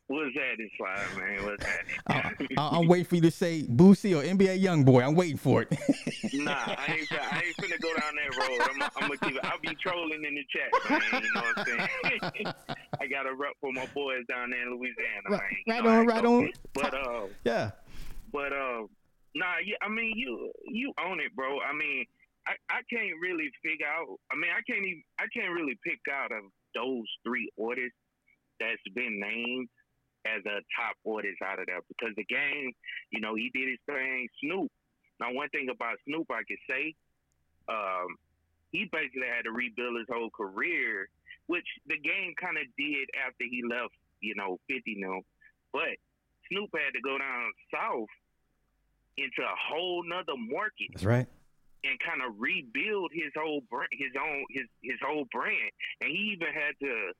[0.09, 1.45] What's happening, Slide, man?
[1.45, 1.63] What's
[2.07, 2.49] happening?
[2.57, 5.05] I, I'm waiting for you to say Boosie or NBA YoungBoy.
[5.05, 5.71] I'm waiting for it.
[6.33, 8.59] nah, I ain't, I ain't finna go down that road.
[8.59, 9.45] I'm, I'm gonna keep it.
[9.45, 11.21] I'll be trolling in the chat, man.
[11.23, 12.53] You know what I'm saying?
[13.01, 15.39] I got a rep for my boys down there in Louisiana, man.
[15.67, 16.51] Right know, I on, right on.
[16.73, 17.71] But uh, yeah.
[18.33, 18.89] but uh,
[19.35, 19.77] nah, yeah.
[19.83, 21.59] I mean, you you own it, bro.
[21.59, 22.05] I mean,
[22.47, 24.07] I, I can't really figure out.
[24.31, 25.03] I mean, I can't even.
[25.19, 27.93] I can't really pick out of those three artists
[28.59, 29.69] that's been named
[30.25, 32.71] as a top artist out of there because the game,
[33.11, 34.27] you know, he did his thing.
[34.41, 34.71] Snoop.
[35.19, 36.95] Now, one thing about Snoop, I could say,
[37.67, 38.15] um,
[38.71, 41.09] he basically had to rebuild his whole career,
[41.47, 45.21] which the game kind of did after he left, you know, 50 now.
[45.73, 45.99] But
[46.49, 48.09] Snoop had to go down south
[49.17, 51.27] into a whole nother market That's right.
[51.83, 55.71] and kind of rebuild his whole brand, his own his his whole brand.
[56.01, 57.11] And he even had to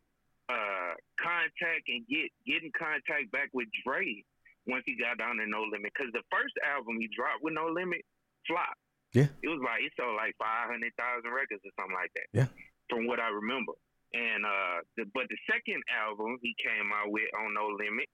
[0.50, 4.26] uh, contact and get get in contact back with Dre
[4.66, 7.70] once he got down to No Limit because the first album he dropped with No
[7.70, 8.02] Limit
[8.50, 8.82] flopped.
[9.14, 9.30] Yeah.
[9.42, 12.30] It was like it sold like five hundred thousand records or something like that.
[12.34, 12.50] Yeah.
[12.90, 13.78] From what I remember.
[14.14, 18.10] And uh the, but the second album he came out with on No Limit,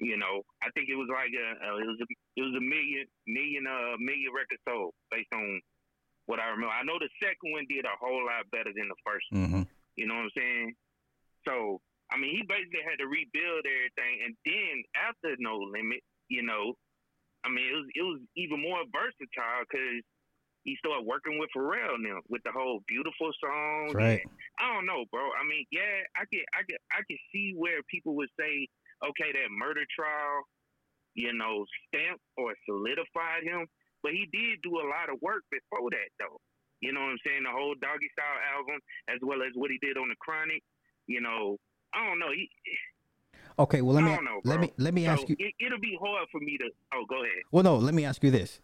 [0.00, 2.08] you know, I think it was like a, uh, it was a
[2.40, 5.60] it was a million million uh million records sold based on
[6.24, 6.72] what I remember.
[6.72, 9.40] I know the second one did a whole lot better than the first one.
[9.44, 9.64] Mm-hmm.
[9.96, 10.74] You know what I'm saying?
[11.46, 11.80] So
[12.12, 16.74] I mean, he basically had to rebuild everything, and then after No Limit, you know,
[17.42, 20.02] I mean, it was it was even more versatile because
[20.66, 23.94] he started working with Pharrell now with the whole beautiful song.
[23.94, 24.18] Right.
[24.18, 25.22] and I don't know, bro.
[25.22, 28.66] I mean, yeah, I could I could I could see where people would say,
[29.02, 30.42] okay, that murder trial,
[31.14, 33.66] you know, stamped or solidified him,
[34.02, 36.38] but he did do a lot of work before that, though.
[36.82, 37.46] You know what I'm saying?
[37.46, 38.78] The whole Doggy Style album,
[39.08, 40.60] as well as what he did on the Chronic.
[41.06, 41.56] You know,
[41.94, 42.30] I don't know.
[42.34, 42.50] He,
[43.58, 45.36] Okay, well let me know, let me let me So ask you.
[45.38, 46.68] It, it'll be hard for me to.
[46.92, 47.42] Oh, go ahead.
[47.50, 48.60] Well, no, let me ask you this: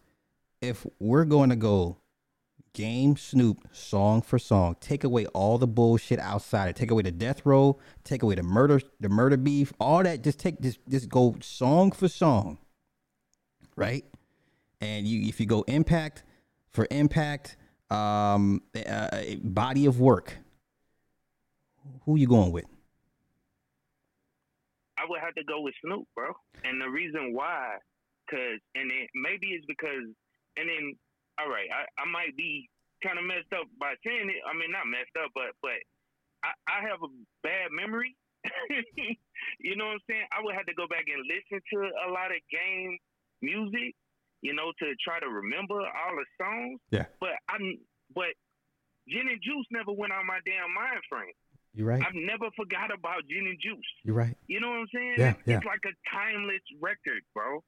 [0.61, 1.97] If we're going to go
[2.73, 7.11] game Snoop song for song, take away all the bullshit outside it, take away the
[7.11, 10.23] death row, take away the murder, the murder beef, all that.
[10.23, 12.59] Just take just just go song for song,
[13.75, 14.05] right?
[14.79, 16.23] And you, if you go impact
[16.69, 17.57] for impact,
[17.89, 20.37] um, uh, body of work,
[22.05, 22.65] who you going with?
[24.97, 26.31] I would have to go with Snoop, bro.
[26.63, 27.77] And the reason why,
[28.29, 30.07] cause, and it, maybe it's because,
[30.55, 30.95] and then,
[31.39, 32.69] all right, I, I might be
[33.03, 34.41] kind of messed up by saying it.
[34.47, 35.75] I mean, not messed up, but but
[36.45, 37.11] I, I have a
[37.43, 38.15] bad memory.
[39.59, 40.27] you know what I'm saying?
[40.31, 41.77] I would have to go back and listen to
[42.07, 42.95] a lot of game
[43.43, 43.95] music,
[44.39, 46.79] you know, to try to remember all the songs.
[46.91, 47.11] Yeah.
[47.19, 47.79] But I'm,
[48.15, 48.31] but
[49.07, 51.35] Gin and Juice never went on my damn mind frame.
[51.73, 52.01] You right?
[52.05, 53.91] I've never forgot about Gin and Juice.
[54.03, 54.37] You're right?
[54.47, 55.15] You know what I'm saying?
[55.17, 55.57] Yeah, yeah.
[55.57, 57.63] it's like a timeless record, bro.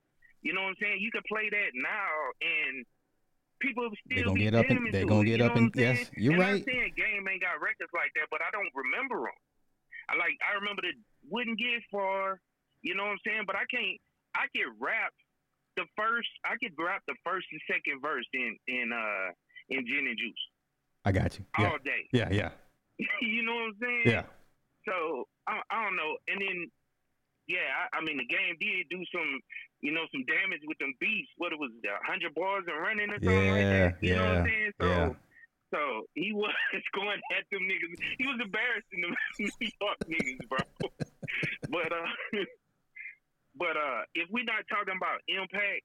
[0.45, 1.02] You know what I'm saying?
[1.02, 2.86] You could play that now and
[3.60, 5.73] people will They still gonna be get up and they to gonna get up and
[5.73, 6.61] yes, you're and right.
[6.61, 9.40] I'm saying Game ain't got records like that, but I don't remember them.
[10.10, 10.94] I like I remember the
[11.30, 12.38] wouldn't get far.
[12.86, 13.44] You know what I'm saying?
[13.48, 13.98] But I can't.
[14.38, 15.14] I could rap
[15.82, 16.30] the first.
[16.45, 19.34] I could rap the first and second verse in in uh
[19.73, 20.45] in Gin and Juice
[21.06, 21.45] I got you.
[21.57, 22.10] Yeah, all day.
[22.11, 22.49] yeah, yeah,
[23.22, 24.03] you know what I'm saying?
[24.05, 24.23] yeah.
[24.88, 26.17] So I, I don't know.
[26.30, 26.69] And then,
[27.47, 29.41] yeah, I, I mean, the game did do some,
[29.81, 31.30] you know, some damage with them beats.
[31.38, 31.72] What it was,
[32.05, 33.97] hundred bars and running or something like Yeah, that.
[34.01, 34.72] You know what I'm saying?
[34.81, 35.09] So, yeah.
[35.73, 35.81] so
[36.13, 36.53] he was
[36.93, 37.97] going at them niggas.
[38.17, 40.61] He was embarrassing them New York niggas, bro.
[41.69, 42.09] but uh,
[43.57, 45.81] but uh, if we're not talking about impact.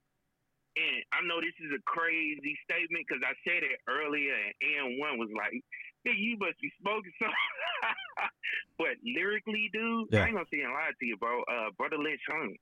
[0.78, 5.18] And I know this is a crazy statement because I said it earlier, and AM1
[5.18, 5.58] was like,
[6.06, 7.36] "Nigga, you must be smoking something."
[8.78, 10.22] but lyrically, dude, Yeah.
[10.22, 11.43] I ain't gonna sit and lie to you, bro.
[11.44, 12.56] Uh, Brotha Lynch Hung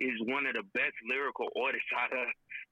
[0.00, 2.26] is one of the best lyrical artists out of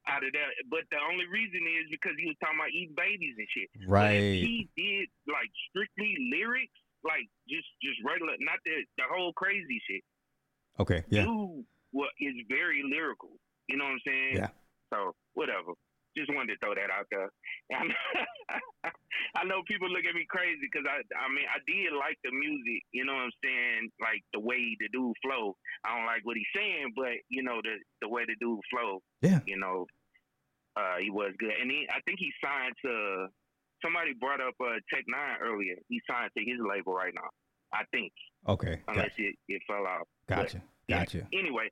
[0.09, 0.51] out of that.
[0.71, 3.69] But the only reason is because he was talking about eating babies and shit.
[3.87, 4.41] Right.
[4.41, 10.03] he did like strictly lyrics, like just just regular, not the the whole crazy shit.
[10.81, 13.31] Okay, yeah, Dude, what is very lyrical.
[13.69, 14.37] You know what I'm saying?
[14.37, 14.49] Yeah.
[14.93, 15.73] So whatever.
[16.17, 17.29] Just wanted to throw that out there.
[19.37, 22.33] I know people look at me crazy because I, I mean, I did like the
[22.33, 22.83] music.
[22.93, 23.91] You know what I'm saying?
[24.01, 25.55] Like the way the dude flow.
[25.85, 29.03] I don't like what he's saying, but you know the the way the dude flow.
[29.23, 29.41] Yeah.
[29.47, 29.87] You know,
[30.77, 33.29] uh, he was good, and he, I think he signed to.
[33.85, 35.77] Somebody brought up uh, Tech N9ne earlier.
[35.89, 37.31] He signed to his label right now.
[37.73, 38.11] I think,
[38.49, 38.81] Okay.
[38.89, 39.23] unless Gotcha.
[39.29, 40.09] it, it fell out.
[40.29, 40.63] Gotcha.
[40.89, 41.29] Gotcha.
[41.33, 41.69] Anyway,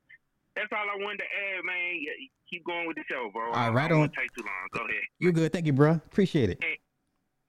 [0.57, 2.01] that's all I wanted to add, man.
[2.01, 2.17] Yeah,
[2.49, 3.45] keep going with the show, bro.
[3.45, 4.17] All right, I- right, right don't wanna on.
[4.17, 4.67] Take too long.
[4.73, 5.03] Go ahead.
[5.19, 5.53] You're good?
[5.53, 5.91] Thank you, bro.
[5.91, 6.59] Appreciate it.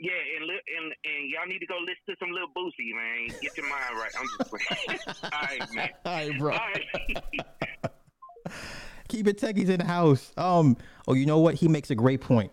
[0.00, 3.34] Yeah, and, and and y'all need to go listen to some little Boosie, man.
[3.42, 4.12] Get your mind right.
[4.16, 5.00] I'm just playing.
[5.24, 5.90] all right, man.
[6.04, 6.52] All right, bro.
[6.52, 7.92] All right.
[9.08, 10.32] Keep it techies in the house.
[10.36, 10.76] Um.
[11.08, 11.54] Oh, you know what?
[11.56, 12.52] He makes a great point.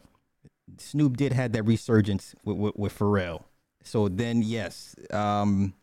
[0.80, 3.44] Snoop did have that resurgence with, with, with Pharrell.
[3.84, 4.96] So then, yes.
[5.12, 5.74] Um.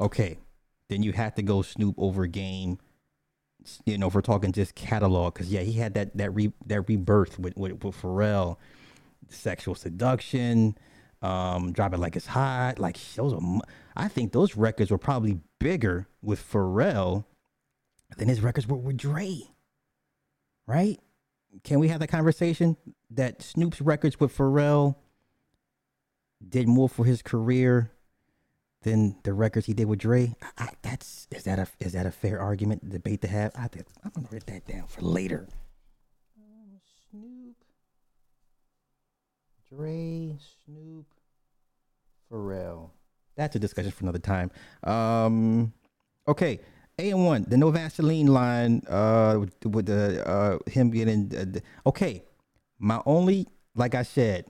[0.00, 0.38] Okay.
[0.88, 2.78] Then you had to go Snoop over Game.
[3.86, 6.82] You know, if we're talking just catalog, because yeah, he had that that re that
[6.82, 8.56] rebirth with with, with Pharrell,
[9.28, 10.76] sexual seduction,
[11.22, 12.78] um, drop it like it's hot.
[12.78, 13.40] Like those are,
[13.96, 17.24] I think those records were probably bigger with Pharrell
[18.16, 19.40] than his records were with Dre.
[20.66, 21.00] Right?
[21.62, 22.76] Can we have that conversation
[23.10, 24.96] that Snoop's records with Pharrell
[26.46, 27.90] did more for his career
[28.84, 30.34] than the records he did with Dre?
[30.40, 33.52] I, I, that's is that a is that a fair argument debate to have?
[33.56, 35.48] I think I'm gonna write that down for later.
[37.10, 37.56] Snoop,
[39.68, 41.06] Dre, Snoop,
[42.30, 42.90] Pharrell.
[43.36, 44.50] That's a discussion for another time.
[44.84, 45.72] Um,
[46.28, 46.60] okay,
[46.98, 48.82] A and one, the no Vaseline line.
[48.88, 52.22] Uh, with, with the uh him getting uh, the- okay.
[52.80, 53.46] My only,
[53.76, 54.46] like I said,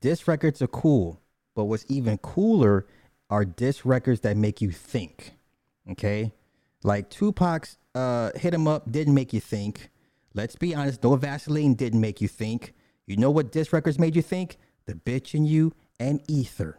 [0.00, 1.20] diss records are cool,
[1.54, 2.86] but what's even cooler
[3.30, 5.32] are diss records that make you think.
[5.90, 6.32] Okay,
[6.82, 9.90] like Tupac's uh hit 'em up didn't make you think.
[10.34, 12.74] Let's be honest, no Vaseline didn't make you think.
[13.06, 14.58] You know what diss records made you think?
[14.86, 16.78] The bitch in you and Ether.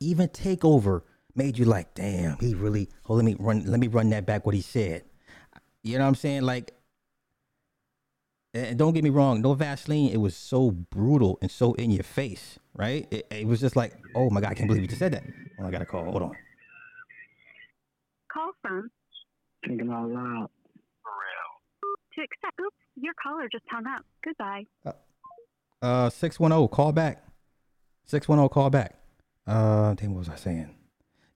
[0.00, 1.02] Even Takeover
[1.34, 2.88] made you like, damn, he really.
[3.08, 3.64] Oh, let me run.
[3.64, 4.46] Let me run that back.
[4.46, 5.04] What he said.
[5.82, 6.42] You know what I'm saying?
[6.42, 6.72] Like,
[8.54, 9.40] and don't get me wrong.
[9.42, 10.10] No Vaseline.
[10.10, 13.06] It was so brutal and so in your face, right?
[13.10, 15.24] It, it was just like, oh my god, I can't believe you just said that.
[15.60, 16.04] Oh, I got a call.
[16.04, 16.36] Hold on.
[18.32, 18.90] Call from
[19.66, 20.48] Thinking out loud.
[22.14, 22.60] to accept.
[22.60, 24.04] Oops, your caller just hung up.
[24.24, 24.66] Goodbye.
[25.82, 26.68] Uh, six one zero.
[26.68, 27.22] Call back.
[28.04, 28.48] Six one zero.
[28.48, 28.94] Call back.
[29.46, 30.74] Uh, damn, what was I saying?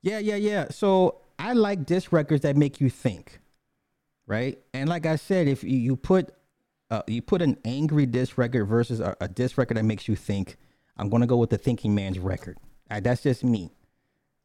[0.01, 0.67] Yeah, yeah, yeah.
[0.69, 3.39] So I like diss records that make you think,
[4.27, 4.59] right?
[4.73, 6.33] And like I said, if you, you put
[6.93, 10.15] uh, you put an angry diss record versus a, a diss record that makes you
[10.15, 10.57] think,
[10.95, 12.57] I'm gonna go with the Thinking Man's record.
[12.91, 13.71] Uh, that's just me,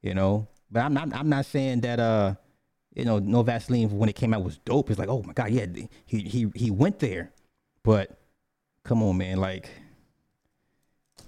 [0.01, 0.49] you know.
[0.71, 1.15] But I'm not.
[1.15, 2.01] I'm not saying that.
[2.01, 2.35] Uh,
[2.95, 4.91] you know, No Vaseline when it came out was dope.
[4.91, 5.67] It's like, oh my god, yeah,
[6.07, 7.33] he he he went there.
[7.83, 8.19] But
[8.83, 9.69] come on, man, like,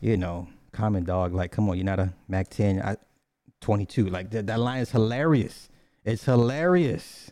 [0.00, 2.96] you know, Common Dog, like, come on, you're not a Mac 10, I,
[3.60, 4.06] 22.
[4.06, 5.68] Like that, that line is hilarious.
[6.04, 7.30] It's hilarious,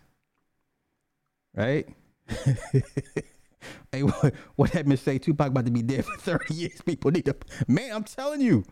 [1.55, 1.89] right?
[3.93, 5.18] hey, what, what that miss say?
[5.18, 6.80] Tupac about to be dead for 30 years.
[6.82, 7.36] People need to,
[7.66, 8.64] man, I'm telling you,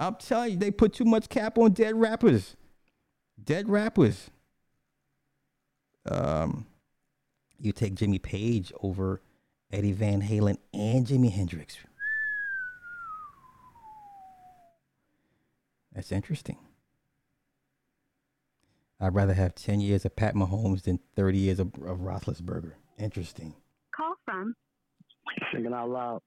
[0.00, 2.56] I'm telling you, they put too much cap on dead rappers.
[3.42, 4.30] Dead rappers.
[6.06, 6.66] Um,
[7.60, 9.20] you take Jimmy Page over
[9.72, 11.76] Eddie Van Halen and Jimi Hendrix.
[15.92, 16.58] That's interesting.
[19.00, 22.72] I'd rather have 10 years of Pat Mahomes than 30 years of, of Roethlisberger.
[22.98, 23.54] Interesting.
[23.98, 24.54] Call from
[25.52, 26.22] Thinking out loud.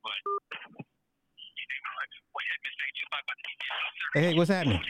[4.14, 4.82] Hey, hey, what's happening?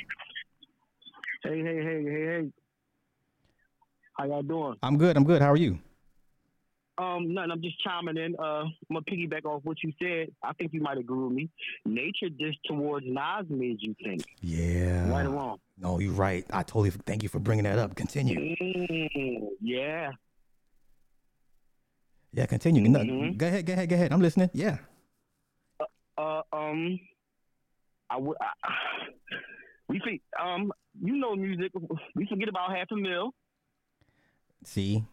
[1.44, 2.52] Hey, hey, hey, hey, hey.
[4.18, 4.76] How y'all doing?
[4.82, 5.16] I'm good.
[5.16, 5.42] I'm good.
[5.44, 5.78] How are you?
[6.98, 7.52] Um, nothing.
[7.52, 8.36] I'm just chiming in.
[8.40, 10.34] Uh, I'm gonna piggyback off what you said.
[10.44, 11.50] I think you might agree with me.
[11.86, 14.24] Nature just towards Nas made you think.
[14.42, 15.10] Yeah.
[15.10, 15.58] Right or wrong?
[15.78, 16.46] No, you're right.
[16.52, 17.96] I totally thank you for bringing that up.
[17.96, 18.56] Continue.
[18.60, 20.12] Mm, yeah.
[22.34, 22.88] Yeah, continue.
[22.88, 23.38] No, Mhm.
[23.38, 23.66] Go ahead.
[23.66, 23.90] Go ahead.
[23.90, 24.12] Go ahead.
[24.14, 24.50] I'm listening.
[24.54, 24.78] Yeah.
[26.18, 27.00] Uh, um,
[28.10, 28.38] I would.
[29.90, 30.22] We think.
[30.40, 30.72] Um,
[31.02, 31.72] you know, music.
[32.16, 33.34] We forget about half a mil.
[34.64, 35.04] See.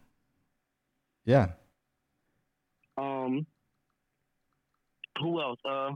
[1.25, 1.53] Yeah.
[2.97, 3.45] Um,
[5.19, 5.59] who else?
[5.65, 5.91] Uh,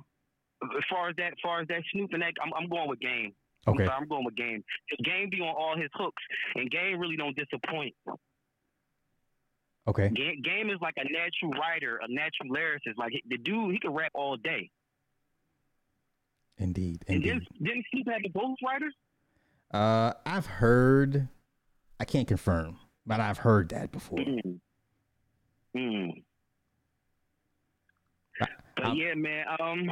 [0.78, 3.00] as far as that, as far as that Snoop and that, I'm, I'm going with
[3.00, 3.34] Game.
[3.68, 3.86] I'm Okay.
[3.86, 4.64] sorry, I'm going with Game.
[5.04, 6.22] Game be on all his hooks,
[6.56, 7.94] and Game really don't disappoint.
[9.88, 10.10] Okay.
[10.10, 12.97] Game, Game is like a natural writer, a natural lyricist.
[12.97, 14.69] Like the dude, he can rap all day.
[16.57, 17.03] Indeed.
[17.07, 17.30] And Indeed.
[17.30, 18.93] didn't, didn't Snoop have the ghostwriters?
[19.73, 21.27] Uh, I've heard.
[21.99, 24.19] I can't confirm, but I've heard that before.
[24.19, 24.60] Mm.
[25.76, 26.23] Mm.
[28.39, 28.49] But
[28.85, 29.45] I'm- yeah, man.
[29.60, 29.89] Um,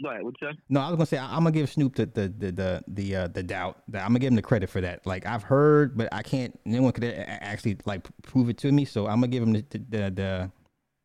[0.00, 0.22] what?
[0.22, 0.56] What's up?
[0.68, 3.16] No, I was gonna say I, am gonna give Snoop the the the the the,
[3.16, 3.82] uh, the doubt.
[3.88, 5.06] That I'm gonna give him the credit for that.
[5.06, 6.58] Like I've heard, but I can't.
[6.64, 8.84] No one could actually like prove it to me.
[8.84, 10.50] So I'm gonna give him the the, the, the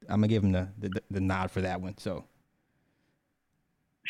[0.09, 1.97] I'm gonna give him the, the the nod for that one.
[1.97, 2.25] So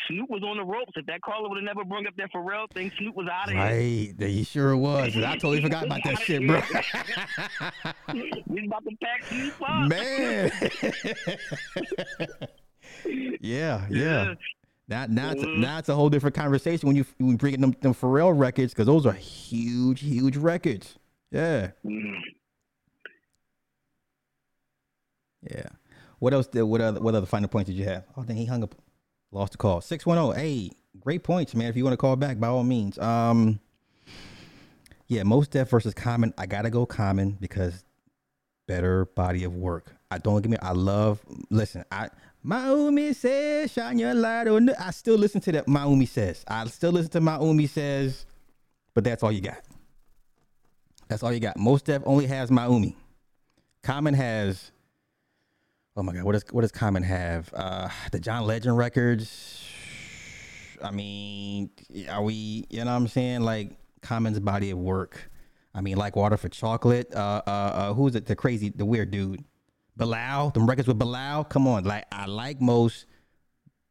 [0.06, 0.92] Snoop was on the ropes.
[0.96, 3.54] If that caller would have never brought up that Pharrell thing, Snoop was out of
[3.54, 3.62] here.
[3.62, 5.16] right, there he sure was.
[5.16, 6.60] I totally forgot about that shit, bro.
[8.12, 9.88] He's about to pack Snoop up.
[9.88, 10.52] Man.
[13.40, 14.24] yeah, yeah.
[14.24, 14.34] Now,
[14.88, 15.58] now, it's, Mhm.
[15.58, 18.36] now it's a whole different conversation when you when you bring in them, them Pharrell
[18.38, 20.98] records because those are huge, huge records.
[21.30, 22.14] Yeah, Mm.
[25.42, 25.66] yeah.
[26.18, 26.46] What else?
[26.48, 28.04] Did, what other what other final points did you have?
[28.16, 28.74] Oh, then he hung up,
[29.30, 29.80] lost the call.
[29.80, 30.30] Six one zero.
[30.32, 31.68] Hey, great points, man.
[31.68, 32.98] If you want to call back, by all means.
[32.98, 33.60] Um,
[35.06, 36.34] yeah, Mos Def versus common.
[36.36, 37.84] I gotta go common because
[38.66, 39.94] better body of work.
[40.10, 40.56] I don't give me.
[40.60, 41.20] I love.
[41.50, 42.08] Listen, I
[42.44, 45.66] Maumi says, "Shine your light on." the-" I still listen to that.
[45.66, 46.44] Maumi says.
[46.46, 48.26] I still listen to Maumi says,
[48.94, 49.62] but that's all you got.
[51.08, 51.56] That's all you got.
[51.56, 52.94] Mos Def only has Maumi.
[53.82, 54.70] Common has.
[55.96, 57.52] Oh my God, what does what does Common have?
[57.52, 59.64] Uh, the John Legend records.
[60.82, 61.70] I mean,
[62.08, 62.66] are we?
[62.70, 63.40] You know what I'm saying?
[63.40, 65.30] Like Common's body of work.
[65.74, 67.12] I mean, like Water for Chocolate.
[67.14, 68.26] Uh, uh, uh who's it?
[68.26, 69.44] The crazy, the weird dude.
[69.98, 70.50] Bilal.
[70.50, 71.44] The records with Bilal.
[71.44, 73.04] Come on, like I like most,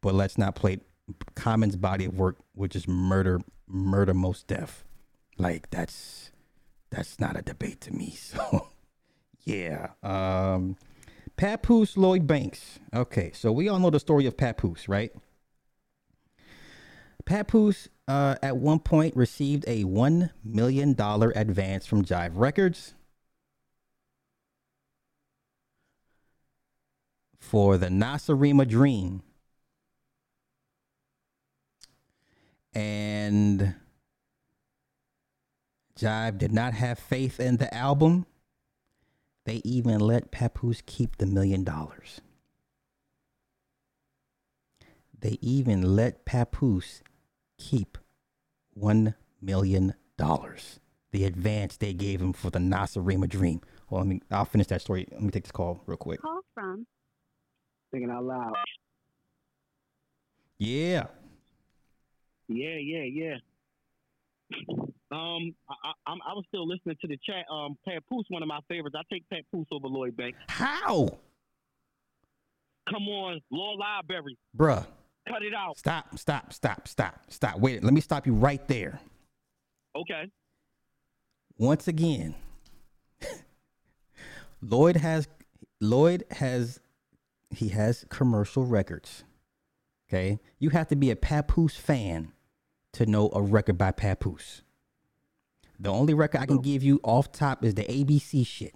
[0.02, 0.80] but let's not play
[1.36, 4.86] Common's body of work, which is murder, murder Mos Def.
[5.38, 6.32] Like that's
[6.90, 8.16] that's not a debate to me.
[8.28, 8.68] So
[9.44, 9.90] yeah.
[10.02, 10.78] Um
[11.38, 12.80] Papoose Lloyd Banks.
[12.96, 15.12] Okay, so we all know the story of Papoose, right?
[17.26, 22.96] Papoose uh, at one point received a $1 million advance from Jive Records
[27.48, 29.24] for the Nacirema Dream.
[32.74, 33.76] And
[35.98, 38.26] Jive did not have faith in the album.
[39.46, 42.20] They even let Papoose keep the million dollars.
[45.18, 47.02] They even let Papoose
[47.58, 47.98] keep
[48.74, 50.82] one million dollars.
[51.12, 53.62] The advance they gave him for the Nacirema Dream.
[53.90, 54.22] Well, let me.
[54.30, 55.08] I'll finish that story.
[55.12, 56.22] Let me take this call real quick.
[56.22, 56.86] Call from
[57.98, 58.54] Thinking out loud.
[60.60, 61.06] Yeah.
[62.48, 63.36] Yeah, yeah, yeah.
[65.12, 67.46] Um, I, I, I'm, I was still listening to the chat.
[67.52, 68.96] Um, Pat Papoose, one of my favorites.
[68.96, 70.38] I take Pat Papoose over Lloyd Banks.
[70.48, 71.10] How?
[72.88, 74.38] Come on, Law Library.
[74.56, 74.86] Bruh.
[75.28, 75.76] Cut it out.
[75.80, 77.60] Stop, stop, stop, stop, stop.
[77.60, 79.00] Wait, let me stop you right there.
[79.96, 80.30] Okay.
[81.58, 82.36] Once again,
[84.62, 85.28] Lloyd has
[85.82, 86.80] Lloyd has
[87.50, 89.24] he has commercial records.
[90.10, 90.40] Okay?
[90.60, 92.32] You have to be a Papoose fan
[92.94, 94.62] to know a record by Papoose.
[95.80, 98.74] The only record I can give you off top is the ABC shit.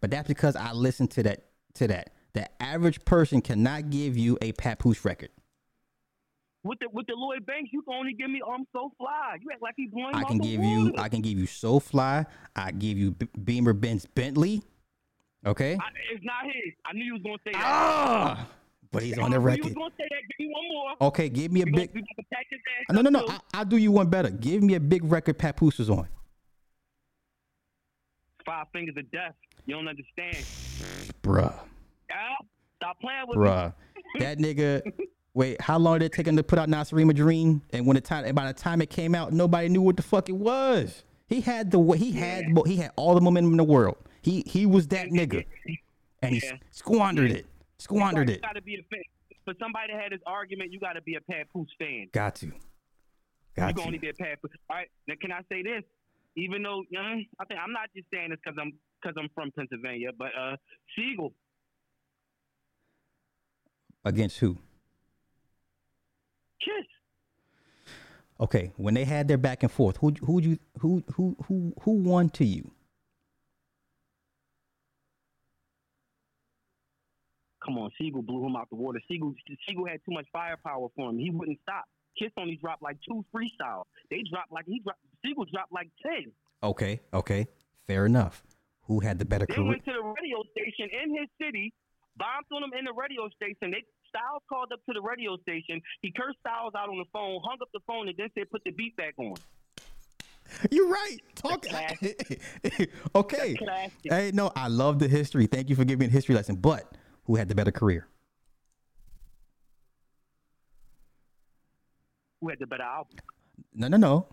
[0.00, 1.44] But that's because I listen to that
[1.74, 2.10] to that.
[2.32, 5.28] The average person cannot give you a Papoose record.
[6.64, 9.36] With the with the Lloyd Banks, you can only give me I'm so fly.
[9.40, 10.92] You act like he blowing I can give you.
[10.98, 12.26] I can give you So Fly.
[12.56, 14.62] I give you B- Beamer Benz Bentley.
[15.46, 15.74] Okay?
[15.74, 16.72] I, it's not his.
[16.84, 17.62] I knew you was gonna say that.
[17.64, 18.48] Ah!
[18.92, 19.64] But he's on the knew You record.
[19.64, 20.20] was gonna say that.
[20.38, 21.08] Give me one more.
[21.08, 22.60] Okay, give me a big we about to pack his
[22.90, 23.26] ass No, no, no.
[23.28, 24.30] I, I'll do you one better.
[24.30, 26.06] Give me a big record Papoose was on.
[28.44, 29.34] Five fingers of death.
[29.66, 30.36] You don't understand.
[31.22, 31.54] Bruh.
[32.10, 32.46] Al,
[32.76, 33.44] stop playing with me.
[33.44, 33.72] Bruh.
[34.18, 34.82] That nigga
[35.34, 37.62] wait, how long did it take him to put out Nacirema Dream?
[37.72, 40.02] And when the time and by the time it came out, nobody knew what the
[40.02, 41.04] fuck it was.
[41.28, 43.96] He had the he had mo- he had all the momentum in the world.
[44.22, 45.44] He he was that nigga.
[46.22, 46.56] And he Yeah.
[46.70, 47.46] squandered it.
[47.78, 48.42] Squandered You it.
[48.42, 49.02] gotta be a fan.
[49.44, 52.08] For somebody that had this argument, you gotta be a Papoose fan.
[52.12, 52.46] Got to.
[52.46, 52.52] you
[53.56, 53.82] Got can to.
[53.82, 54.52] only be a Papoose.
[54.70, 54.88] All right.
[55.08, 55.82] Now, can I say this?
[56.36, 59.28] Even though you know, I think I'm not just saying this because I'm because I'm
[59.34, 60.56] from Pennsylvania, but uh,
[60.96, 61.34] Sigel,
[64.04, 64.56] Against who?
[66.60, 66.86] Kiss.
[68.40, 71.90] Okay, when they had their back and forth, who who you who who who who
[71.92, 72.70] won to you?
[77.64, 79.00] Come on, Sigel blew him out the water.
[79.10, 79.34] Sigel
[79.68, 81.18] Sigel had too much firepower for him.
[81.18, 81.84] He wouldn't stop.
[82.18, 83.84] Kiss only dropped like two freestyle.
[84.10, 85.00] They dropped like he dropped.
[85.24, 86.32] Sigel dropped like ten.
[86.62, 87.46] Okay, okay,
[87.86, 88.42] fair enough.
[88.86, 89.68] Who had the better They career?
[89.68, 91.72] went to the radio station in his city,
[92.16, 93.70] bombed on him in the radio station.
[93.70, 95.80] They Styles called up to the radio station.
[96.02, 98.62] He cursed Styles out on the phone, hung up the phone, and then said, "Put
[98.64, 99.34] the beat back on."
[100.70, 101.16] You're right.
[101.34, 101.64] Talk.
[103.14, 103.56] okay.
[104.04, 105.46] Hey, no, I love the history.
[105.46, 106.56] Thank you for giving me a history lesson.
[106.56, 106.92] But
[107.24, 108.06] who had the better career?
[112.40, 113.16] Who had the better album?
[113.74, 114.26] No, no, no.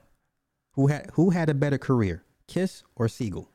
[0.74, 3.52] Who had who had a better career, Kiss or Sigel?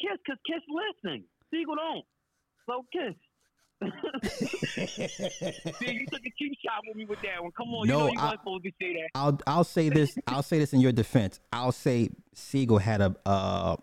[0.00, 1.24] Kiss, cause Kiss listening.
[1.50, 2.04] Sigel don't.
[2.66, 3.14] So Kiss.
[4.30, 7.50] See, you took a cheap shot with me with that one.
[7.56, 9.08] Come on, no, you know you I, supposed to say that.
[9.14, 10.16] I'll I'll say this.
[10.26, 11.40] I'll say this in your defense.
[11.52, 13.76] I'll say Sigel had a uh,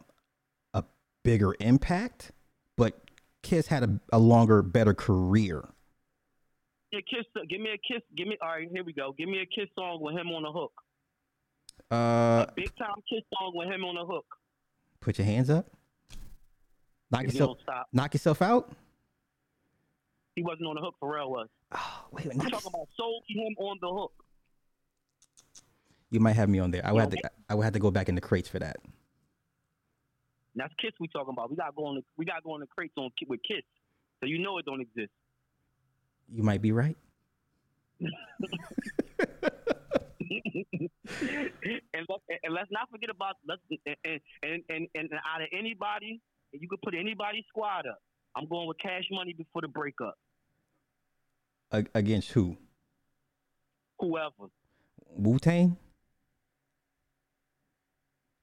[1.23, 2.31] bigger impact,
[2.77, 2.99] but
[3.41, 5.63] Kiss had a, a longer, better career.
[6.91, 7.25] Yeah, kiss.
[7.49, 8.01] Give me a kiss.
[8.15, 8.37] Give me.
[8.41, 9.13] All right, here we go.
[9.17, 10.71] Give me a kiss song with him on the hook.
[11.91, 14.25] Uh, Big time kiss song with him on the hook.
[14.99, 15.67] put your hands up.
[17.11, 17.57] Knock If yourself.
[17.93, 18.71] Knock yourself out.
[20.35, 20.95] He wasn't on the hook.
[21.01, 21.47] Pharrell was.
[21.71, 24.13] Oh, wait, I'm talking about sold him on the hook.
[26.11, 26.81] You might have me on there.
[26.83, 27.31] I would have to.
[27.49, 28.77] I would have to go back in the crates for that.
[30.53, 31.49] And that's Kiss we talking about.
[31.49, 31.95] We got to go on.
[31.95, 33.63] The, we got to go on the crates on with Kiss,
[34.19, 35.11] so you know it don't exist.
[36.31, 36.97] You might be right.
[37.99, 38.11] and,
[42.07, 43.61] let, and let's not forget about let's
[44.05, 46.21] and and, and and out of anybody,
[46.53, 47.99] you could put anybody squad up.
[48.35, 50.17] I'm going with Cash Money before the breakup.
[51.71, 52.57] Against who?
[53.99, 54.49] Whoever.
[55.15, 55.77] Wu Tang.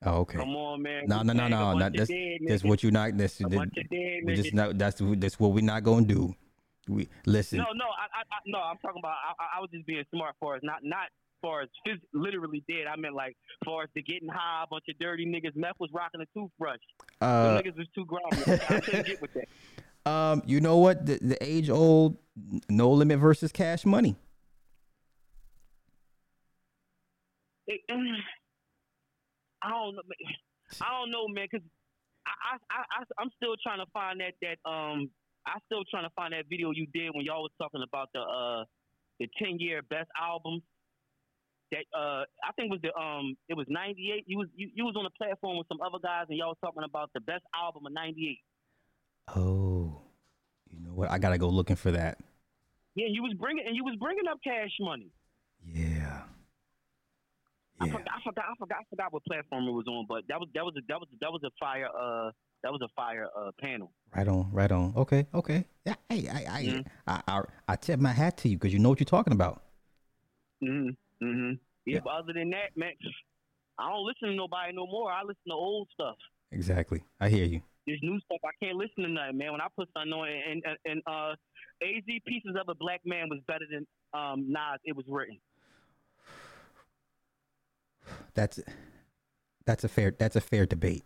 [0.04, 0.38] Oh, okay.
[0.38, 1.04] Come on, man.
[1.06, 1.72] No, no, no, no.
[1.78, 3.16] Not that's dead that's what you not.
[3.16, 4.76] That's that- dead we just not.
[4.78, 6.34] That's that's what we're not gonna do.
[6.88, 7.58] We listen.
[7.58, 8.58] No, no, I, I, I, no.
[8.58, 9.14] I'm talking about.
[9.40, 11.08] I, I- was just being smart for us, not not
[11.42, 12.86] far as phys- literally dead.
[12.92, 15.56] I meant like far as the getting high, a bunch of dirty niggas.
[15.56, 16.78] Meth was rocking a toothbrush.
[17.20, 18.22] Uh, niggas was too grown.
[18.68, 19.48] I couldn't get with that.
[20.10, 21.04] Um, you know what?
[21.06, 22.18] The, the age old
[22.68, 24.14] No Limit versus Cash Money.
[27.66, 27.80] It,
[29.62, 30.02] I don't know.
[30.06, 30.34] man.
[30.82, 31.66] I don't know, man, because
[32.26, 35.10] I, I, I, I'm still trying to find that that um.
[35.46, 38.18] I still trying to find that video you did when y'all was talking about the
[38.18, 38.64] uh
[39.20, 40.62] the ten year best albums.
[41.72, 44.24] That uh, I think was the um, it was '98.
[44.26, 46.58] You was you, you was on a platform with some other guys, and y'all was
[46.60, 48.38] talking about the best album of '98.
[49.34, 50.02] Oh,
[50.70, 51.10] you know what?
[51.10, 52.18] I gotta go looking for that.
[52.94, 55.10] Yeah, you was bringing and you was bringing up Cash Money.
[57.80, 57.86] Yeah.
[57.86, 58.44] I, forgot, I forgot.
[58.44, 58.78] I forgot.
[58.80, 61.08] I forgot what platform it was on, but that was that was a, that was
[61.20, 61.88] that was a fire.
[61.88, 62.30] Uh,
[62.62, 63.92] that was a fire uh panel.
[64.14, 64.94] Right on, right on.
[64.96, 65.64] Okay, okay.
[65.84, 66.80] Yeah, hey, I, I, Mm-hmm.
[67.06, 69.62] I, I, I tip my hat to you because you know what you're talking about.
[70.60, 70.88] hmm
[71.20, 71.52] hmm
[71.84, 72.92] Yeah, but other than that, man,
[73.78, 75.12] I don't listen to nobody no more.
[75.12, 76.16] I listen to old stuff.
[76.50, 77.02] Exactly.
[77.20, 77.60] I hear you.
[77.86, 79.52] This new stuff, I can't listen to nothing, man.
[79.52, 81.34] When I put something on, and and, and uh,
[81.82, 84.80] Az pieces of a black man was better than um Nas.
[84.84, 85.38] It was written.
[88.36, 88.60] That's
[89.64, 91.02] that's a fair that's a fair debate.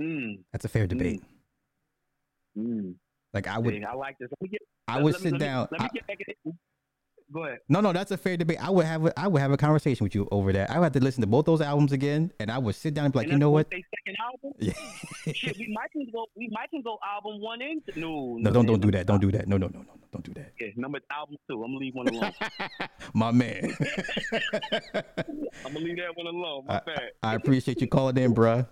[0.00, 0.44] Mm.
[0.52, 1.22] That's a fair debate.
[2.56, 2.94] Mm.
[3.34, 3.74] Like I would.
[3.74, 4.28] See, I like this.
[4.50, 5.88] Get, I would sit let me- down- I-
[7.32, 7.58] Go ahead.
[7.68, 8.58] No, no, that's a fair debate.
[8.62, 10.70] I would have a, I would have a conversation with you over that.
[10.70, 13.06] I would have to listen to both those albums again, and I would sit down
[13.06, 13.68] and be like, And you know what?
[13.68, 14.52] They second album.
[14.60, 15.32] Yeah.
[15.32, 16.26] Shit, we might can go.
[16.36, 18.00] We might can go album one and two.
[18.00, 19.06] No, No, don't don't do that.
[19.06, 19.48] Don't do that.
[19.48, 20.52] No, no, no, no, no, don't do that.
[20.60, 21.64] Yeah, number album two.
[21.64, 22.32] I'm gonna leave one alone.
[23.14, 23.76] My man.
[25.64, 26.64] I'm gonna leave that one alone.
[26.68, 27.10] My I, bad.
[27.24, 28.68] I appreciate you calling in, bruh.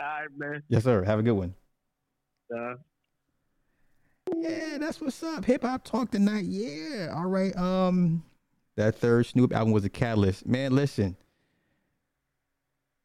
[0.00, 0.62] All right, man.
[0.68, 1.02] Yes, sir.
[1.02, 1.54] Have a good one.
[2.56, 2.74] Uh,
[4.36, 5.44] Yeah, that's what's up.
[5.44, 6.44] Hip hop talk tonight.
[6.44, 7.12] Yeah.
[7.14, 7.54] All right.
[7.56, 8.22] Um,
[8.76, 10.46] that third Snoop album was a catalyst.
[10.46, 11.16] Man, listen.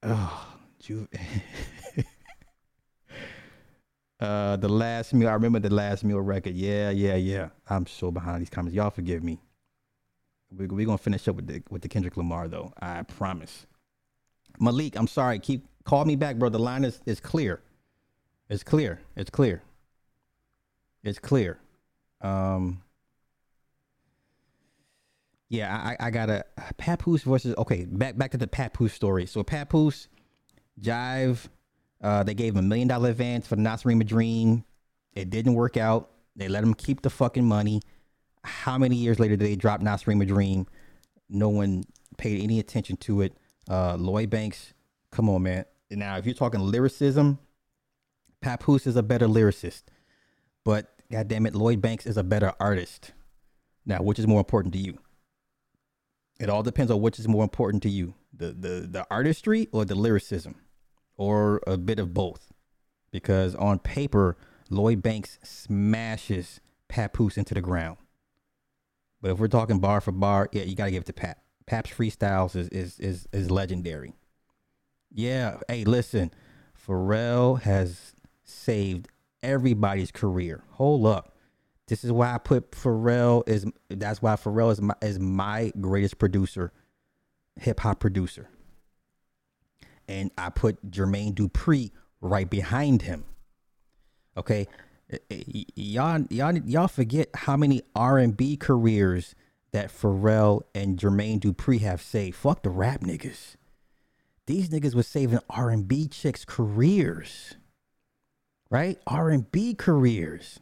[0.04, 1.08] Oh, Ju-
[4.20, 5.28] uh, the last meal.
[5.28, 6.54] I remember the last meal record.
[6.56, 7.50] Yeah, yeah, yeah.
[7.68, 8.76] I'm so behind these comments.
[8.76, 9.40] Y'all forgive me.
[10.52, 12.72] We're we gonna finish up with the with the Kendrick Lamar though.
[12.80, 13.66] I promise.
[14.60, 15.40] Malik, I'm sorry.
[15.40, 16.50] Keep call me back, bro.
[16.50, 17.62] The line is is clear.
[18.50, 19.02] It's clear.
[19.16, 19.64] It's clear.
[21.06, 21.60] It's clear.
[22.20, 22.82] Um.
[25.48, 26.44] Yeah, I, I got a
[26.78, 27.86] Papoose versus okay.
[27.86, 29.28] Back back to the Papoose story.
[29.28, 30.08] So Papoose,
[30.82, 31.48] Jive,
[32.02, 34.66] uh, they gave him a million dollar advance for the Nacirema Dream.
[35.14, 36.10] It didn't work out.
[36.36, 37.82] They let him keep the fucking money.
[38.44, 40.68] How many years later did they drop Nacirema Dream?
[41.30, 41.84] No one
[42.18, 43.38] paid any attention to it.
[43.70, 44.74] Uh, Lloyd Banks,
[45.12, 45.66] come on, man.
[45.92, 47.40] Now, if you're talking lyricism,
[48.42, 49.84] Papoose is a better lyricist,
[50.64, 53.12] but goddamn it, Lloyd Banks is a better artist.
[53.86, 54.98] Now, which is more important to you?
[56.40, 59.86] It all depends on which is more important to you the, the, the artistry or
[59.86, 60.56] the lyricism,
[61.18, 62.52] or a bit of both.
[63.12, 64.36] Because on paper,
[64.70, 66.60] Lloyd Banks smashes
[66.90, 67.98] Papoose into the ground.
[69.22, 71.40] But if we're talking bar for bar, yeah, you gotta give it to Pap.
[71.66, 74.14] Pap's freestyles is is is, is legendary.
[75.12, 76.32] Yeah, hey, listen,
[76.78, 78.14] Pharrell has
[78.44, 79.10] saved
[79.46, 80.64] everybody's career.
[80.72, 81.36] Hold up.
[81.88, 83.66] This is why I put Pharrell is.
[83.90, 86.72] That's why Pharrell is my is my greatest producer,
[87.60, 88.50] hip hop producer.
[90.08, 91.92] And I put Jermaine Dupri
[92.22, 93.26] right behind him.
[94.36, 94.68] Okay,
[95.76, 99.36] y'all y'all y'all forget how many R and B careers
[99.72, 102.36] that Pharrell and Jermaine Dupri have saved.
[102.36, 103.56] Fuck the rap niggas.
[104.48, 107.56] These niggas was saving R and B chicks' careers,
[108.76, 109.00] right?
[109.08, 110.60] R and B careers.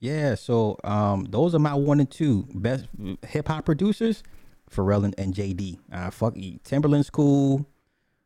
[0.00, 2.86] Yeah, so um, those are my one and two best
[3.24, 4.24] hip hop producers,
[4.68, 5.78] Pharrell and, and JD.
[5.92, 6.58] Uh, fuck you.
[6.64, 7.64] Timbaland's cool,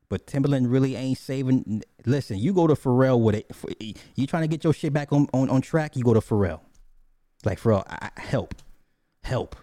[0.08, 1.82] but Timbaland really ain't saving.
[2.06, 3.98] Listen, you go to Pharrell with it.
[4.16, 5.94] You trying to get your shit back on, on, on track?
[5.94, 6.60] You go to Pharrell.
[7.44, 8.54] Like Pharrell, I, I- help,
[9.22, 9.56] help.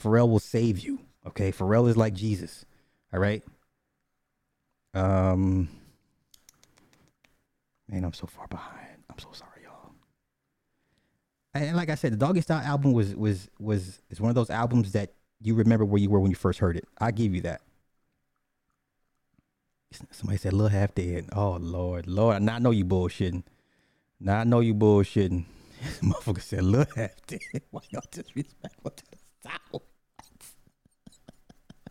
[0.00, 1.00] Pharrell will save you.
[1.26, 2.64] Okay, Pharrell is like Jesus.
[3.12, 3.42] All right.
[4.94, 5.68] Um,
[7.92, 9.04] man, I'm so far behind.
[9.10, 9.92] I'm so sorry, y'all.
[11.54, 14.50] And like I said, the Doggy Style album was was was is one of those
[14.50, 16.88] albums that you remember where you were when you first heard it.
[16.98, 17.60] I give you that.
[20.10, 21.28] Somebody said Lil Half Dead.
[21.34, 23.42] Oh Lord, Lord, I know you bullshitting.
[24.18, 25.44] Now I know you bullshitting.
[26.00, 27.40] Motherfucker said Lil Half Dead.
[27.70, 29.04] Why y'all disrespectful to
[29.42, 29.80] the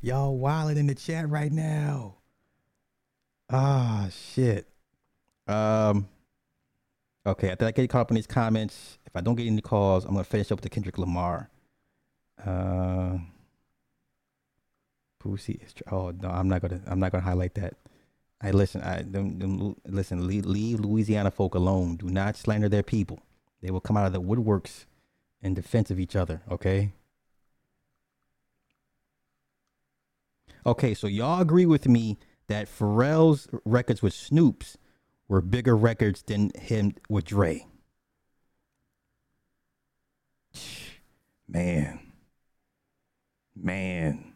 [0.00, 2.16] y'all wilding in the chat right now.
[3.48, 4.66] Ah shit.
[5.50, 6.08] Um.
[7.26, 8.98] Okay, I think I get caught up in these comments.
[9.06, 11.50] If I don't get any calls, I'm gonna finish up with the Kendrick Lamar.
[12.44, 13.18] Uh.
[15.18, 15.74] Pussy is.
[15.90, 16.80] Oh no, I'm not gonna.
[16.86, 17.74] I'm not gonna highlight that.
[18.40, 18.80] I listen.
[18.80, 20.26] I them, them, listen.
[20.26, 21.96] Leave, leave Louisiana folk alone.
[21.96, 23.20] Do not slander their people.
[23.60, 24.86] They will come out of the woodworks
[25.42, 26.40] in defense of each other.
[26.50, 26.92] Okay.
[30.64, 32.18] Okay, so y'all agree with me
[32.48, 34.76] that Pharrell's records with Snoop's
[35.30, 37.64] were bigger records than him with Dre.
[41.48, 42.00] Man.
[43.54, 44.32] Man.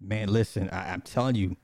[0.00, 1.56] Man, listen, I, I'm telling you.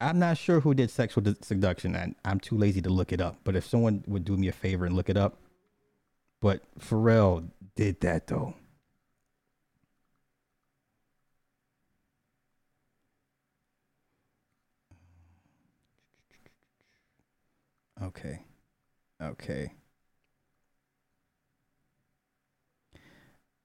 [0.00, 1.94] I'm not sure who did sexual seduction.
[1.94, 3.38] and I'm too lazy to look it up.
[3.44, 5.38] But if someone would do me a favor and look it up,
[6.40, 8.54] but Pharrell did that though.
[18.02, 18.40] Okay.
[19.22, 19.72] Okay.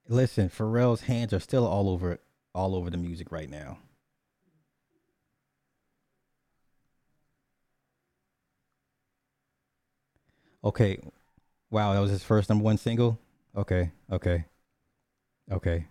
[0.07, 2.19] Listen, Pharrell's hands are still all over
[2.56, 3.77] all over the music right now.
[10.64, 10.99] Okay.
[11.72, 13.19] Wow, that was his first number one single.
[13.56, 14.45] Okay, okay,
[15.51, 15.85] okay.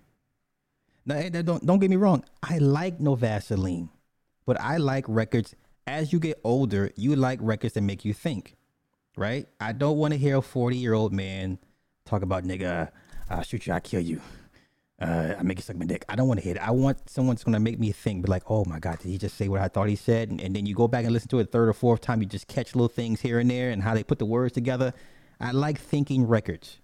[1.07, 2.25] Now, don't don't get me wrong.
[2.43, 3.89] I like No Vaseline,
[4.45, 5.55] but I like records.
[5.89, 8.57] As you get older, you like records that make you think,
[9.17, 9.49] right?
[9.59, 11.59] I don't want to hear a forty year old man
[12.05, 12.91] talk about nigga.
[13.31, 13.73] I'll shoot you.
[13.73, 14.21] I'll kill you.
[15.01, 16.05] Uh, I make you suck my dick.
[16.07, 16.61] I don't want to hear it.
[16.61, 19.17] I want someone that's gonna make me think, be like, oh my god, did he
[19.17, 20.31] just say what I thought he said?
[20.31, 22.27] And, and then you go back and listen to it third or fourth time, you
[22.27, 24.93] just catch little things here and there and how they put the words together.
[25.41, 26.81] I like thinking records.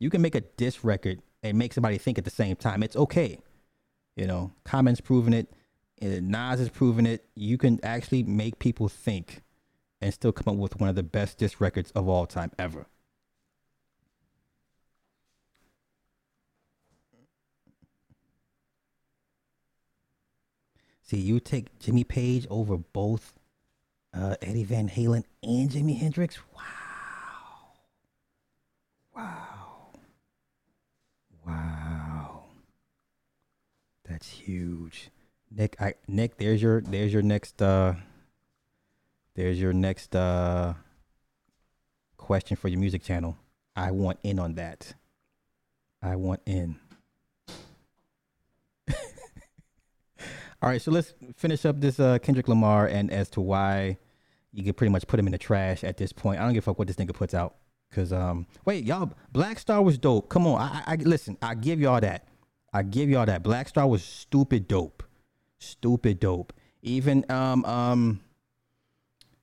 [0.00, 2.82] You can make a diss record and make somebody think at the same time.
[2.82, 3.38] It's okay.
[4.16, 5.52] You know, comments proven it.
[6.00, 7.24] Nas has proven it.
[7.34, 9.42] You can actually make people think
[10.00, 12.86] and still come up with one of the best diss records of all time ever.
[21.02, 23.38] See, you take Jimmy Page over both
[24.12, 26.38] uh, Eddie Van Halen and Jimi Hendrix.
[26.54, 26.62] Wow.
[29.14, 29.86] Wow.
[31.46, 32.42] Wow.
[34.04, 35.10] That's huge.
[35.56, 37.94] Nick, I Nick, there's your there's your next uh
[39.34, 40.74] there's your next uh
[42.18, 43.38] question for your music channel.
[43.74, 44.92] I want in on that.
[46.02, 46.76] I want in.
[50.62, 53.96] All right, so let's finish up this uh, Kendrick Lamar and as to why
[54.52, 56.38] you can pretty much put him in the trash at this point.
[56.38, 57.56] I don't give a fuck what this nigga puts out.
[57.92, 60.28] Cause um, wait, y'all, Black Star was dope.
[60.28, 61.38] Come on, I, I, listen.
[61.40, 62.28] I give y'all that.
[62.74, 63.42] I give y'all that.
[63.42, 65.02] Black Star was stupid dope,
[65.58, 66.52] stupid dope.
[66.82, 68.20] Even um um,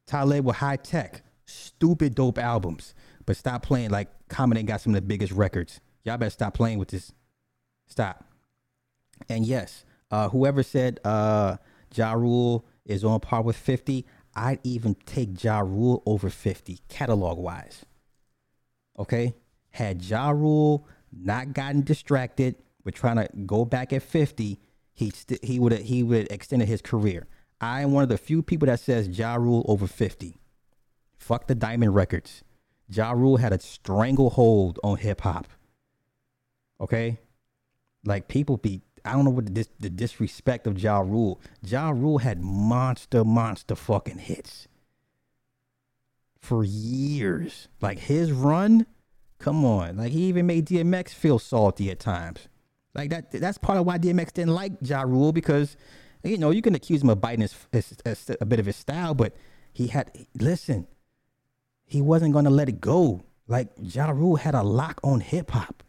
[0.06, 2.94] Talib with High Tech, stupid dope albums.
[3.26, 5.80] But stop playing like Common ain't got some of the biggest records.
[6.04, 7.12] Y'all better stop playing with this.
[7.88, 8.26] Stop.
[9.30, 11.58] And yes, uh, whoever said uh,
[11.96, 17.38] Ja Rule is on par with 50, I'd even take Ja Rule over 50 catalog
[17.38, 17.86] wise.
[18.98, 19.36] Okay?
[19.72, 24.60] Had Ja Rule not gotten distracted with trying to go back at 50,
[24.94, 27.28] he st- he would he would extended his career.
[27.60, 30.38] I am one of the few people that says Ja Rule over 50.
[31.18, 32.44] Fuck the Diamond Records.
[32.90, 35.48] Ja Rule had a stranglehold on hip hop.
[36.82, 37.20] Okay?
[38.04, 41.42] Like people be I don't know what the, dis- the disrespect of Ja Rule.
[41.62, 44.68] Ja Rule had monster, monster fucking hits
[46.40, 47.70] for years.
[47.82, 48.86] Like his run,
[49.40, 49.98] come on.
[49.98, 52.48] Like he even made DMX feel salty at times.
[52.96, 53.32] Like that.
[53.32, 55.78] That's part of why DMX didn't like Ja Rule because,
[56.24, 58.76] you know, you can accuse him of biting his, his, his a bit of his
[58.76, 59.36] style, but
[59.72, 60.88] he had listen.
[61.86, 63.24] He wasn't gonna let it go.
[63.48, 65.84] Like Ja Rule had a lock on hip hop.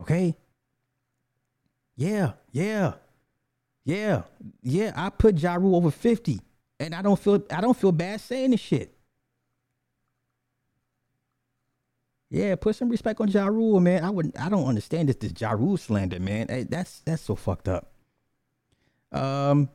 [0.00, 0.36] Okay.
[1.96, 2.94] Yeah, yeah,
[3.84, 4.22] yeah,
[4.62, 4.92] yeah.
[4.94, 6.40] I put Ja Rule over fifty,
[6.78, 8.97] and I don't feel I don't feel bad saying this shit.
[12.30, 14.04] Yeah, put some respect on Ja Rule, man.
[14.04, 16.48] I would I don't understand this this Ja Rule slander, man.
[16.48, 17.92] Hey, that's that's so fucked up.
[19.12, 19.70] Um,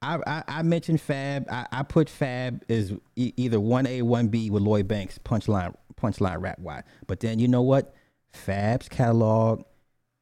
[0.00, 1.46] I I, I mentioned Fab.
[1.50, 5.74] I, I put Fab as e- either one A one B with Lloyd Banks punchline
[6.00, 6.84] punchline rap wise.
[7.06, 7.94] But then you know what?
[8.32, 9.64] Fab's catalog,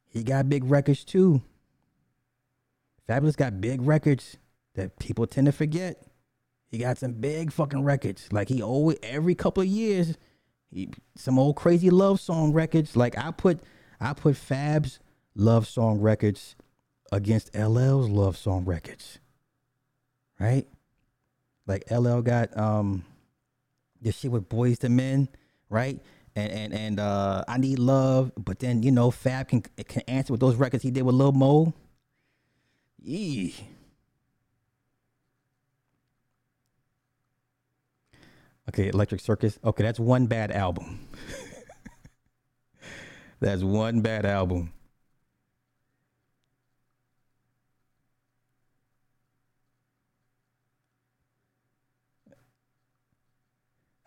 [0.08, 1.40] he got big records too.
[3.08, 4.36] Fabolous got big records
[4.74, 6.06] that people tend to forget.
[6.70, 8.28] He got some big fucking records.
[8.32, 10.16] Like he always every couple of years,
[11.16, 12.96] some old crazy love song records.
[12.96, 13.60] Like I put
[14.00, 14.98] I put Fab's
[15.34, 16.56] love song records
[17.10, 19.18] against LL's love song records.
[20.40, 20.66] Right?
[21.66, 23.04] Like LL got um
[24.00, 25.28] this shit with Boyz II Men,
[25.68, 26.00] right?
[26.34, 30.32] And and and uh I need love, but then you know Fab can can answer
[30.32, 31.74] with those records he did with Lil Mo.
[32.98, 33.54] Yee.
[38.68, 39.58] Okay, Electric Circus.
[39.64, 41.08] Okay, that's one bad album.
[43.40, 44.72] that's one bad album.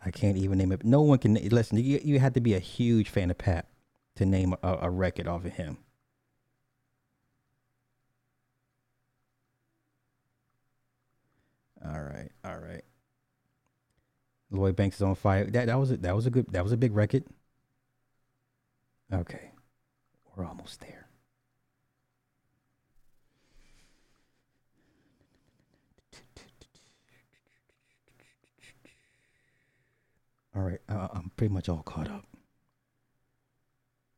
[0.04, 0.86] I can't even name it.
[0.86, 1.78] No one can listen.
[1.78, 3.68] You you had to be a huge fan of Pat
[4.16, 5.80] to name a, a record off of him.
[11.84, 12.84] All right, all right.
[14.56, 15.46] Lloyd Banks is on fire.
[15.46, 17.24] That that was a, that was a good that was a big record.
[19.14, 19.52] Okay,
[20.36, 21.08] we're almost there.
[30.56, 32.26] All right, uh, I'm pretty much all caught up.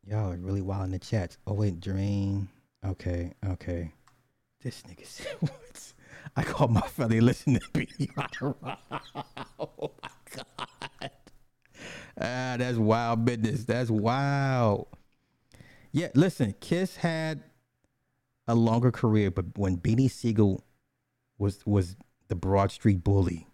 [0.06, 1.38] Y'all are really wild in the chats.
[1.48, 2.48] Oh wait, Drain.
[2.86, 3.92] Okay, okay.
[4.62, 5.94] This nigga said what?
[6.36, 8.10] I called my fellow listening to be
[9.60, 9.92] oh
[10.36, 11.12] god.
[12.20, 13.66] Ah, that's wild business.
[13.66, 14.88] That's wild.
[15.92, 17.44] Yeah, listen, Kiss had
[18.48, 20.64] a longer career, but when Beanie Sigel
[21.38, 21.96] was was
[22.28, 23.48] the Broad Street Bully,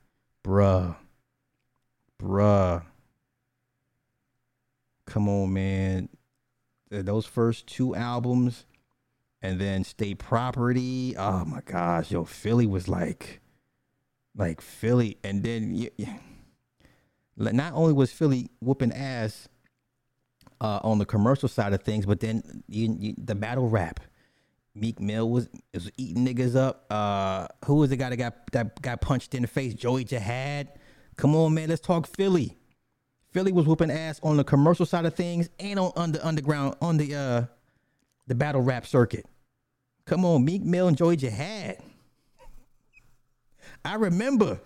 [0.45, 0.95] bruh,
[2.21, 2.83] bruh.
[5.05, 6.09] Come on, man.
[6.89, 8.65] Those first two albums,
[9.41, 11.15] and then State Property.
[11.17, 13.41] Oh my gosh, yo, Philly was like,
[14.35, 16.21] like Philly, and then y- y- like,
[17.37, 19.47] not only was Philly whooping ass
[20.61, 23.99] uh, on the commercial side of things, but then you, you, the battle rap.
[24.75, 26.85] Meek Mill was was eating niggas up.
[26.91, 29.75] Uh, who was the guy that got that got punched in the face?
[29.75, 30.67] Joey Jihad.
[31.15, 32.57] Come on, man, let's talk Philly.
[33.29, 36.75] Philly was whooping ass on the commercial side of things and on, on the underground
[36.81, 37.45] on the uh
[38.25, 39.27] the battle rap circuit.
[40.05, 41.77] Come on, Meek Mill and Joey Jihad.
[43.85, 44.59] I remember.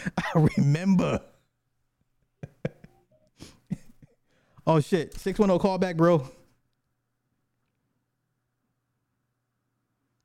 [0.18, 1.20] I remember.
[4.66, 5.18] oh shit.
[5.18, 6.28] 610 call back, bro.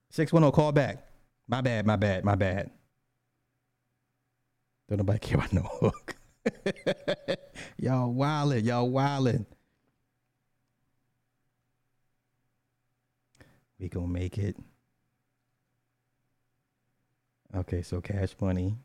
[0.10, 1.06] 610 call back.
[1.48, 2.72] My bad, my bad, my bad.
[4.90, 6.16] Don't nobody care about no hook.
[7.78, 9.46] y'all wildin', y'all wildin'.
[13.80, 14.56] We gonna make it.
[17.56, 18.78] Okay, so cash money.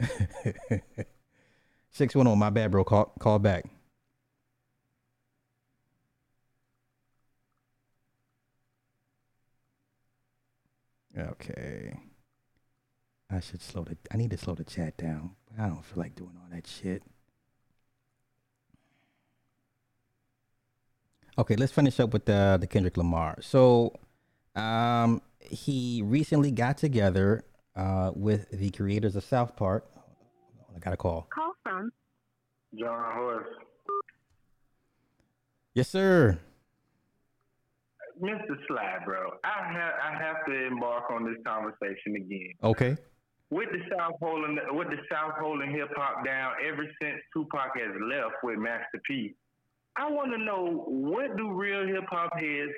[1.90, 2.84] Six one oh, my bad, bro.
[2.84, 3.64] Call call back.
[11.16, 11.98] Okay.
[13.30, 13.96] I should slow the.
[14.12, 15.32] I need to slow the chat down.
[15.58, 17.02] I don't feel like doing all that shit.
[21.36, 23.38] Okay, let's finish up with the the Kendrick Lamar.
[23.42, 23.92] So,
[24.56, 27.44] um, he recently got together
[27.78, 29.86] uh, with the creators of South Park.
[30.74, 31.28] I got a call.
[31.32, 31.90] Call from
[32.78, 33.46] John Horse.
[35.74, 36.38] Yes, sir.
[38.20, 38.56] Mr.
[38.66, 42.52] Sly, bro, I have I have to embark on this conversation again.
[42.64, 42.96] Okay.
[43.50, 47.94] With the South holding with the South holding hip hop down ever since Tupac has
[48.02, 49.36] left with Master P,
[49.96, 52.72] I want to know what do real hip hop heads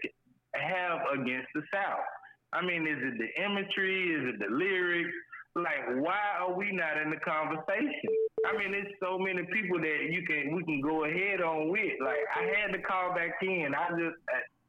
[0.54, 2.04] have against the South?
[2.52, 4.10] I mean, is it the imagery?
[4.14, 5.14] Is it the lyrics?
[5.54, 8.10] Like, why are we not in the conversation?
[8.46, 11.92] I mean, there's so many people that you can we can go ahead on with.
[12.02, 13.74] Like, I had to call back in.
[13.74, 14.16] I just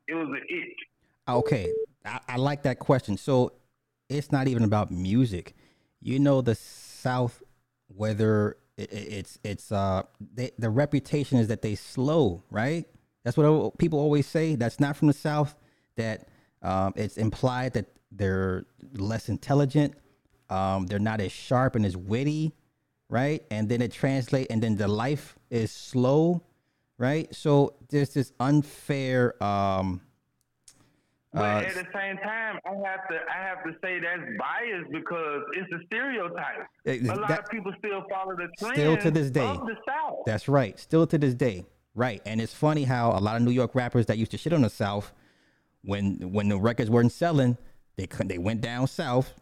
[0.07, 0.77] it was an itch.
[1.29, 1.71] Okay,
[2.05, 3.15] I, I like that question.
[3.17, 3.53] So
[4.09, 5.55] it's not even about music.
[6.01, 7.41] You know, the South,
[7.95, 10.03] whether it, it- it's it's uh
[10.33, 12.85] they, the reputation is that they slow, right?
[13.23, 14.55] That's what people always say.
[14.55, 15.55] That's not from the South.
[15.95, 16.27] That
[16.61, 19.93] um, it's implied that they're less intelligent.
[20.49, 22.53] Um, they're not as sharp and as witty,
[23.09, 23.43] right?
[23.51, 26.43] And then it translates, and then the life is slow,
[26.97, 27.33] right?
[27.33, 29.41] So there's this unfair.
[29.43, 30.01] Um,
[31.33, 34.91] But uh, at the same time, I have to I have to say that's biased
[34.91, 36.67] because it's a stereotype.
[36.85, 39.47] Eh, a lot that- of people still follow the trend Still to this day.
[39.47, 40.19] the South.
[40.25, 40.77] That's right.
[40.77, 41.65] Still to this day.
[41.95, 42.21] Right.
[42.25, 44.61] And it's funny how a lot of New York rappers that used to shit on
[44.61, 45.13] the South,
[45.83, 47.57] when when the records weren't selling,
[47.97, 49.33] they they went down south,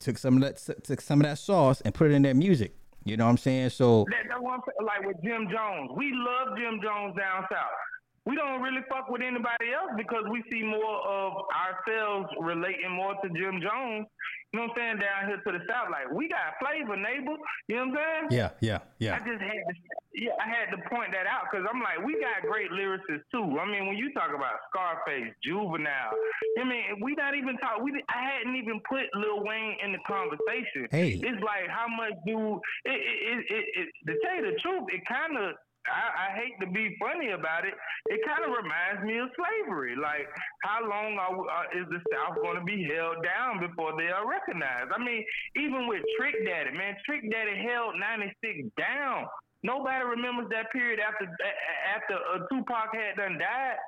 [0.00, 2.74] took some of that took some of that sauce and put it in their music.
[3.04, 3.70] You know what I'm saying?
[3.70, 7.76] So That, that's what Like with Jim Jones, we love Jim Jones down south.
[8.26, 13.14] We don't really fuck with anybody else because we see more of ourselves relating more
[13.20, 14.08] to Jim Jones.
[14.52, 14.98] You know what I'm saying?
[15.02, 17.36] Down here to the south, like we got flavor, neighbor.
[17.68, 18.38] You know what I'm saying?
[18.38, 19.18] yeah, yeah, yeah.
[19.18, 19.74] I just had to,
[20.14, 23.58] yeah, I had to point that out because I'm like, we got great lyricists too.
[23.58, 26.14] I mean, when you talk about Scarface, Juvenile,
[26.56, 27.82] I mean, we not even talk.
[27.82, 30.86] We I hadn't even put Lil Wayne in the conversation.
[30.88, 31.18] Hey.
[31.18, 32.94] it's like how much do it?
[32.94, 35.58] it, it, it, it to tell you the truth, it kind of.
[35.86, 37.74] I, I hate to be funny about it.
[38.08, 39.96] It kind of reminds me of slavery.
[39.96, 40.28] Like,
[40.62, 44.24] how long are, uh, is the South going to be held down before they are
[44.24, 44.92] recognized?
[44.94, 45.24] I mean,
[45.56, 49.28] even with Trick Daddy, man, Trick Daddy held 96 down.
[49.64, 51.24] Nobody remembers that period after
[51.96, 53.80] after uh, Tupac had done died.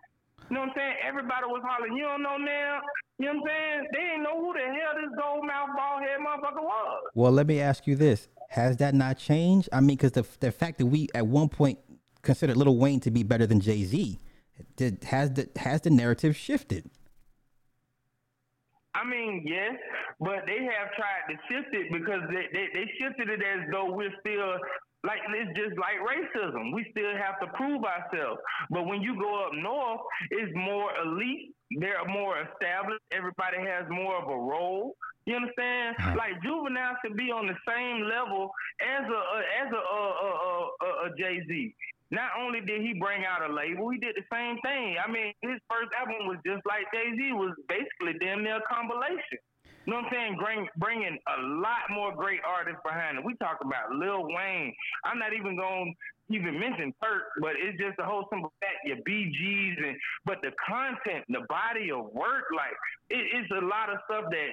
[0.48, 0.96] You know what I'm saying?
[1.06, 2.80] Everybody was hollering, you don't know now.
[3.18, 3.88] You know what I'm saying?
[3.92, 7.02] They didn't know who the hell this gold mouth bald head motherfucker was.
[7.14, 9.68] well, let me ask you this: Has that not changed?
[9.72, 11.78] I mean, because the the fact that we at one point
[12.26, 14.18] considered Lil Wayne to be better than Jay Z,
[14.76, 16.90] did has the has the narrative shifted?
[18.94, 19.76] I mean, yes,
[20.20, 23.92] but they have tried to shift it because they, they, they shifted it as though
[23.92, 24.56] we're still
[25.04, 26.74] like it's just like racism.
[26.74, 28.40] We still have to prove ourselves.
[28.70, 30.00] But when you go up north,
[30.30, 31.54] it's more elite.
[31.78, 33.02] They're more established.
[33.12, 34.96] Everybody has more of a role.
[35.26, 35.96] You understand?
[35.98, 36.14] Uh-huh.
[36.16, 38.50] Like juvenile should be on the same level
[38.80, 41.74] as a, a as a, a, a, a, a Jay Z.
[42.10, 44.96] Not only did he bring out a label, he did the same thing.
[45.02, 48.66] I mean, his first album was just like Jay Z was basically damn near a
[48.70, 49.42] compilation.
[49.86, 50.36] You know what I'm saying?
[50.42, 53.24] Bring, bringing a lot more great artists behind it.
[53.24, 54.74] We talk about Lil Wayne.
[55.04, 58.82] I'm not even going to even mention Turk, but it's just the whole simple fact,
[58.84, 62.74] your BGs, and but the content, the body of work, like
[63.10, 64.50] it, it's a lot of stuff that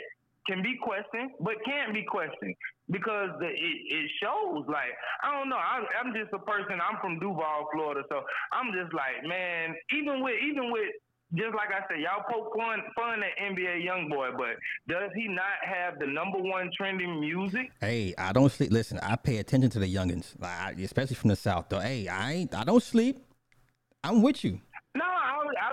[0.47, 2.55] can be questioned, but can't be questioned
[2.89, 4.65] because the, it, it shows.
[4.67, 6.79] Like I don't know, I, I'm just a person.
[6.81, 8.21] I'm from Duval, Florida, so
[8.51, 9.75] I'm just like, man.
[9.91, 10.91] Even with even with
[11.35, 14.55] just like I said, y'all poke fun fun at NBA YoungBoy, but
[14.87, 17.71] does he not have the number one trending music?
[17.81, 18.71] Hey, I don't sleep.
[18.71, 21.69] Listen, I pay attention to the youngins, like, especially from the south.
[21.69, 22.55] Though, hey, I ain't.
[22.55, 23.25] I don't sleep.
[24.03, 24.59] I'm with you.
[24.95, 25.05] No,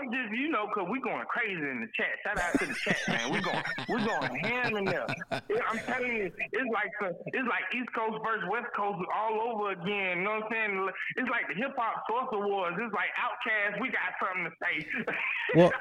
[0.00, 2.16] I was, I was just you know, cause we going crazy in the chat.
[2.24, 3.32] Shout out to the chat, man.
[3.32, 5.06] We going we going ham in there.
[5.30, 9.72] I'm telling you, it's like the, it's like East Coast versus West Coast all over
[9.72, 10.18] again.
[10.18, 10.88] You know what I'm saying?
[11.16, 12.76] It's like the hip hop source awards.
[12.80, 13.80] It's like Outkast.
[13.80, 15.14] We got something to say.
[15.52, 15.72] Well,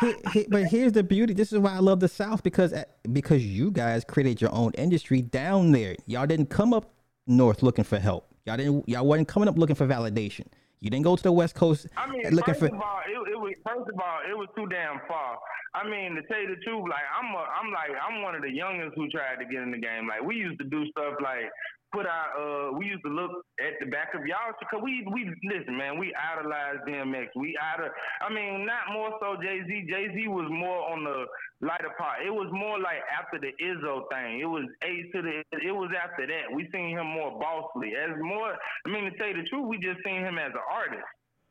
[0.00, 1.32] he, he, but here's the beauty.
[1.32, 4.72] This is why I love the South because uh, because you guys created your own
[4.74, 5.96] industry down there.
[6.04, 6.92] Y'all didn't come up
[7.26, 8.26] north looking for help.
[8.44, 8.86] Y'all didn't.
[8.86, 10.46] Y'all wasn't coming up looking for validation.
[10.80, 12.76] You didn't go to the West Coast I mean, looking first for.
[12.76, 15.38] of all, it, it was first of all, it was too damn far.
[15.74, 18.42] I mean, to tell you the truth, like I'm a, I'm like I'm one of
[18.42, 20.06] the youngest who tried to get in the game.
[20.06, 21.50] Like we used to do stuff like
[21.94, 25.30] put out, uh, we used to look at the back of y'all because we we
[25.46, 27.30] listen, man, we idolized DMX.
[27.36, 27.88] We idol,
[28.20, 29.86] I mean, not more so Jay Z.
[29.88, 31.24] Jay Z was more on the
[31.62, 32.26] lighter part.
[32.26, 34.40] It was more like after the Izzo thing.
[34.40, 35.42] It was A to the.
[35.62, 36.50] It was after that.
[36.52, 37.94] We seen him more bossly.
[37.94, 40.66] As more, I mean, to tell you the truth, we just seen him as an
[40.66, 41.06] artist.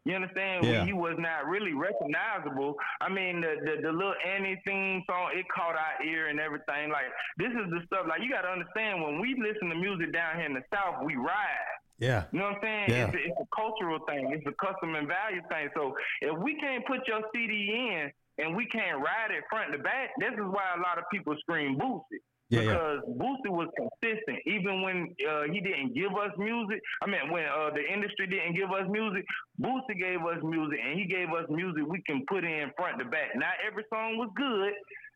[0.05, 0.65] You understand?
[0.65, 0.79] Yeah.
[0.79, 2.75] When he was not really recognizable.
[2.99, 6.91] I mean, the, the the little Annie theme song, it caught our ear and everything.
[6.91, 7.07] Like
[7.37, 8.05] this is the stuff.
[8.07, 11.05] Like you got to understand when we listen to music down here in the South,
[11.05, 11.71] we ride.
[11.99, 12.25] Yeah.
[12.31, 12.85] You know what I'm saying?
[12.89, 13.07] Yeah.
[13.07, 14.35] It's, a, it's a cultural thing.
[14.35, 15.69] It's a custom and value thing.
[15.73, 19.79] So if we can't put your CD in and we can't ride it front to
[19.79, 20.09] back.
[20.19, 22.21] This is why a lot of people scream Boosie.
[22.53, 22.73] Yeah, yeah.
[22.73, 26.81] because Boosie was consistent, even when uh, he didn't give us music.
[27.01, 29.25] I mean, when uh, the industry didn't give us music,
[29.59, 33.05] Boosie gave us music, and he gave us music we can put in front to
[33.05, 33.33] back.
[33.35, 34.73] Not every song was good,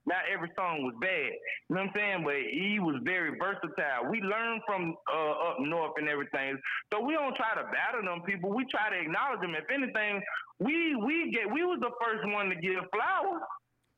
[0.09, 1.37] not every song was bad.
[1.69, 2.19] You know what I'm saying?
[2.25, 4.09] But he was very versatile.
[4.09, 6.57] We learned from uh, up north and everything,
[6.91, 8.49] so we don't try to battle them people.
[8.49, 9.53] We try to acknowledge them.
[9.53, 10.23] If anything,
[10.57, 13.45] we we get we was the first one to give flowers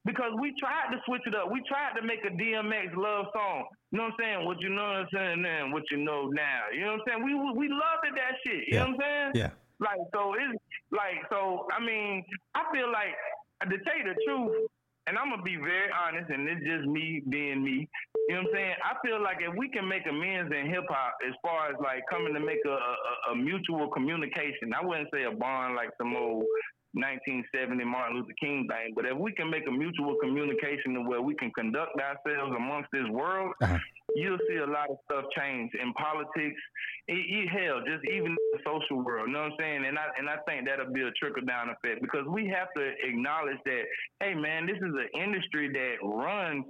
[0.05, 1.51] because we tried to switch it up.
[1.51, 3.65] We tried to make a DMX love song.
[3.91, 4.45] You know what I'm saying?
[4.45, 6.71] What you know what I'm saying then, what you know now.
[6.73, 7.23] You know what I'm saying?
[7.25, 8.67] We we loved it, that shit.
[8.67, 8.79] You Yeah.
[8.85, 9.31] know what I'm saying?
[9.35, 9.51] Yeah.
[9.79, 10.55] Like so it's
[10.91, 12.23] like so I mean,
[12.55, 13.15] I feel like
[13.63, 14.69] to tell you the truth,
[15.07, 17.87] and I'm gonna be very honest, and it's just me being me.
[18.29, 18.75] You know what I'm saying?
[18.83, 22.03] I feel like if we can make amends in hip hop as far as like
[22.09, 26.15] coming to make a, a, a mutual communication, I wouldn't say a bond like some
[26.15, 26.45] old
[26.93, 31.21] 1970 Martin Luther King thing, but if we can make a mutual communication to where
[31.21, 33.77] we can conduct ourselves amongst this world, uh-huh.
[34.15, 36.61] you'll see a lot of stuff change in politics.
[37.09, 39.27] E- e- hell, just even the social world.
[39.27, 39.85] You know what I'm saying?
[39.85, 42.83] And I and I think that'll be a trickle down effect because we have to
[43.05, 43.83] acknowledge that,
[44.19, 46.65] hey man, this is an industry that runs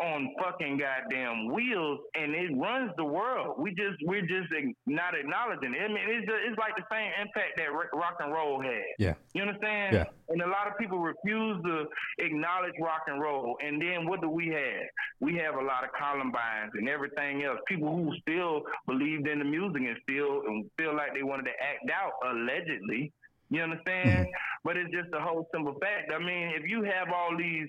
[0.00, 3.56] on fucking goddamn wheels and it runs the world.
[3.58, 4.48] We just we're just
[4.86, 5.82] not acknowledging it.
[5.82, 8.94] I mean, it's just, it's like the same impact that rock and roll had.
[8.98, 9.14] Yeah.
[9.34, 9.94] You understand?
[9.94, 10.04] Yeah.
[10.28, 11.86] And a lot of people refuse to
[12.18, 13.56] acknowledge rock and roll.
[13.64, 14.86] And then what do we have?
[15.20, 17.58] We have a lot of Columbines and everything else.
[17.66, 21.56] People who still believed in the music and still and feel like they wanted to
[21.58, 23.12] act out allegedly.
[23.50, 24.26] You understand?
[24.26, 24.62] Mm-hmm.
[24.62, 26.12] But it's just a whole simple fact.
[26.14, 27.68] I mean, if you have all these,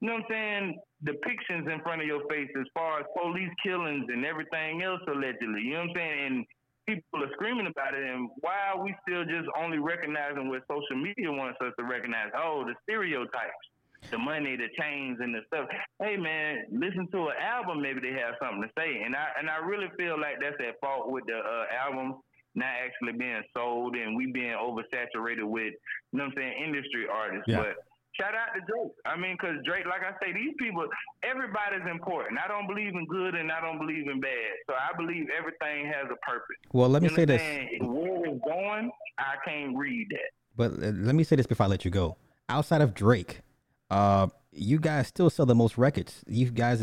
[0.00, 3.50] you know what I'm saying, depictions in front of your face as far as police
[3.62, 6.26] killings and everything else allegedly, you know what I'm saying?
[6.26, 6.46] And
[6.86, 10.96] people are screaming about it, and why are we still just only recognizing what social
[10.96, 12.30] media wants us to recognize?
[12.34, 13.64] Oh, the stereotypes,
[14.10, 15.68] the money, the chains, and the stuff.
[16.00, 17.82] Hey, man, listen to an album.
[17.82, 20.80] Maybe they have something to say, and I and I really feel like that's at
[20.80, 22.16] fault with the uh, albums
[22.54, 25.74] not actually being sold, and we being oversaturated with,
[26.10, 27.46] you know what I'm saying, industry artists.
[27.46, 27.58] Yeah.
[27.62, 27.76] But
[28.20, 28.92] Shout out to Drake.
[29.06, 30.86] I mean, because Drake, like I say, these people,
[31.22, 32.38] everybody's important.
[32.44, 34.52] I don't believe in good and I don't believe in bad.
[34.66, 36.56] So I believe everything has a purpose.
[36.72, 37.40] Well, let me say this.
[37.80, 40.30] Where it's going, I can't read that.
[40.56, 42.16] But uh, let me say this before I let you go.
[42.48, 43.42] Outside of Drake,
[43.90, 46.24] uh, you guys still sell the most records.
[46.26, 46.80] You guys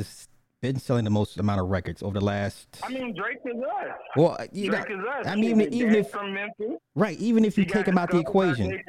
[0.74, 2.68] been selling the most amount of records over the last.
[2.84, 3.96] I mean, Drake is us.
[4.16, 5.28] Well, uh, you Drake know, is us.
[5.28, 6.78] I mean, Shit, even if- from Memphis.
[6.98, 8.82] Right, even if you take him out the equation,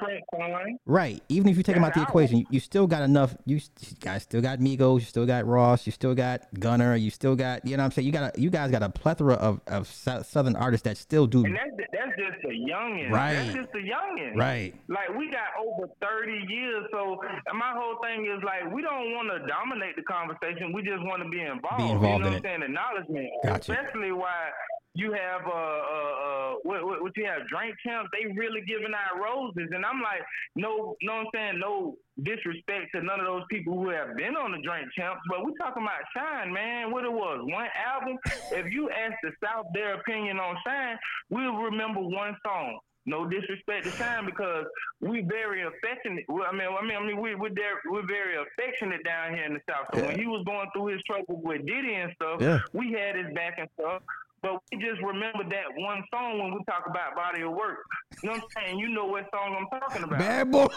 [0.86, 1.20] right?
[1.28, 3.34] Even if you take him out the That's equation, you, you still got enough.
[3.46, 3.60] You,
[3.98, 7.64] guys still got Migos, you still got Ross, you still got Gunna, you still got.
[7.66, 8.06] You know what I'm saying?
[8.06, 11.44] You got a, you guys got a plethora of of southern artists that still do.
[11.44, 13.10] And that's that's just a youngin.
[13.10, 13.34] Right.
[13.34, 14.36] That's just a youngin.
[14.36, 14.72] Right.
[14.86, 19.12] Like we got over thirty years, so and my whole thing is like we don't
[19.14, 20.72] want to dominate the conversation.
[20.72, 21.65] We just want to be involved.
[21.76, 22.36] Be involved you know in what it.
[22.36, 22.62] I'm saying?
[22.62, 23.28] Acknowledgement.
[23.44, 23.72] Gotcha.
[23.72, 24.50] Especially why
[24.94, 28.08] you have uh uh uh what, what, what you have drink champs.
[28.12, 30.22] They really giving out roses, and I'm like,
[30.54, 34.52] no, no, I'm saying no disrespect to none of those people who have been on
[34.52, 36.90] the drink champs, but we talking about Shyne, man.
[36.90, 38.16] What it was, one album.
[38.52, 40.96] if you ask the South their opinion on Shyne,
[41.28, 42.78] we'll remember one song.
[43.06, 44.66] No disrespect to Shyne because
[45.00, 46.24] we very affectionate.
[46.28, 49.54] I mean, I mean, I mean, we we're, there, we're very affectionate down here in
[49.54, 49.86] the South.
[49.94, 52.58] So when he was going through his trouble with Diddy and stuff, Yeah.
[52.72, 54.02] we had his back and stuff.
[54.46, 57.78] But we just remember that one song when we talk about body of work.
[58.22, 58.78] You know what I'm saying?
[58.78, 60.18] You know what song I'm talking about.
[60.20, 60.66] Bad boy.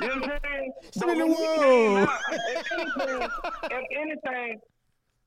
[0.00, 0.72] You know what I'm saying?
[0.90, 1.60] Spin But the when he world.
[1.60, 3.28] came out, if anything,
[3.70, 4.60] if anything,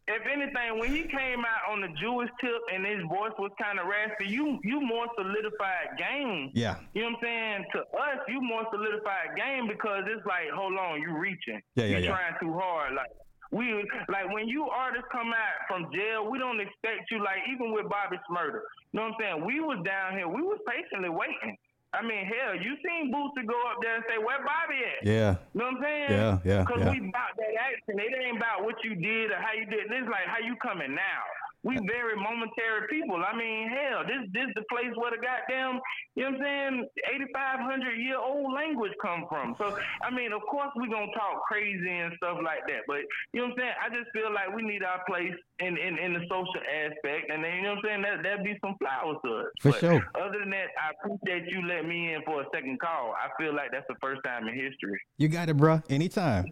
[0.08, 3.80] if anything, when he came out on the Jewish tip and his voice was kind
[3.80, 6.52] of raspy, you you more solidified game.
[6.54, 6.78] Yeah.
[6.94, 7.66] You know what I'm saying?
[7.74, 11.62] To us, you more solidified game because it's like, hold on, you reaching.
[11.74, 12.10] Yeah, yeah, you yeah.
[12.12, 12.94] trying too hard.
[12.94, 13.10] Like
[13.52, 17.74] we like when you artists come out from jail, we don't expect you like even
[17.74, 18.62] with Bobby Shmurda.
[18.94, 19.46] You know what I'm saying?
[19.46, 21.58] We was down here, we was patiently waiting.
[21.96, 25.40] I mean, hell, you seen Boosie go up there and say, "Where Bobby at?" Yeah.
[25.54, 26.12] You know what I'm saying?
[26.12, 26.92] Yeah, yeah, Because yeah.
[26.92, 27.96] we about that action.
[28.00, 29.88] It ain't about what you did or how you did.
[29.88, 31.24] It's like how you coming now.
[31.66, 33.18] We very momentary people.
[33.26, 35.82] I mean, hell, this this the place where the goddamn,
[36.14, 39.56] you know what I'm saying, 8,500 year old language come from.
[39.58, 39.74] So,
[40.06, 42.86] I mean, of course we gonna talk crazy and stuff like that.
[42.86, 43.02] But
[43.34, 43.76] you know what I'm saying?
[43.82, 47.44] I just feel like we need our place in in, in the social aspect, and
[47.44, 48.02] then you know what I'm saying.
[48.06, 49.52] That that'd be some flowers to us.
[49.62, 50.02] For But sure.
[50.22, 53.18] Other than that, I appreciate you letting me in for a second call.
[53.18, 55.02] I feel like that's the first time in history.
[55.18, 55.82] You got it, bruh.
[55.90, 56.46] Anytime.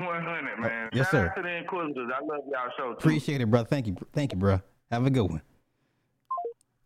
[0.00, 0.90] 100, man.
[0.92, 1.32] Yes, Shout sir.
[1.36, 2.10] to the Inquisitors.
[2.14, 2.98] I love y'all show, too.
[2.98, 3.68] Appreciate it, brother.
[3.68, 3.96] Thank you.
[4.12, 4.62] Thank you, bruh.
[4.90, 5.42] Have a good one.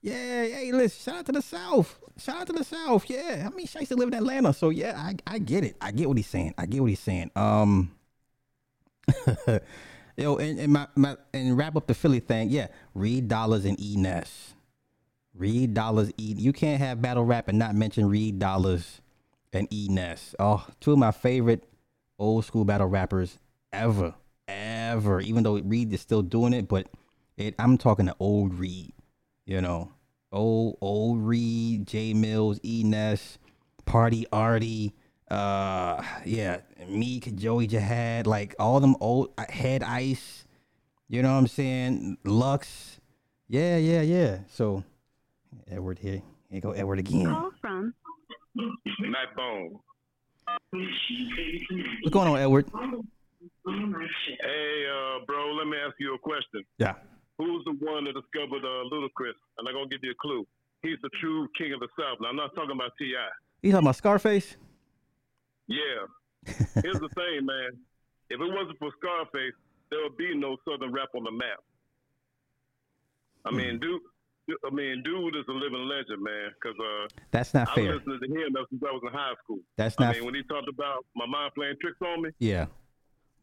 [0.03, 1.99] Yeah, hey, listen, shout out to the South.
[2.17, 3.11] Shout out to the South.
[3.11, 3.49] Yeah.
[3.51, 5.77] I mean, I used to live in Atlanta, so yeah, I, I get it.
[5.81, 6.55] I get what he's saying.
[6.57, 7.33] I get what he's saying.
[7.35, 7.91] Um
[10.17, 12.69] Yo, and, and my, my and wrap up the Philly thing, yeah.
[12.95, 14.55] Reed Dollaz and E Ness.
[15.35, 19.01] Reed Dollaz E you can't have battle rap and not mention Reed Dollaz
[19.53, 20.37] and E Ness.
[20.39, 21.69] Oh, two of my favorite
[22.19, 23.39] old school battle rappers
[23.73, 24.15] ever.
[24.49, 25.21] Ever.
[25.21, 26.89] Even though Reed is still doing it, but
[27.37, 28.93] it I'm talking to old Reed,
[29.45, 29.93] you know.
[30.33, 33.39] Old old Reed, J Mills, E Ness,
[33.85, 34.95] Party Artie,
[35.31, 40.45] uh yeah, Meek, Joey Jihad, like all them old uh, head ice,
[41.09, 42.19] you know what I'm saying?
[42.25, 43.01] Lux.
[43.49, 44.39] Yeah, yeah, yeah.
[44.49, 44.85] So
[45.69, 46.23] Edward here.
[46.51, 47.27] Here go Edward again.
[47.27, 47.95] Call from
[48.55, 49.79] Matt Bone.
[50.73, 52.67] What's going on, Edward?
[52.73, 52.87] Hey,
[53.67, 56.65] uh, bro, let me ask you a question.
[56.79, 56.95] Yeah.
[57.39, 59.35] Who's the one that discovered uh, Ludacris?
[59.59, 60.47] And I'm gonna give you a clue.
[60.83, 62.19] He's the true king of the South.
[62.21, 63.13] Now I'm not talking about Ti.
[63.63, 64.57] You talking about Scarface?
[65.67, 66.07] Yeah.
[66.83, 67.71] Here's the thing, man.
[68.31, 69.55] If it wasn't for Scarface,
[69.91, 71.59] there would be no Southern rap on the map.
[73.45, 73.57] I Hmm.
[73.57, 74.01] mean, dude.
[74.65, 76.51] I mean, dude is a living legend, man.
[76.61, 77.95] Because uh, That's not I fair.
[77.97, 79.59] listened to him since I was in high school.
[79.77, 80.15] That's not.
[80.15, 82.67] I mean, when he talked about my mind playing tricks on me, Yeah.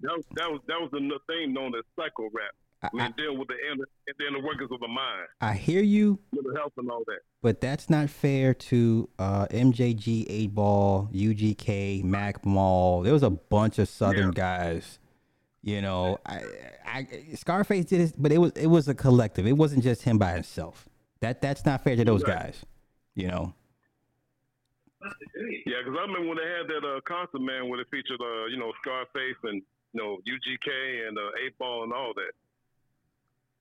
[0.01, 2.53] that was that was that was the thing known as psycho rap.
[2.83, 3.85] I, mean, dealing with the inner,
[4.17, 7.19] the inner workings of the mind, I hear you, mental health, and all that.
[7.41, 13.01] but that's not fair to uh, MJG, 8 Ball, UGK, Mac Mall.
[13.01, 14.99] There was a bunch of Southern guys.
[15.61, 16.41] You know, I,
[16.85, 19.47] I Scarface did it, but it was it was a collective.
[19.47, 20.89] It wasn't just him by himself.
[21.23, 22.51] That that's not fair to those Right.
[22.51, 22.65] guys.
[23.15, 23.55] You know.
[25.65, 28.45] Yeah, because I remember when they had that uh, concert, man, where they featured, uh,
[28.47, 30.67] you know, Scarface and you know UGK
[31.07, 32.33] and uh, Eight Ball and all that.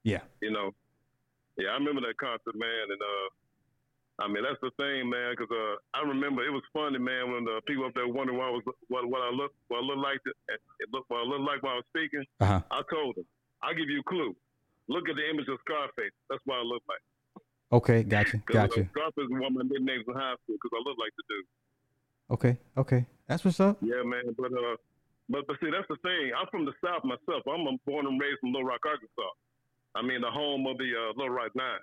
[0.03, 0.23] Yeah.
[0.41, 0.75] You know,
[1.57, 3.27] yeah, I remember that concert, man, and uh,
[4.23, 7.45] I mean that's the thing, man, because uh, I remember it was funny, man, when
[7.45, 9.99] the people up there wondering what I was what what I look what I look
[10.03, 12.25] like to, it looked what I looked like while I was speaking.
[12.41, 12.61] Uh-huh.
[12.75, 13.27] I told them,
[13.62, 14.35] I'll give you a clue.
[14.89, 16.11] Look at the image of Scarface.
[16.27, 17.03] That's what I look like.
[17.73, 18.84] Okay, gotcha, gotcha.
[18.92, 21.49] Scarface is one of my nicknames in high school because I look like the dude.
[22.31, 23.78] Okay, okay, that's what's up.
[23.81, 24.36] Yeah, man.
[24.36, 24.76] But uh,
[25.28, 26.36] but but see, that's the thing.
[26.36, 27.42] I'm from the South myself.
[27.49, 29.33] I'm born and raised in Little Rock, Arkansas.
[29.94, 31.81] I mean, the home of the uh, Little Rock Nine.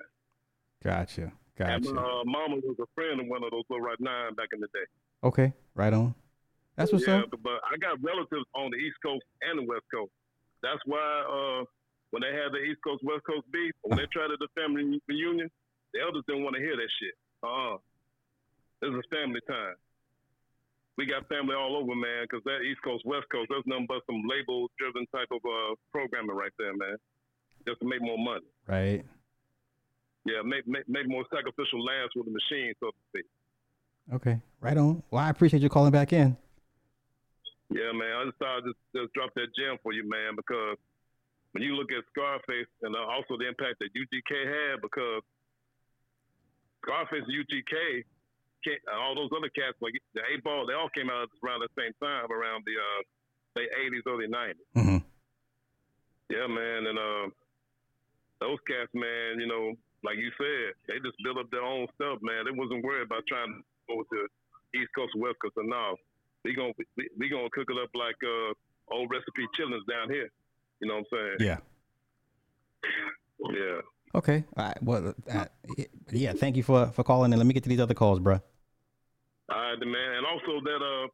[0.84, 1.94] Gotcha, And gotcha.
[1.94, 4.62] my uh, mama was a friend of one of those Little Rock Nine back in
[4.62, 4.86] the day.
[5.24, 6.14] Okay, right on.
[6.78, 7.32] That's what's yeah, up.
[7.32, 10.14] But, but I got relatives on the East Coast and the West Coast.
[10.62, 11.66] That's why uh,
[12.12, 15.02] when they had the East Coast West Coast beef, when they tried to do family
[15.10, 15.50] reunion,
[15.94, 17.16] the elders didn't want to hear that shit.
[17.44, 17.78] Uh, uh
[18.82, 19.76] this is family time.
[20.98, 24.04] We got family all over, man, because that East Coast West Coast, there's nothing but
[24.06, 26.96] some label-driven type of uh, programming right there, man,
[27.68, 28.48] just to make more money.
[28.68, 29.04] Right.
[30.26, 33.28] Yeah, make make, make more sacrificial lambs with the machine, so to speak.
[34.12, 35.04] Okay, right on.
[35.12, 36.36] Well, I appreciate you calling back in.
[37.70, 38.12] Yeah, man.
[38.18, 40.78] I just thought I'd just, just drop that gem for you, man, because
[41.52, 45.22] when you look at Scarface and uh, also the impact that UGK had, because
[46.84, 48.04] Scarface UGK,
[48.94, 51.94] all those other cats, like the eight ball, they all came out around the same
[52.02, 53.02] time, around the uh,
[53.60, 54.66] late 80s, early 90s.
[54.76, 55.04] Mhm.
[56.30, 56.88] Yeah, man.
[56.88, 57.26] And uh,
[58.40, 62.20] those cats, man, you know, like you said, they just built up their own stuff,
[62.22, 62.46] man.
[62.46, 64.28] They wasn't worried about trying to go to
[64.80, 65.58] East Coast West Coast.
[65.58, 65.96] or no,
[66.46, 68.54] we gonna we, we gonna cook it up like uh,
[68.94, 70.30] old recipe chillings down here.
[70.80, 71.50] You know what I'm saying?
[71.50, 71.60] Yeah.
[73.52, 73.82] Yeah.
[74.16, 74.44] Okay.
[74.58, 74.84] All right.
[74.84, 75.46] Well, uh,
[76.12, 76.34] yeah.
[76.34, 77.38] Thank you for for calling in.
[77.38, 78.40] Let me get to these other calls, bro.
[79.52, 80.10] All right, man.
[80.18, 81.08] And also that uh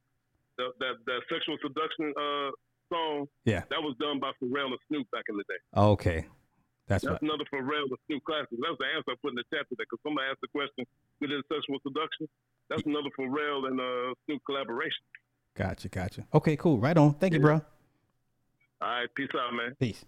[0.57, 2.51] that that, that sexual seduction uh
[2.91, 3.27] song.
[3.43, 3.63] Yeah.
[3.69, 5.59] That was done by Pharrell and Snoop back in the day.
[5.75, 6.25] Okay.
[6.87, 7.21] That's That's what.
[7.23, 8.51] another Pharrell and Snoop classic.
[8.51, 10.85] That was the answer I put in the chat today because somebody asked the question,
[11.19, 12.29] "Who did sexual seduction?"
[12.69, 15.03] That's another Pharrell and uh, Snoop collaboration.
[15.57, 15.89] Gotcha.
[15.89, 16.27] Gotcha.
[16.33, 16.55] Okay.
[16.55, 16.77] Cool.
[16.79, 17.15] Right on.
[17.15, 17.59] Thank you, bro.
[18.81, 19.73] All right, peace out, man.
[19.79, 20.05] Peace.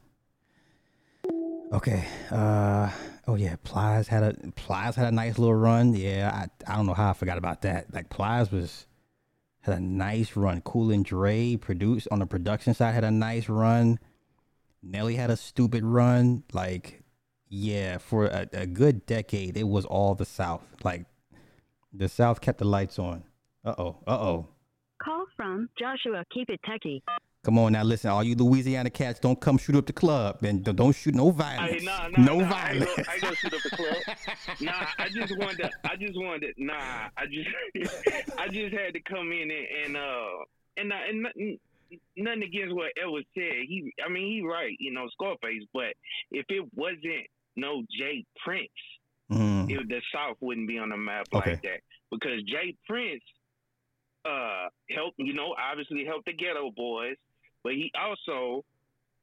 [1.73, 2.05] Okay.
[2.31, 2.89] Uh.
[3.27, 3.55] Oh yeah.
[3.63, 5.93] Plies had a Plies had a nice little run.
[5.93, 6.31] Yeah.
[6.33, 7.93] I I don't know how I forgot about that.
[7.93, 8.87] Like Plies was
[9.61, 10.61] had a nice run.
[10.61, 13.99] Cool and Dre produced on the production side had a nice run.
[14.81, 16.43] Nelly had a stupid run.
[16.53, 17.03] Like
[17.49, 20.63] yeah, for a, a good decade, it was all the South.
[20.83, 21.05] Like
[21.93, 23.23] the South kept the lights on.
[23.65, 23.97] Uh oh.
[24.07, 24.47] Uh oh.
[25.01, 26.23] Call from Joshua.
[26.33, 27.01] Keep it techie.
[27.47, 30.65] Come on now, listen, all you Louisiana cats, don't come shoot up the club and
[30.65, 31.81] don't- shoot no violence.
[31.81, 32.89] Nah, nah, no nah, violence.
[33.07, 33.95] I ain't gonna shoot up the club.
[34.59, 35.57] nah, I just wanted.
[35.59, 36.53] To, I just wanted.
[36.57, 38.33] To, nah, I just.
[38.37, 40.27] I just had to come in and, and uh
[40.75, 41.57] and uh, and nothing,
[42.17, 43.63] nothing against what Edward said.
[43.65, 44.75] He, I mean, he right.
[44.77, 45.63] You know, Scarface.
[45.73, 45.93] But
[46.31, 48.25] if it wasn't no J.
[48.43, 48.67] Prince,
[49.31, 49.71] Mm.
[49.71, 51.51] it, the South wouldn't be on the map Okay.
[51.51, 51.79] like that
[52.11, 52.75] because J.
[52.85, 53.23] Prince
[54.25, 57.15] uh helped you know obviously helped the Geto Boys,
[57.67, 58.63] but he also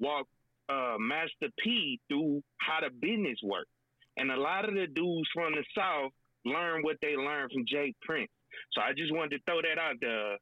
[0.01, 0.29] walked
[0.69, 3.71] uh Master P through how the business worked,
[4.19, 6.13] and a lot of the dudes from the South
[6.45, 7.95] learn what they learned from J.
[8.03, 8.31] Prince.
[8.73, 10.37] So I just wanted to throw that out there.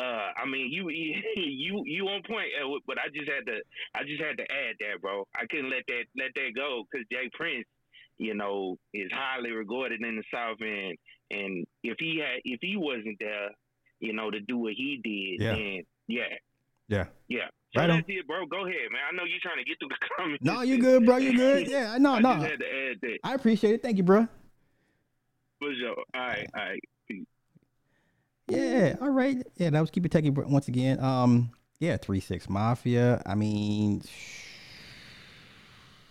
[0.00, 0.88] Uh, I mean, you
[1.36, 2.48] you you on point,
[2.86, 3.60] but I just had to
[3.94, 5.26] I just had to add that, bro.
[5.34, 7.28] I couldn't let that let that go because J.
[7.34, 7.66] Prince,
[8.18, 10.96] you know, is highly regarded in the South, and
[11.30, 13.50] and if he had if he wasn't there,
[14.00, 15.54] you know, to do what he did, Yeah.
[15.54, 16.34] then yeah,
[16.88, 17.06] Yeah.
[17.28, 17.46] yeah.
[17.74, 18.04] So Right on.
[18.06, 18.46] it, bro.
[18.46, 19.00] Go ahead, man.
[19.12, 20.44] I know you're trying to get through the comments.
[20.44, 21.16] No, you good, bro.
[21.16, 21.68] You good.
[21.70, 22.34] Yeah, no, I no.
[22.36, 23.18] just had to add that.
[23.24, 23.82] I appreciate it.
[23.82, 24.28] Thank you, bro.
[25.58, 25.96] For sure.
[26.14, 26.80] All right, all right.
[27.08, 27.26] Peace.
[28.48, 29.44] Yeah, all right.
[29.56, 31.00] Yeah, that was keep it techie once again.
[31.00, 31.50] Um,
[31.80, 33.22] yeah, three six mafia.
[33.26, 34.02] I mean,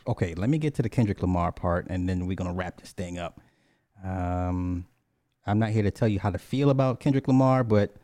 [0.07, 0.33] okay.
[0.35, 3.17] Let me get to the Kendrick Lamar part, and then we're gonna wrap this thing
[3.17, 3.39] up.
[4.03, 4.85] Um,
[5.47, 7.95] I'm not here to tell you how to feel about Kendrick Lamar, but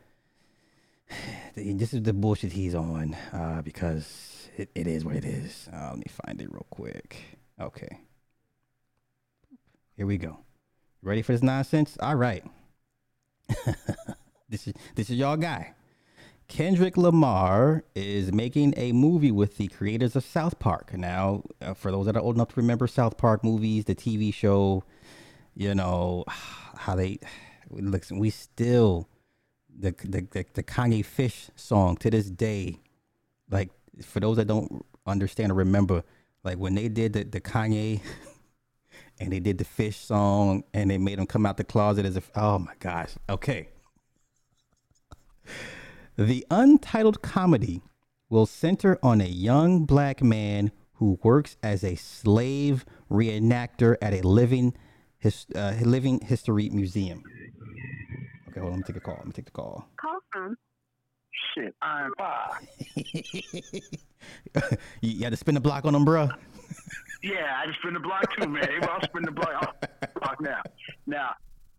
[1.54, 3.16] this is the bullshit he's on.
[3.32, 5.68] Uh, because it, it is what it is.
[5.72, 7.38] Uh, let me find it real quick.
[7.60, 8.00] Okay.
[9.96, 10.38] Here we go.
[11.02, 11.96] Ready for this nonsense?
[12.00, 12.44] All right.
[14.48, 15.74] this is this is y'all guy.
[16.48, 20.92] Kendrick Lamar is making a movie with the creators of South Park.
[20.92, 24.34] Now, uh, for those that are old enough to remember South Park movies, the TV
[24.34, 24.84] show,
[25.54, 27.18] you know how they
[27.70, 28.18] listen.
[28.18, 29.08] We still
[29.78, 32.80] the the the, the Kanye Fish song to this day.
[33.50, 33.70] Like
[34.02, 36.02] for those that don't understand or remember,
[36.44, 38.00] like when they did the the Kanye
[39.20, 42.16] and they did the fish song and they made him come out the closet as
[42.16, 43.68] if oh my gosh okay
[46.16, 47.82] the untitled comedy
[48.28, 54.26] will center on a young black man who works as a slave reenactor at a
[54.26, 54.74] living
[55.18, 57.22] his, uh, living history museum
[58.52, 60.56] okay hold on let me take a call let me take the call Call from.
[61.54, 62.68] Shit, Iron Five.
[62.94, 63.42] you,
[65.00, 66.28] you had to spin the block on them, bro.
[67.22, 68.64] Yeah, I just spin the block too, man.
[68.64, 70.60] Hey, I'll spin the block, I'll block now.
[71.06, 71.30] Now,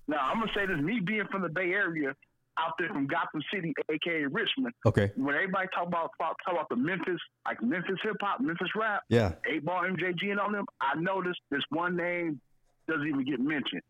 [0.08, 2.16] now I'm gonna say this: me being from the Bay Area,
[2.58, 4.74] out there from Gotham City, aka Richmond.
[4.88, 5.12] Okay.
[5.16, 9.04] When everybody talk about talk, talk about the Memphis, like Memphis hip hop, Memphis rap,
[9.10, 9.34] Yeah.
[9.52, 12.42] Eight Ball, MJG, and all them, I noticed this one name
[12.88, 13.82] doesn't even get mentioned.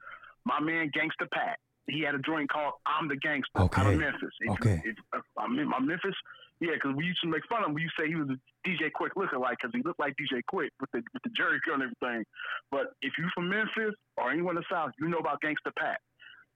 [0.46, 1.58] My man, Gangsta Pat.
[1.88, 3.94] He had a joint called "I'm the Gangster" out Okay.
[3.94, 4.32] of Memphis.
[4.40, 4.82] If, Okay.
[4.86, 6.16] If, if, I'm in my Memphis.
[6.60, 7.74] Yeah, because we used to make fun of him.
[7.74, 10.40] We used to say he was a DJ Quik lookalike because he looked like DJ
[10.52, 12.24] Quik with the with the jheri curl and everything.
[12.72, 16.00] But if you from Memphis or anyone in the South, you know about Gangsta Pat.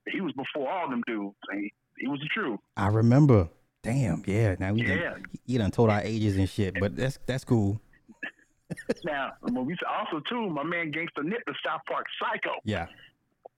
[0.09, 1.35] He was before all them dudes.
[1.49, 2.59] And he, he was the truth.
[2.77, 3.49] i remember
[3.83, 5.09] damn yeah now we Yeah.
[5.11, 7.81] done, you done told our ages and shit but that's that's cool
[9.05, 12.51] now, when we also too, my man Gangsta Nip, the South Park Psycho.
[12.65, 12.87] yeah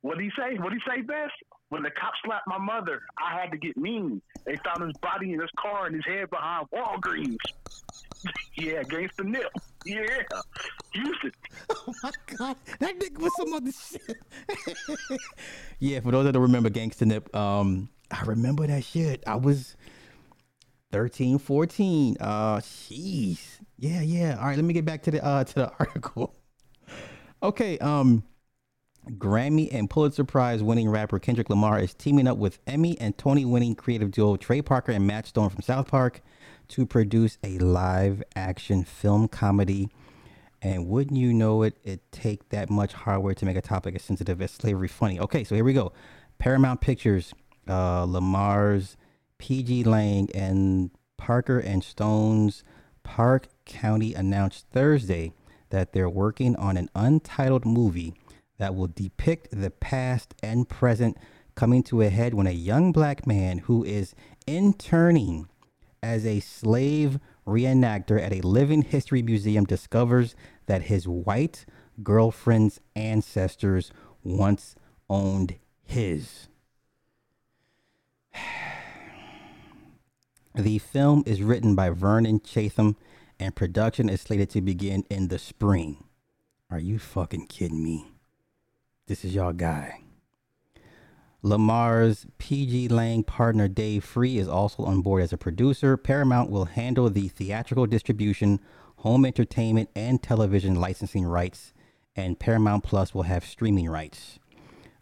[0.01, 0.57] What did he say?
[0.57, 1.33] What did he say best?
[1.69, 4.21] When the cops slapped my mother, I had to get mean.
[4.43, 7.37] They found his body in his car and his head behind Walgreens.
[8.55, 9.51] yeah, Gangsta Nip.
[9.85, 10.23] Yeah,
[10.93, 11.31] Houston.
[11.71, 15.19] Oh my god, that nigga was some other shit.
[15.79, 19.23] yeah, for those that don't remember Gangsta Nip, um, I remember that shit.
[19.27, 19.75] I was
[20.91, 22.17] 13, 14.
[22.19, 23.39] Uh, jeez.
[23.77, 24.37] Yeah, yeah.
[24.39, 26.35] All right, let me get back to the uh to the article.
[27.41, 28.23] Okay, um,
[29.17, 33.45] Grammy and Pulitzer Prize winning rapper Kendrick Lamar is teaming up with Emmy and Tony
[33.45, 36.21] winning creative duo Trey Parker and Matt Stone from South Park
[36.69, 39.89] to produce a live action film comedy.
[40.61, 44.03] And wouldn't you know it, it take that much hardware to make a topic as
[44.03, 45.19] sensitive as slavery funny.
[45.19, 45.93] Okay, so here we go.
[46.37, 47.33] Paramount Pictures,
[47.67, 48.97] uh, Lamar's
[49.39, 52.63] pgLang and Parker and Stone's
[53.03, 55.33] Park County announced Thursday
[55.69, 58.13] that they're working on an untitled movie
[58.59, 61.17] that will depict the past and present
[61.55, 64.13] coming to a head when a young black man who is
[64.45, 65.49] interning
[66.03, 70.35] as a slave reenactor at a living history museum discovers
[70.67, 71.65] that his white
[72.03, 73.91] girlfriend's ancestors
[74.23, 74.75] once
[75.09, 76.47] owned his.
[80.55, 82.95] The film is written by Vernon Chatman
[83.39, 86.03] and production is slated to begin in the spring.
[86.69, 88.07] Are you fucking kidding me?
[89.09, 90.01] This is y'all guy.
[91.41, 95.97] Lamar's pgLang partner Dave Free is also on board as a producer.
[95.97, 98.59] Paramount will handle the theatrical distribution,
[98.97, 101.73] home entertainment, and television licensing rights,
[102.15, 104.37] and Paramount Plus will have streaming rights.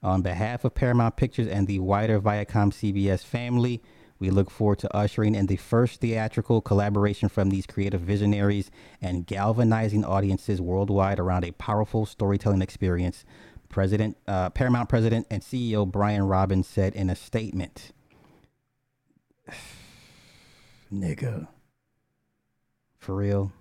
[0.01, 3.83] On behalf of Paramount Pictures and the wider Viacom CBS family,
[4.19, 8.71] we look forward to ushering in the first theatrical collaboration from these creative visionaries
[9.01, 13.25] and galvanizing audiences worldwide around a powerful storytelling experience
[13.69, 17.91] President, uh, Paramount President and CEO Brian Robbins said in a statement,
[20.93, 21.47] "Nigga,
[22.97, 23.51] for real,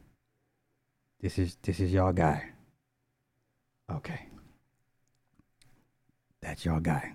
[1.20, 2.50] this is this is y'all guy.
[3.90, 4.26] Okay,
[6.40, 7.14] that's y'all guy.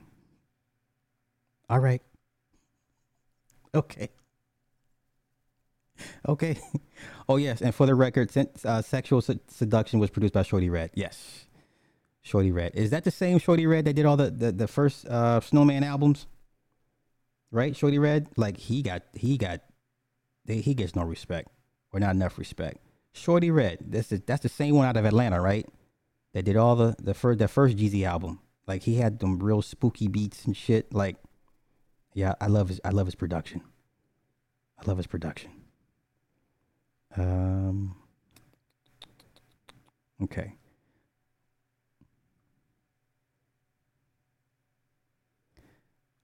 [1.70, 2.02] All right,
[3.74, 4.10] okay."
[6.28, 6.60] Okay.
[7.30, 10.70] Oh yes, and for the record, since uh, "Sexual Sed- Seduction" was produced by Shawty
[10.70, 10.92] Redd.
[10.96, 11.46] Yes,
[12.26, 12.74] Shawty Redd.
[12.76, 15.84] Is that the same Shawty Redd that did all the the, the first uh, Snowman
[15.84, 16.28] albums?
[17.52, 18.30] Right, Shawty Redd.
[18.38, 19.62] Like he got he got
[20.46, 21.50] they, he gets no respect
[21.92, 22.78] or not enough respect.
[23.14, 23.80] Shawty Redd.
[23.82, 25.68] This is that's the same one out of Atlanta, right?
[26.34, 28.40] That did all the the first the first Jeezy album.
[28.68, 30.94] Like he had them real spooky beats and shit.
[30.94, 31.18] Like,
[32.14, 33.62] yeah, I love his I love his production.
[34.80, 35.52] I love his production.
[37.18, 37.96] Um.
[40.24, 40.56] Okay.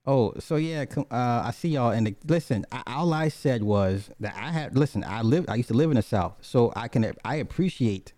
[0.08, 1.90] Oh, so yeah, uh, I see y'all.
[1.90, 5.04] And listen, all I said was that I had listen.
[5.04, 5.44] I live.
[5.48, 7.12] I used to live in the South, so I can.
[7.26, 8.14] I appreciate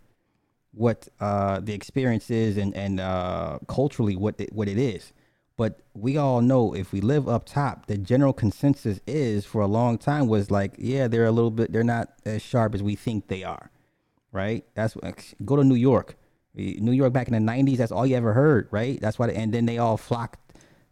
[0.73, 5.13] what uh, the experience is and and uh, culturally what what it is.
[5.57, 9.67] But we all know if we live up top, the general consensus is for a
[9.67, 11.73] long time was like, yeah, they're a little bit.
[11.73, 13.73] They're not as sharp as we think they are,
[14.31, 14.65] right?
[14.75, 16.17] That's what- go to New York.
[16.55, 17.79] New York back in the '90s.
[17.79, 19.01] That's all you ever heard, right?
[19.01, 19.31] That's why.
[19.31, 20.39] And then they all flocked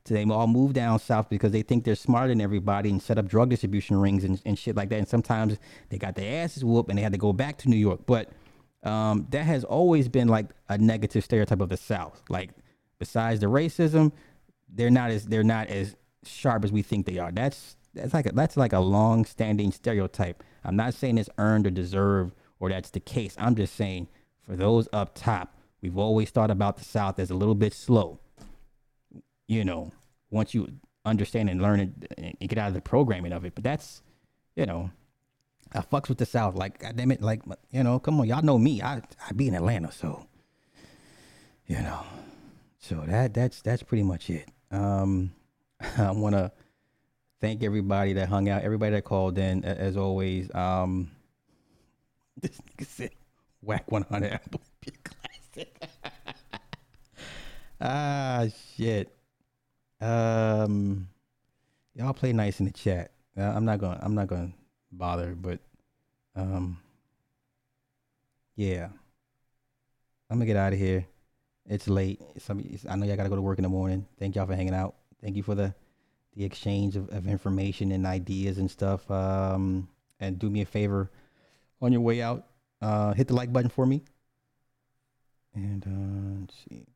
[0.09, 3.19] to they all move down south because they think they're smarter than everybody and set
[3.19, 4.99] up drug distribution rings and, and shit like that.
[4.99, 5.59] And sometimes
[5.91, 8.01] they got their asses whooped and they had to go back to New York.
[8.07, 8.31] But
[8.83, 12.23] um, that has always been like a negative stereotype of the South.
[12.29, 12.51] Like
[12.99, 14.13] besides the racism,
[14.69, 17.31] they're not as they're not as sharp as we think they are.
[17.31, 20.43] That's that's like a, that's like a long standing stereotype.
[20.65, 23.37] I'm not saying it's earned or deserved or that's the case.
[23.39, 24.09] I'm just saying
[24.43, 28.19] for those up top, we've always thought about the South as a little bit slow
[29.49, 29.91] you know,
[30.31, 30.69] once you
[31.05, 33.55] understand and learn it and get out of the programming of it.
[33.55, 34.03] But that's,
[34.57, 34.91] you know,
[35.73, 36.55] I fucks with the South.
[36.55, 38.83] Like, goddamn it, like, you know, come on, y'all know me.
[38.83, 40.27] I I be in Atlanta, so,
[41.67, 42.03] you know,
[42.79, 44.49] so that that's that's pretty much it.
[44.71, 45.33] Um,
[45.99, 46.53] I want to
[47.41, 50.53] thank everybody that hung out, everybody that called in, as always.
[50.55, 51.11] Um,
[52.41, 53.11] this nigga said,
[53.63, 54.61] "Wack 100 album
[55.05, 55.83] classic."
[57.81, 59.18] ah, shit.
[60.01, 61.09] Um,
[61.95, 63.11] y'all play nice in the chat.
[63.37, 63.99] Uh, I'm not gonna.
[64.03, 64.53] I'm not gonna
[64.93, 65.61] bother, but
[66.37, 66.79] um,
[68.57, 68.89] yeah.
[70.31, 71.07] I'm gonna get out of here.
[71.67, 72.21] It's late.
[72.39, 74.07] Some, I know y'all gotta go to work in the morning.
[74.19, 74.95] Thank y'all for hanging out.
[75.23, 75.75] Thank you for the
[76.37, 79.11] the exchange of, of information and ideas and stuff.
[79.11, 79.89] Um,
[80.21, 81.11] and do me a favor
[81.81, 82.47] on your way out.
[82.81, 84.03] Uh, hit the like button for me.
[85.55, 86.87] And uh, let's see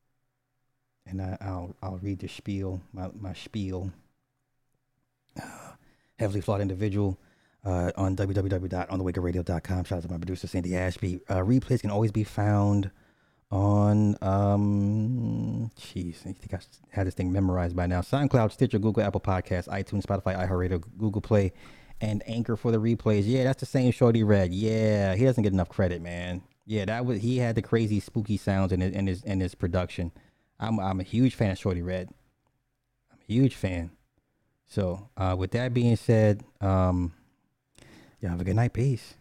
[1.07, 3.93] and I, I'll I'll read the spiel, my my spiel.
[5.41, 5.73] Uh,
[6.19, 7.19] heavily flawed individual
[7.65, 9.85] uh, on www.onthewakeradio.com.
[9.85, 11.21] Shout out to my producer Sandy Ashby.
[11.29, 12.91] Uh, replays can always be found
[13.51, 15.71] on um.
[15.79, 18.01] Jeez, I think I had this thing memorized by now.
[18.01, 21.53] SoundCloud, Stitcher, Google, Apple Podcasts, iTunes, Spotify, iHeartRadio, Google Play,
[22.01, 23.23] and Anchor for the replays.
[23.27, 24.53] Yeah, that's the same Shawty Redd.
[24.53, 26.43] Yeah, he doesn't get enough credit, man.
[26.67, 29.55] Yeah, that was he had the crazy spooky sounds in his in his in his
[29.55, 30.13] production.
[30.63, 32.09] I'm I'm a huge fan of Shawty Redd.
[33.11, 33.91] I'm a huge fan.
[34.67, 37.13] So uh, with that being said, um,
[38.21, 38.73] y'all have a good night.
[38.73, 39.15] Peace.